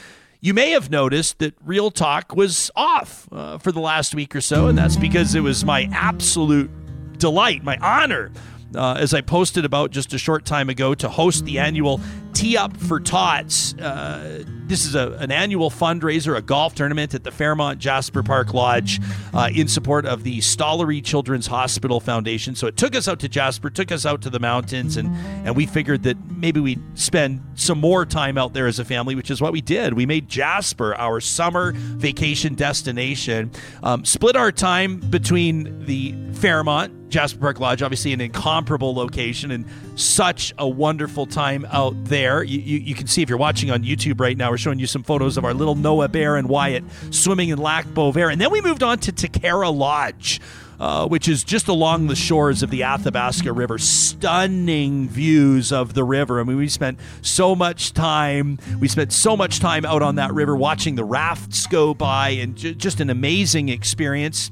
[0.43, 4.40] You may have noticed that Real Talk was off uh, for the last week or
[4.40, 6.70] so, and that's because it was my absolute
[7.19, 8.32] delight, my honor,
[8.74, 12.01] uh, as I posted about just a short time ago, to host the annual
[12.32, 13.74] Tee Up for Tots.
[13.74, 18.55] Uh, this is a, an annual fundraiser, a golf tournament at the Fairmont Jasper Park
[18.55, 19.01] Lodge
[19.35, 22.55] uh, in support of the Stollery Children's Hospital Foundation.
[22.55, 25.09] So it took us out to Jasper, took us out to the mountains, and,
[25.44, 29.15] and we figured that maybe we'd spend some more time out there as a family,
[29.15, 29.94] which is what we did.
[29.94, 33.51] We made Jasper our summer vacation destination,
[33.82, 39.66] um, split our time between the Fairmont Jasper Park Lodge, obviously an incomparable location and
[39.97, 42.19] such a wonderful time out there.
[42.20, 44.86] You, you, you can see if you're watching on YouTube right now, we're showing you
[44.86, 48.32] some photos of our little Noah Bear and Wyatt swimming in Lac Beauvert.
[48.32, 50.40] And then we moved on to Tekarra Lodge.
[50.80, 53.76] Uh, which is just along the shores of the Athabasca River.
[53.76, 56.40] Stunning views of the river.
[56.40, 58.59] I mean, we spent so much time.
[58.80, 62.56] We spent so much time out on that river watching the rafts go by, and
[62.56, 64.51] ju- just an amazing experience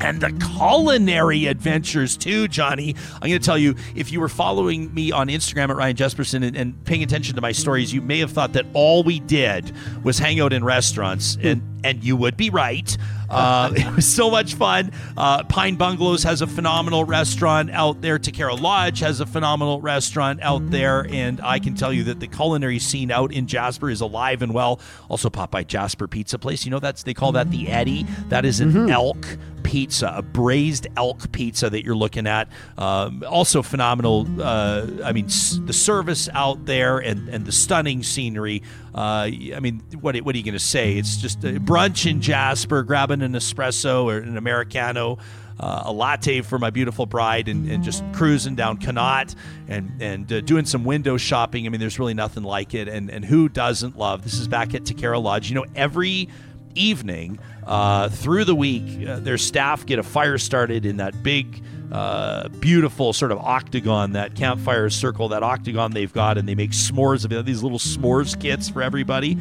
[0.00, 2.94] and the culinary adventures too, Johnny.
[3.14, 6.44] I'm going to tell you, if you were following me on Instagram at Ryan Jespersen
[6.46, 9.72] and, and paying attention to my stories, you may have thought that all we did
[10.02, 11.46] was hang out in restaurants, hmm.
[11.46, 12.96] and and you would be right.
[13.28, 14.92] Uh, it was so much fun.
[15.16, 18.18] Uh, Pine Bungalows has a phenomenal restaurant out there.
[18.18, 22.26] Tekarra Lodge has a phenomenal restaurant out there, and I can tell you that the
[22.26, 24.80] culinary scene out in Jasper is alive and well.
[25.08, 26.64] Also, pop by Jasper Pizza Place.
[26.64, 28.06] You know that's they call that the Eddie.
[28.28, 29.26] That is an elk
[29.62, 32.48] pizza, a braised elk pizza that you're looking at.
[32.76, 34.26] Um, also phenomenal.
[34.40, 38.62] Uh, I mean, s- the service out there and, and the stunning scenery.
[38.94, 40.94] Uh, I mean, what what are you going to say?
[40.96, 45.18] It's just a brunch in Jasper, grabbing an espresso or an americano.
[45.60, 49.34] uh, a latte for my beautiful bride, and, and just cruising down Connaught
[49.68, 51.66] and and uh, doing some window shopping.
[51.66, 52.88] I mean, there's really nothing like it.
[52.88, 54.24] And and who doesn't love?
[54.24, 55.48] This is back at Tekarra Lodge.
[55.48, 56.28] You know, every
[56.74, 61.62] evening uh, through the week, uh, their staff get a fire started in that big
[61.92, 66.70] uh, beautiful sort of octagon, that campfire circle, that octagon they've got, and they make
[66.70, 67.46] s'mores of.
[67.46, 69.38] These little s'mores kits for everybody.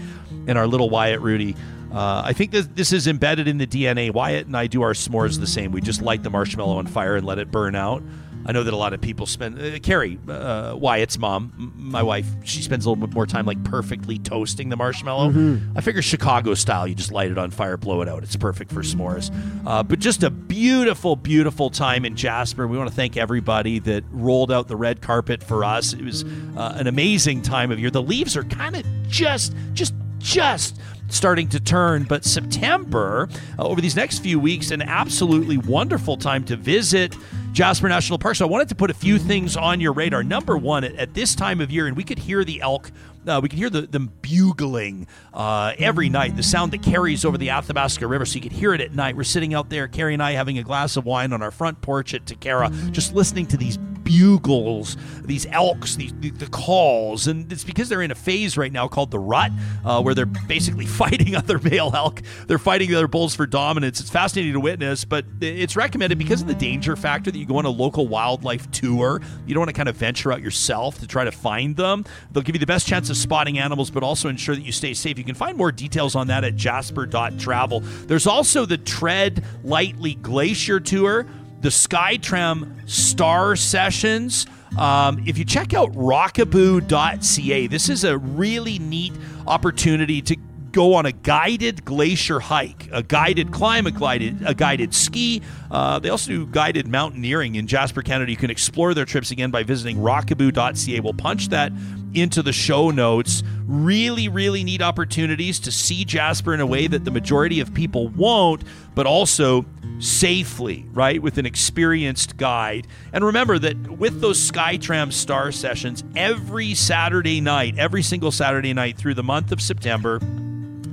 [0.47, 1.55] And our little Wyatt Rudy.
[1.91, 4.11] Uh, I think this, this is embedded in the DNA.
[4.11, 5.71] Wyatt and I do our s'mores the same.
[5.71, 8.01] We just light the marshmallow on fire and let it burn out.
[8.45, 9.59] I know that a lot of people spend.
[9.59, 13.63] Uh, Carrie, uh, Wyatt's mom, my wife, she spends a little bit more time like
[13.63, 15.59] perfectly toasting the marshmallow.
[15.75, 18.23] I figure Chicago style, you just light it on fire, blow it out.
[18.23, 19.33] It's perfect for s'mores.
[19.65, 22.67] Uh, but just a beautiful, beautiful time in Jasper.
[22.67, 25.93] We want to thank everybody that rolled out the red carpet for us.
[25.93, 26.23] It was
[26.57, 27.89] uh, an amazing time of year.
[27.89, 30.79] The leaves are kind of just, just, just
[31.09, 32.03] starting to turn.
[32.03, 37.15] But September, uh, over these next few weeks, an absolutely wonderful time to visit
[37.53, 38.35] Jasper National Park.
[38.35, 40.23] So I wanted to put a few things on your radar.
[40.23, 42.91] Number one, at, at this time of year, and we could hear the elk.
[43.25, 47.37] Uh, we could hear the, them bugling uh, every night, the sound that carries over
[47.37, 48.25] the Athabasca River.
[48.25, 49.15] So you could hear it at night.
[49.15, 51.79] We're sitting out there, Carrie and I, having a glass of wine on our front
[51.81, 57.27] porch at Tekarra, just listening to these bugles, these elks, these, the, the calls.
[57.27, 59.51] And it's because they're in a phase right now called the rut,
[59.85, 62.21] uh, where they're basically fighting other male elk.
[62.47, 63.99] They're fighting the other bulls for dominance.
[63.99, 67.57] It's fascinating to witness, but it's recommended because of the danger factor that you go
[67.57, 69.21] on a local wildlife tour.
[69.45, 72.05] You don't want to kind of venture out yourself to try to find them.
[72.31, 74.93] They'll give you the best chance of spotting animals, but also ensure that you stay
[74.93, 75.17] safe.
[75.17, 77.79] You can find more details on that at jasper.travel.
[77.79, 81.25] There's also the Tread Lightly Glacier Tour
[81.63, 84.45] the Skytram Star Sessions.
[84.77, 89.13] Um, if you check out rockaboo.ca, this is a really neat
[89.47, 90.35] opportunity to
[90.73, 95.41] go on a guided glacier hike, a guided climb, a guided, a guided ski.
[95.71, 98.29] Uh, they also do guided mountaineering in Jasper, Canada.
[98.29, 100.99] You can explore their trips again by visiting rockaboo.ca.
[100.99, 101.71] We'll punch that
[102.13, 103.43] into the show notes.
[103.65, 108.09] Really, really neat opportunities to see Jasper in a way that the majority of people
[108.09, 108.63] won't,
[108.95, 109.65] but also
[109.99, 111.21] safely, right?
[111.21, 112.87] With an experienced guide.
[113.13, 118.97] And remember that with those Skytram Star sessions, every Saturday night, every single Saturday night
[118.97, 120.19] through the month of September,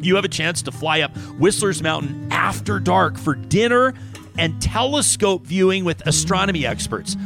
[0.00, 3.94] you have a chance to fly up Whistler's Mountain after dark for dinner
[4.38, 7.16] and telescope viewing with astronomy experts.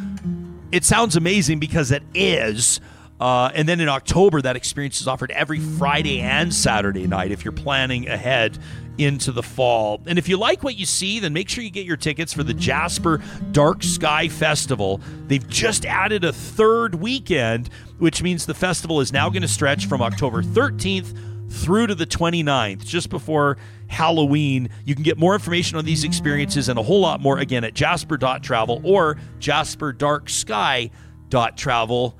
[0.72, 2.80] It sounds amazing because it is.
[3.20, 7.44] Uh, and then in October, that experience is offered every Friday and Saturday night if
[7.44, 8.58] you're planning ahead
[8.98, 10.02] into the fall.
[10.06, 12.42] And if you like what you see, then make sure you get your tickets for
[12.42, 13.22] the Jasper
[13.52, 15.00] Dark Sky Festival.
[15.26, 19.86] They've just added a third weekend, which means the festival is now going to stretch
[19.86, 21.16] from October 13th
[21.50, 24.70] through to the 29th, just before Halloween.
[24.84, 27.74] You can get more information on these experiences and a whole lot more again at
[27.74, 32.18] jasper.travel or jasperdarksky.travel.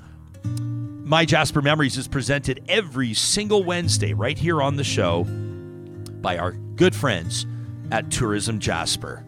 [1.05, 5.25] My Jasper Memories is presented every single Wednesday right here on the show
[6.23, 7.45] by our good friends
[7.93, 9.23] at Tourism Jasper.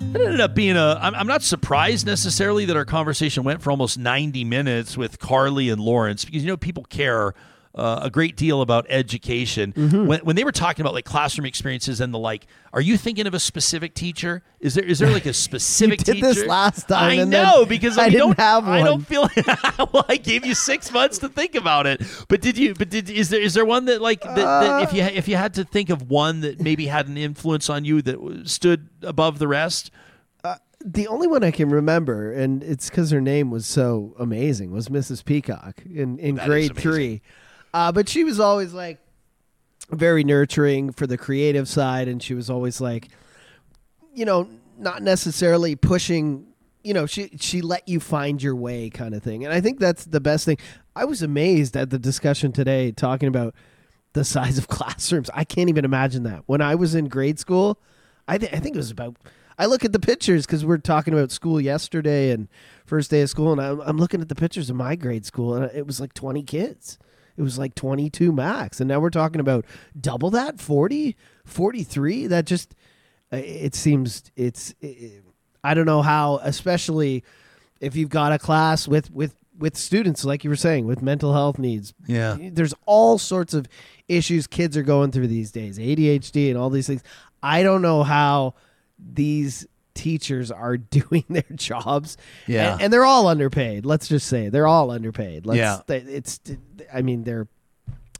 [0.00, 0.98] It ended up being a.
[1.00, 5.80] I'm, not surprised necessarily that our conversation went for almost 90 minutes with Karlee and
[5.80, 7.32] Laurence because you know people care
[7.74, 9.72] uh, a great deal about education.
[9.72, 10.06] Mm-hmm.
[10.06, 13.26] When, when they were talking about like classroom experiences and the like, are you thinking
[13.26, 14.42] of a specific teacher?
[14.58, 16.26] Is there is there like a specific did teacher?
[16.26, 18.80] this last time, I know because I don't have One.
[18.80, 19.28] I don't feel.
[19.92, 22.02] well, I gave you six months to think about it.
[22.28, 22.74] But did you?
[22.74, 25.10] But did is there is there one that like that, that if you uh.
[25.12, 28.42] if you had to think of one that maybe had an influence on you that
[28.46, 29.92] stood above the rest?
[30.42, 34.72] Uh, the only one I can remember, and it's because her name was so amazing,
[34.72, 35.24] was Mrs.
[35.24, 37.22] Peacock in, in That grade three.
[37.72, 38.98] Uh, but she was always like
[39.90, 43.08] very nurturing for the creative side, and she was always like,
[44.14, 44.48] you know,
[44.78, 46.46] not necessarily pushing.
[46.82, 49.44] You know, she she let you find your way, kind of thing.
[49.44, 50.58] And I think that's the best thing.
[50.96, 53.54] I was amazed at the discussion today talking about
[54.12, 55.30] the size of classrooms.
[55.34, 56.42] I can't even imagine that.
[56.46, 57.78] When I was in grade school,
[58.26, 59.16] I, th- I think it was about.
[59.58, 62.48] I look at the pictures because we're talking about school yesterday and
[62.86, 65.54] first day of school, and I'm, I'm looking at the pictures of my grade school,
[65.54, 66.98] and it was like 20 kids.
[67.36, 69.64] It was like 22 max, and now we're talking about
[69.98, 72.26] double that, 40, 43.
[72.26, 72.74] That just
[73.32, 74.74] uh, it seems it's.
[74.80, 75.22] It,
[75.62, 77.22] I don't know how, especially
[77.80, 81.32] if you've got a class with with with students like you were saying with mental
[81.34, 81.92] health needs.
[82.06, 82.36] Yeah.
[82.40, 83.68] There's all sorts of
[84.08, 87.02] issues kids are going through these days, ADHD and all these things.
[87.42, 88.54] I don't know how
[88.98, 92.16] these teachers are doing their jobs.
[92.46, 92.72] Yeah.
[92.74, 93.84] And, and they're all underpaid.
[93.86, 95.46] Let's just say they're all underpaid.
[95.46, 95.80] Let's, Yeah.
[95.86, 96.40] they- It's
[96.92, 97.48] I mean they're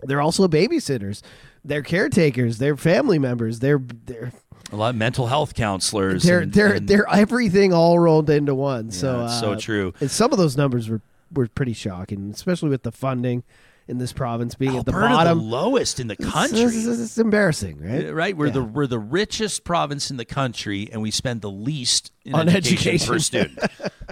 [0.02, 1.22] they're also babysitters.
[1.64, 3.59] They're caretakers, they're family members.
[3.60, 4.32] They're they're
[4.72, 6.22] a lot of mental health counselors.
[6.22, 8.90] they're and- they're and- they're everything all rolled into one.
[8.90, 9.92] so uh, so true.
[10.01, 11.01] And some of those numbers were
[11.32, 13.42] were pretty shocking, especially with the funding
[13.90, 15.36] in this province being at the bottom.
[15.38, 16.60] the lowest in the country.
[16.60, 18.06] It's, it's- it's embarrassing, right?
[18.08, 21.50] Uh, Right, we're the we're the richest province in the country, and we spend the
[21.50, 23.58] least in On education, per student.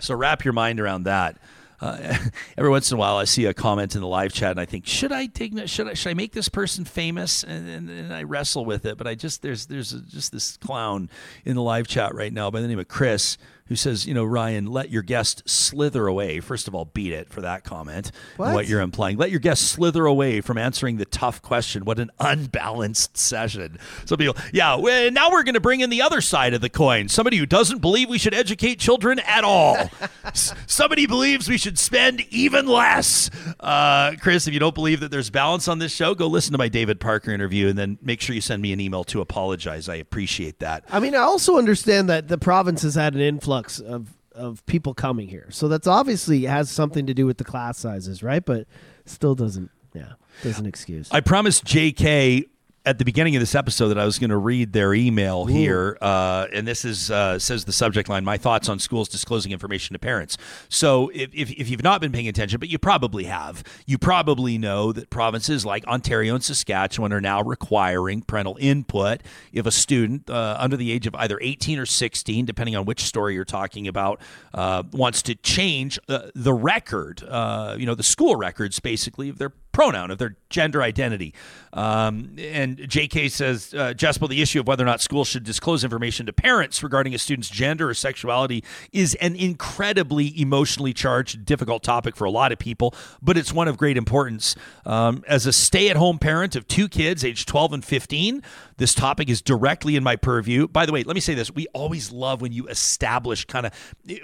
[0.00, 1.38] so wrap your mind around that.
[1.80, 1.96] Uh,
[2.58, 4.64] every once in a while, I see a comment in the live chat, and I
[4.64, 5.68] think, should I dig?
[5.68, 7.44] Should I should I make this person famous?
[7.44, 10.56] And, and, and I wrestle with it, but I just there's there's a, just this
[10.56, 11.08] clown
[11.44, 13.38] in the live chat right now by the name of Chris
[13.68, 16.40] who says, you know, Ryan, let your guest slither away.
[16.40, 18.10] First of all, beat it for that comment.
[18.36, 18.54] What?
[18.54, 19.16] what you're implying.
[19.18, 21.84] Let your guest slither away from answering the tough question.
[21.84, 23.78] What an unbalanced session.
[24.06, 26.68] Some people, yeah, well, now we're going to bring in the other side of the
[26.70, 27.08] coin.
[27.08, 29.76] Somebody who doesn't believe we should educate children at all.
[30.24, 33.30] S- Somebody believes we should spend even less.
[33.60, 36.58] Uh, Chris, if you don't believe that there's balance on this show, go listen to
[36.58, 39.88] my David Parker interview and then make sure you send me an email to apologize.
[39.88, 40.84] I appreciate that.
[40.90, 44.94] I mean, I also understand that the province has had an influx of of people
[44.94, 48.44] coming here, so that's obviously has something to do with the class sizes, right?
[48.44, 48.66] But
[49.04, 50.12] still doesn't, yeah,
[50.42, 51.08] doesn't excuse.
[51.10, 52.44] I promised JK
[52.84, 55.98] at the beginning of this episode that I was going to read their email here,
[56.00, 59.94] uh, and this is uh, says the subject line: "My thoughts on schools disclosing information
[59.94, 60.38] to parents."
[60.68, 64.58] So, if, if, if you've not been paying attention, but you probably have, you probably
[64.58, 69.22] know that provinces like Ontario and Saskatchewan are now requiring parental input
[69.52, 73.02] if a student uh, under the age of either 18 or 16, depending on which
[73.02, 74.20] story you're talking about,
[74.54, 79.38] uh, wants to change uh, the record, uh, you know, the school records, basically of
[79.38, 81.32] their pronoun, of their gender identity.
[81.72, 85.84] Um, and JK says, uh, Jespel, the issue of whether or not schools should disclose
[85.84, 91.84] information to parents regarding a student's gender or sexuality is an incredibly emotionally charged, difficult
[91.84, 92.92] topic for a lot of people,
[93.22, 94.56] but it's one of great importance.
[94.84, 98.42] Um, as a stay at home parent of two kids, aged 12 and 15,
[98.78, 100.68] this topic is directly in my purview.
[100.68, 101.52] By the way, let me say this.
[101.52, 103.72] We always love when you establish kind of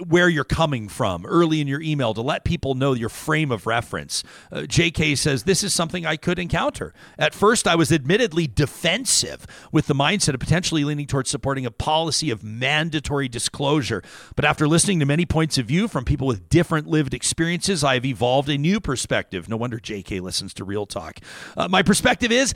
[0.06, 3.66] where you're coming from early in your email to let people know your frame of
[3.66, 4.22] reference.
[4.52, 6.94] Uh, JK says, This is something I could encounter.
[7.18, 11.70] At first, I was admittedly defensive with the mindset of potentially leaning towards supporting a
[11.70, 14.02] policy of mandatory disclosure.
[14.36, 17.94] But after listening to many points of view from people with different lived experiences, I
[17.94, 19.48] have evolved a new perspective.
[19.48, 21.18] No wonder JK listens to Real Talk.
[21.56, 22.54] Uh, my perspective is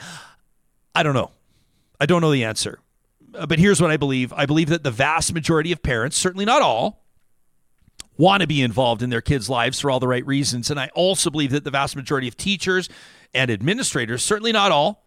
[0.94, 1.30] I don't know.
[2.00, 2.80] I don't know the answer.
[3.34, 6.44] Uh, But here's what I believe I believe that the vast majority of parents, certainly
[6.44, 7.04] not all,
[8.16, 10.70] want to be involved in their kids' lives for all the right reasons.
[10.70, 12.88] And I also believe that the vast majority of teachers
[13.34, 15.04] and administrators, certainly not all,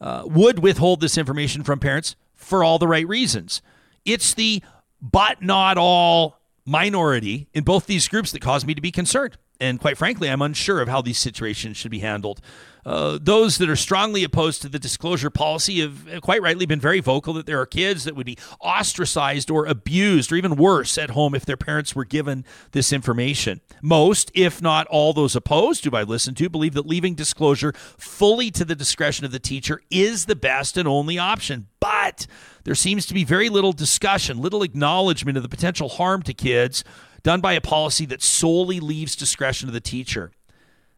[0.00, 3.62] uh, would withhold this information from parents for all the right reasons.
[4.04, 4.62] It's the
[5.00, 9.36] but not all minority in both these groups that cause me to be concerned.
[9.60, 12.40] And quite frankly, I'm unsure of how these situations should be handled.
[12.84, 17.00] Uh, those that are strongly opposed to the disclosure policy have quite rightly been very
[17.00, 21.10] vocal that there are kids that would be ostracized or abused or even worse at
[21.10, 23.60] home if their parents were given this information.
[23.82, 28.50] Most, if not all those opposed, who I've listened to, believe that leaving disclosure fully
[28.52, 31.66] to the discretion of the teacher is the best and only option.
[31.80, 32.26] But
[32.64, 36.82] there seems to be very little discussion, little acknowledgement of the potential harm to kids
[37.22, 40.32] done by a policy that solely leaves discretion to the teacher.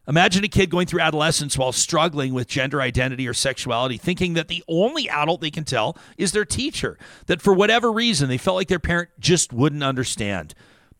[0.08, 4.48] Imagine a kid going through adolescence while struggling with gender identity or sexuality, thinking that
[4.48, 8.56] the only adult they can tell is their teacher, that for whatever reason they felt
[8.56, 10.54] like their parent just wouldn't understand.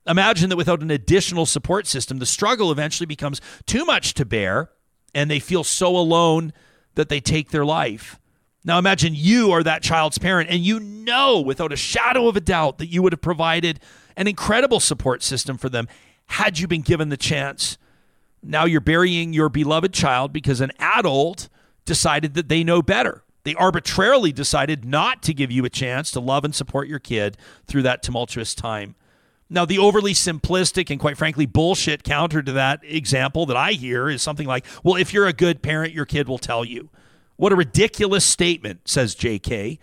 [0.07, 4.70] Imagine that without an additional support system, the struggle eventually becomes too much to bear
[5.15, 6.53] and they feel so alone
[6.94, 8.19] that they take their life.
[8.65, 12.40] Now imagine you are that child's parent and you know without a shadow of a
[12.40, 13.81] doubt that you would have provided
[14.16, 15.89] an incredible support system for them
[16.26, 17.78] had you been given the chance.
[18.43, 21.48] Now you're burying your beloved child because an adult
[21.84, 23.22] decided that they know better.
[23.44, 27.36] They arbitrarily decided not to give you a chance to love and support your kid
[27.66, 28.94] through that tumultuous time.
[29.51, 34.09] Now, the overly simplistic and quite frankly bullshit counter to that example that I hear
[34.09, 36.89] is something like, well, if you're a good parent, your kid will tell you.
[37.36, 39.78] What a ridiculous statement, says JK.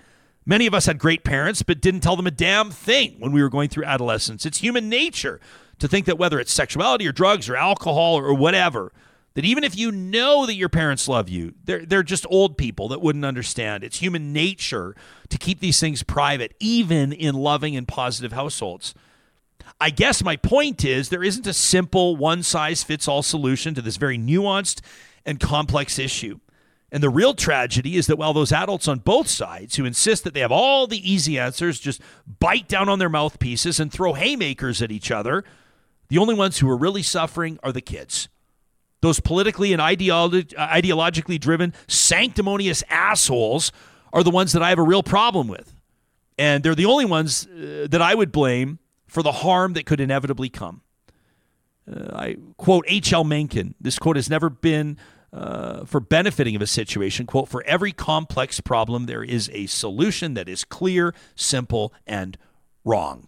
[0.49, 3.43] Many of us had great parents, but didn't tell them a damn thing when we
[3.43, 4.47] were going through adolescence.
[4.47, 5.39] It's human nature
[5.77, 8.91] to think that whether it's sexuality or drugs or alcohol or whatever,
[9.35, 12.87] that even if you know that your parents love you, they're, they're just old people
[12.87, 13.83] that wouldn't understand.
[13.83, 14.95] It's human nature
[15.29, 18.95] to keep these things private, even in loving and positive households.
[19.79, 23.83] I guess my point is there isn't a simple one size fits all solution to
[23.83, 24.81] this very nuanced
[25.27, 26.39] and complex issue.
[26.91, 30.33] And the real tragedy is that while those adults on both sides who insist that
[30.33, 32.01] they have all the easy answers just
[32.39, 35.43] bite down on their mouthpieces and throw haymakers at each other,
[36.07, 38.27] the only ones who are really suffering are the kids.
[39.01, 43.71] Those politically and ideolo- ideologically driven, sanctimonious assholes
[44.11, 45.73] are the ones that I have a real problem with.
[46.37, 49.99] And they're the only ones uh, that I would blame for the harm that could
[49.99, 50.81] inevitably come.
[51.89, 53.23] Uh, I quote H.L.
[53.23, 53.75] Mencken.
[53.79, 54.97] This quote has never been
[55.31, 57.25] uh, for benefiting of a situation.
[57.25, 62.37] Quote, for every complex problem, there is a solution that is clear, simple, and
[62.83, 63.27] wrong.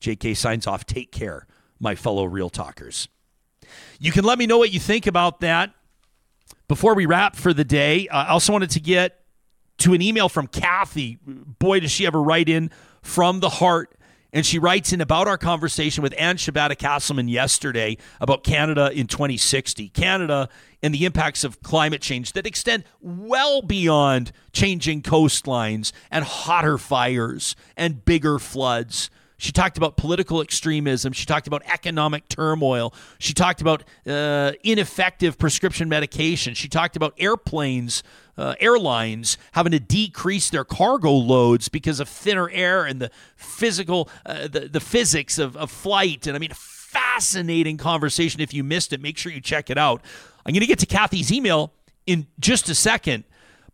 [0.00, 0.86] JK signs off.
[0.86, 1.46] Take care,
[1.78, 3.08] my fellow real talkers.
[3.98, 5.72] You can let me know what you think about that
[6.68, 8.08] before we wrap for the day.
[8.08, 9.20] Uh, I also wanted to get
[9.78, 11.18] to an email from Kathy.
[11.24, 12.70] Boy, does she ever write in
[13.02, 13.96] from the heart.
[14.34, 19.06] And she writes in about our conversation with Anne Shibata Casselman yesterday about Canada in
[19.06, 19.90] 2060.
[19.90, 20.48] Canada
[20.82, 27.54] and the impacts of climate change that extend well beyond changing coastlines and hotter fires
[27.76, 29.08] and bigger floods.
[29.36, 31.12] She talked about political extremism.
[31.12, 32.94] She talked about economic turmoil.
[33.18, 36.54] She talked about uh, ineffective prescription medication.
[36.54, 38.02] She talked about airplanes
[38.36, 44.08] uh, airlines having to decrease their cargo loads because of thinner air and the physical,
[44.26, 46.26] uh, the, the physics of, of flight.
[46.26, 48.40] And I mean, a fascinating conversation.
[48.40, 50.02] If you missed it, make sure you check it out.
[50.44, 51.72] I'm going to get to Kathy's email
[52.06, 53.24] in just a second.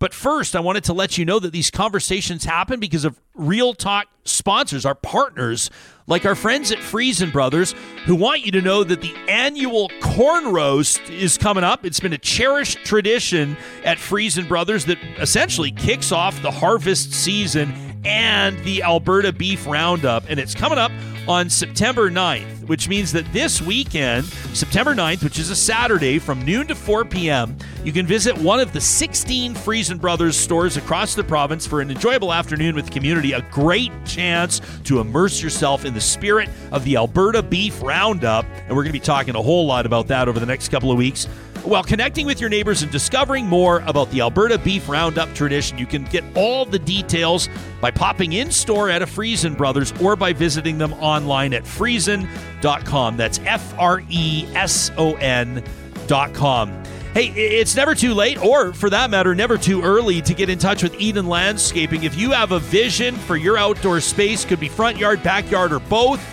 [0.01, 3.75] But first, I wanted to let you know that these conversations happen because of Real
[3.75, 5.71] Talk sponsors, our partners,
[6.07, 7.75] like our friends at Freson Brothers,
[8.07, 11.85] who want you to know that the annual corn roast is coming up.
[11.85, 17.90] It's been a cherished tradition at Freson Brothers that essentially kicks off the harvest season
[18.05, 20.25] and the Alberta Beef Roundup.
[20.29, 20.93] And it's coming up
[21.29, 24.25] on September 9th, which means that this weekend,
[24.55, 28.59] September 9th, which is a Saturday from noon to 4 p.m., you can visit one
[28.61, 32.91] of the 16 Freson Brothers stores across the province for an enjoyable afternoon with the
[32.91, 33.33] community.
[33.33, 38.45] A great chance to immerse yourself in the spirit of the Alberta Beef Roundup.
[38.67, 40.91] And we're going to be talking a whole lot about that over the next couple
[40.91, 41.29] of weeks.
[41.65, 45.87] While connecting with your neighbors and discovering more about the Alberta Beef Roundup tradition, you
[45.87, 47.51] can get all the details
[47.83, 53.17] by popping in store at a Freson Brothers or by visiting them online at freson.com.
[53.17, 56.83] That's F R E S O N.com.
[57.13, 60.59] Hey, it's never too late, or for that matter, never too early to get in
[60.59, 62.05] touch with Eden Landscaping.
[62.05, 65.81] If you have a vision for your outdoor space, could be front yard, backyard, or
[65.81, 66.25] both.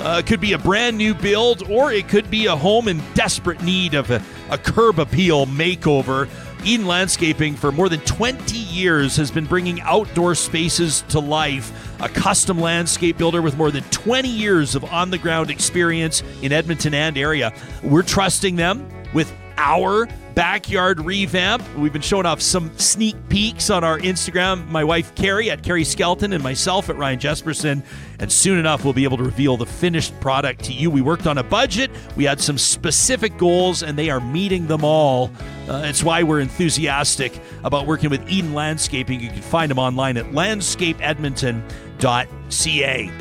[0.00, 3.00] Uh, it could be a brand new build, or it could be a home in
[3.14, 6.28] desperate need of a, a curb appeal makeover.
[6.64, 11.72] Eden Landscaping, for more than 20 years, has been bringing outdoor spaces to life.
[12.00, 16.52] A custom landscape builder with more than 20 years of on the ground experience in
[16.52, 17.52] Edmonton and area.
[17.82, 21.62] We're trusting them with our backyard revamp.
[21.76, 24.68] We've been showing off some sneak peeks on our Instagram.
[24.68, 27.84] My wife Carrie at Carrie Skelton and myself at Ryan Jespersen.
[28.18, 30.90] And soon enough, we'll be able to reveal the finished product to you.
[30.90, 34.84] We worked on a budget, we had some specific goals, and they are meeting them
[34.84, 35.30] all.
[35.68, 39.20] Uh, it's why we're enthusiastic about working with Eden Landscaping.
[39.20, 43.12] You can find them online at landscapeedmonton.ca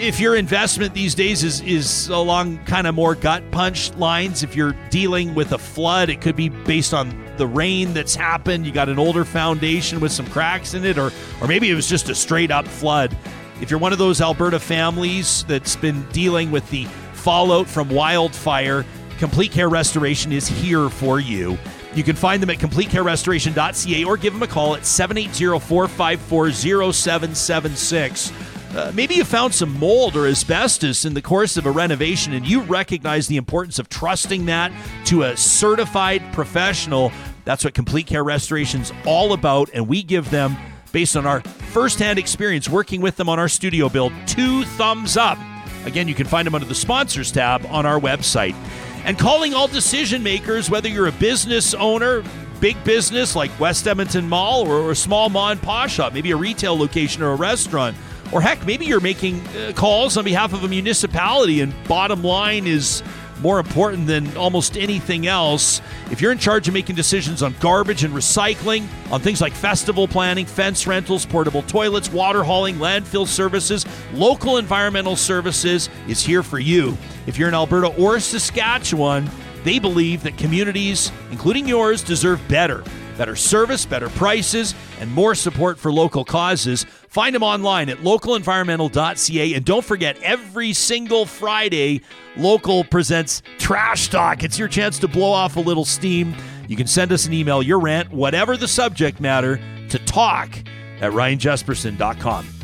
[0.00, 4.56] if your investment these days is is along kind of more gut punch lines, if
[4.56, 8.64] you're dealing with a flood, it could be based on the rain that's happened.
[8.64, 11.12] You got an older foundation with some cracks in it, or
[11.42, 13.14] or maybe it was just a straight up flood.
[13.60, 18.86] If you're one of those Alberta families that's been dealing with the fallout from wildfire,
[19.18, 21.58] Complete Care Restoration is here for you.
[21.94, 26.52] You can find them at completecarerestoration.ca or give them a call at 780 454
[26.92, 28.32] 0776.
[28.74, 32.46] Uh, maybe you found some mold or asbestos in the course of a renovation and
[32.46, 34.70] you recognize the importance of trusting that
[35.04, 37.10] to a certified professional.
[37.44, 40.56] That's what Complete Care Restoration is all about, and we give them,
[40.92, 45.38] based on our firsthand experience working with them on our studio build, two thumbs up.
[45.84, 48.54] Again, you can find them under the sponsors tab on our website.
[49.04, 52.22] And calling all decision makers, whether you're a business owner,
[52.60, 56.36] big business like West Edmonton Mall, or a small mom and pop shop, maybe a
[56.36, 57.96] retail location or a restaurant
[58.32, 62.66] or heck, maybe you're making uh, calls on behalf of a municipality, and bottom line
[62.66, 63.02] is
[63.40, 65.80] more important than almost anything else.
[66.10, 70.06] If you're in charge of making decisions on garbage and recycling, on things like festival
[70.06, 76.58] planning, fence rentals, portable toilets, water hauling, landfill services, local environmental services is here for
[76.58, 76.96] you.
[77.26, 79.28] If you're in Alberta or Saskatchewan,
[79.64, 82.84] they believe that communities, including yours, deserve better.
[83.16, 86.86] Better service, better prices, and more support for local causes.
[87.10, 89.54] Find them online at localenvironmental.ca.
[89.54, 92.02] And don't forget, every single Friday,
[92.36, 94.44] Local presents Trash Talk.
[94.44, 96.36] It's your chance to blow off a little steam.
[96.68, 100.50] You can send us an email, your rant, whatever the subject matter, to talk
[101.00, 102.59] at ryanjespersen.com.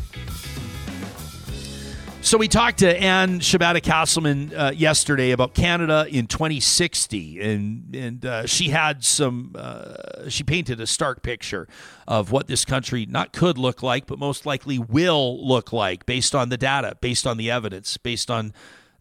[2.27, 8.25] So we talked to Anne Shibata Casselman uh, yesterday about Canada in 2060, and and
[8.25, 9.55] uh, she had some.
[9.57, 11.69] Uh, she painted a stark picture
[12.05, 16.35] of what this country not could look like, but most likely will look like, based
[16.35, 18.51] on the data, based on the evidence, based on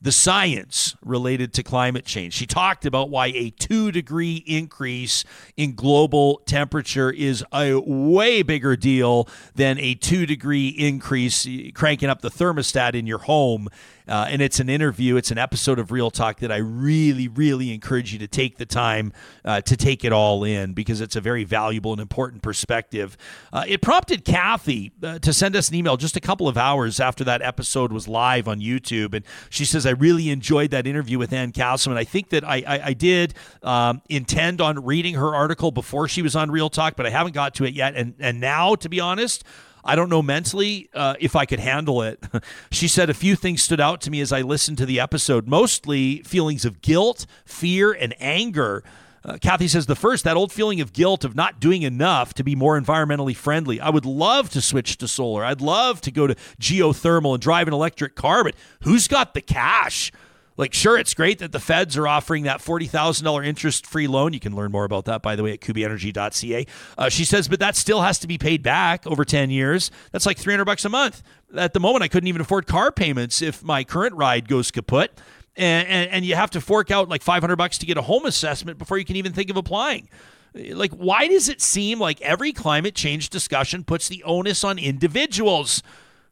[0.06, 2.32] the science related to climate change.
[2.32, 5.24] She talked about why a two degree increase
[5.56, 12.20] in global temperature is a way bigger deal than a two degree increase cranking up
[12.20, 13.68] the thermostat in your home
[14.08, 17.72] uh, and it's an interview, it's an episode of Real Talk that I really, really
[17.72, 19.12] encourage you to take the time
[19.44, 23.16] uh, to take it all in because it's a very valuable and important perspective.
[23.52, 27.00] Uh, it prompted Kathy uh, to send us an email just a couple of hours
[27.00, 29.14] after that episode was live on YouTube.
[29.14, 31.96] And she says, I really enjoyed that interview with Anne Casselman.
[31.96, 36.22] I think that I, I, I did um, intend on reading her article before she
[36.22, 37.94] was on Real Talk, but I haven't got to it yet.
[37.96, 39.44] And, and now, to be honest,
[39.86, 42.22] I don't know mentally uh, if I could handle it.
[42.70, 45.46] she said a few things stood out to me as I listened to the episode,
[45.46, 48.82] mostly feelings of guilt, fear, and anger.
[49.24, 52.44] Uh, Kathy says the first, that old feeling of guilt of not doing enough to
[52.44, 53.80] be more environmentally friendly.
[53.80, 55.44] I would love to switch to solar.
[55.44, 59.40] I'd love to go to geothermal and drive an electric car, but who's got the
[59.40, 60.12] cash?
[60.56, 64.32] Like, sure, it's great that the feds are offering that $40,000 interest free loan.
[64.32, 66.66] You can learn more about that, by the way, at kubyenergy.ca.
[66.96, 69.90] Uh, she says, but that still has to be paid back over 10 years.
[70.12, 71.22] That's like 300 bucks a month.
[71.56, 75.20] At the moment, I couldn't even afford car payments if my current ride goes kaput.
[75.56, 78.26] And, and, and you have to fork out like 500 bucks to get a home
[78.26, 80.08] assessment before you can even think of applying.
[80.54, 85.82] Like, why does it seem like every climate change discussion puts the onus on individuals?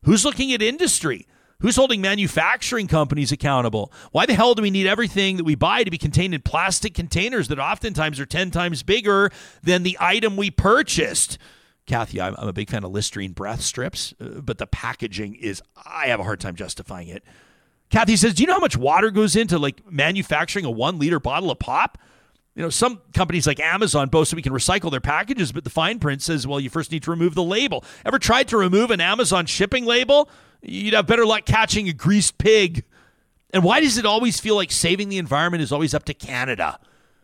[0.04, 1.26] Who's looking at industry?
[1.64, 3.90] Who's holding manufacturing companies accountable?
[4.12, 6.92] Why the hell do we need everything that we buy to be contained in plastic
[6.92, 9.30] containers that oftentimes are 10 times bigger
[9.62, 11.38] than the item we purchased?
[11.86, 15.62] Kathy, I'm, I'm a big fan of Listerine breath strips, uh, but the packaging is,
[15.86, 17.24] I have a hard time justifying it.
[17.88, 21.18] Kathy says, Do you know how much water goes into like manufacturing a one liter
[21.18, 21.96] bottle of pop?
[22.54, 25.70] You know, some companies like Amazon boast that we can recycle their packages, but the
[25.70, 27.82] fine print says, well, you first need to remove the label.
[28.04, 30.28] Ever tried to remove an Amazon shipping label?
[30.64, 32.84] You'd have better luck catching a greased pig.
[33.52, 36.80] And why does it always feel like saving the environment is always up to Canada?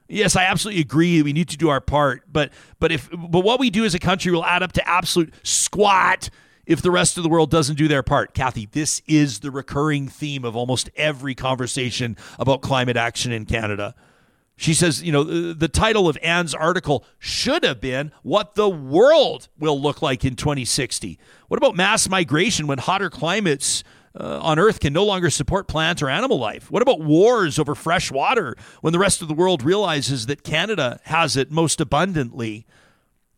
[0.08, 1.22] Yes, I absolutely agree.
[1.22, 3.98] We need to do our part, but but if but what we do as a
[4.00, 6.30] country will add up to absolute squat
[6.66, 8.34] if the rest of the world doesn't do their part.
[8.34, 13.94] Kathy, this is the recurring theme of almost every conversation about climate action in Canada.
[14.60, 15.24] She says, you know,
[15.54, 20.36] the title of Anne's article should have been What the World Will Look Like in
[20.36, 21.18] 2060.
[21.48, 23.82] What about mass migration when hotter climates
[24.14, 26.70] uh, on Earth can no longer support plant or animal life?
[26.70, 31.00] What about wars over fresh water when the rest of the world realizes that Canada
[31.04, 32.66] has it most abundantly?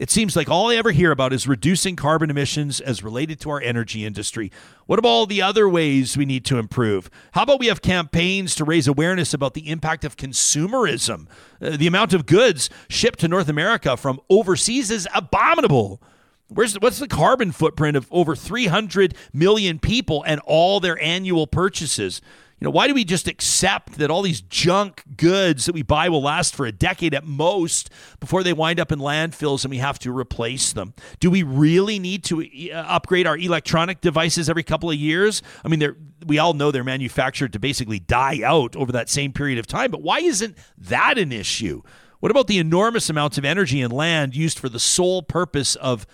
[0.03, 3.51] It seems like all I ever hear about is reducing carbon emissions as related to
[3.51, 4.51] our energy industry.
[4.87, 7.09] What about all the other ways we need to improve?
[7.35, 11.29] How about we have campaigns to raise awareness about the impact of consumerism?
[11.61, 16.03] Uh, the amount of goods shipped to North America from overseas is abominable.
[16.49, 22.21] Where's what's the carbon footprint of over 300 million people and all their annual purchases?
[22.63, 26.09] You know, why do we just accept that all these junk goods that we buy
[26.09, 27.91] will last for a decade at most
[28.21, 30.95] before they wind up in landfills and we have to replace them?
[31.19, 32.41] Do we really need to
[32.71, 35.43] uh, upgrade our electronic devices every couple of years?
[35.65, 39.59] I mean, we all know they're manufactured to basically die out over that same period
[39.59, 41.83] of time, but why isn't that an issue?
[42.21, 46.07] What about the enormous amounts of energy and land used for the sole purpose of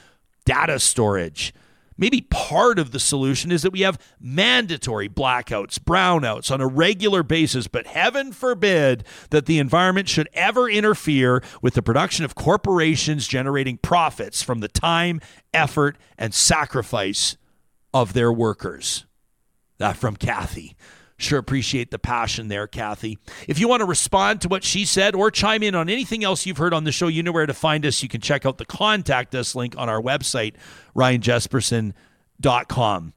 [0.46, 1.52] data storage?
[1.98, 7.22] Maybe part of the solution is that we have mandatory blackouts, brownouts on a regular
[7.22, 13.28] basis, but heaven forbid that the environment should ever interfere with the production of corporations
[13.28, 15.20] generating profits from the time,
[15.52, 17.36] effort, and sacrifice
[17.92, 19.04] of their workers.
[19.78, 20.76] That from Kathy.
[21.20, 23.18] Sure appreciate the passion there, Kathy.
[23.48, 26.46] If you want to respond to what she said or chime in on anything else
[26.46, 28.04] you've heard on the show, you know where to find us.
[28.04, 30.54] You can check out the contact us link on our website,
[30.94, 33.14] ryanjespersen.com.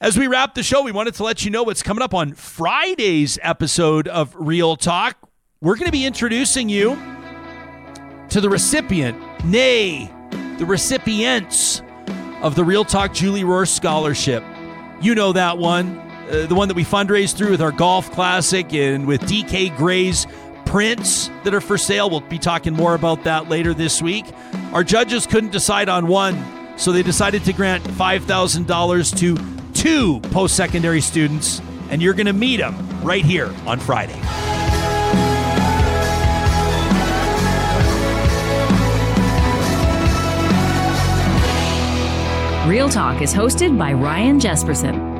[0.00, 2.32] As we wrap the show, we wanted to let you know what's coming up on
[2.32, 5.16] Friday's episode of Real Talk.
[5.60, 6.98] We're going to be introducing you
[8.30, 10.10] to the recipient, nay,
[10.58, 11.80] the recipients
[12.42, 14.42] of the Real Talk Julie Rohr Scholarship.
[15.00, 18.72] You know that one uh, the one that we fundraise through with our golf classic
[18.72, 20.26] and with DK Gray's
[20.64, 22.08] prints that are for sale.
[22.08, 24.24] We'll be talking more about that later this week.
[24.72, 30.56] Our judges couldn't decide on one, so they decided to grant $5,000 to two post
[30.56, 34.20] secondary students, and you're going to meet them right here on Friday.
[42.68, 45.19] Real Talk is hosted by Ryan Jespersen.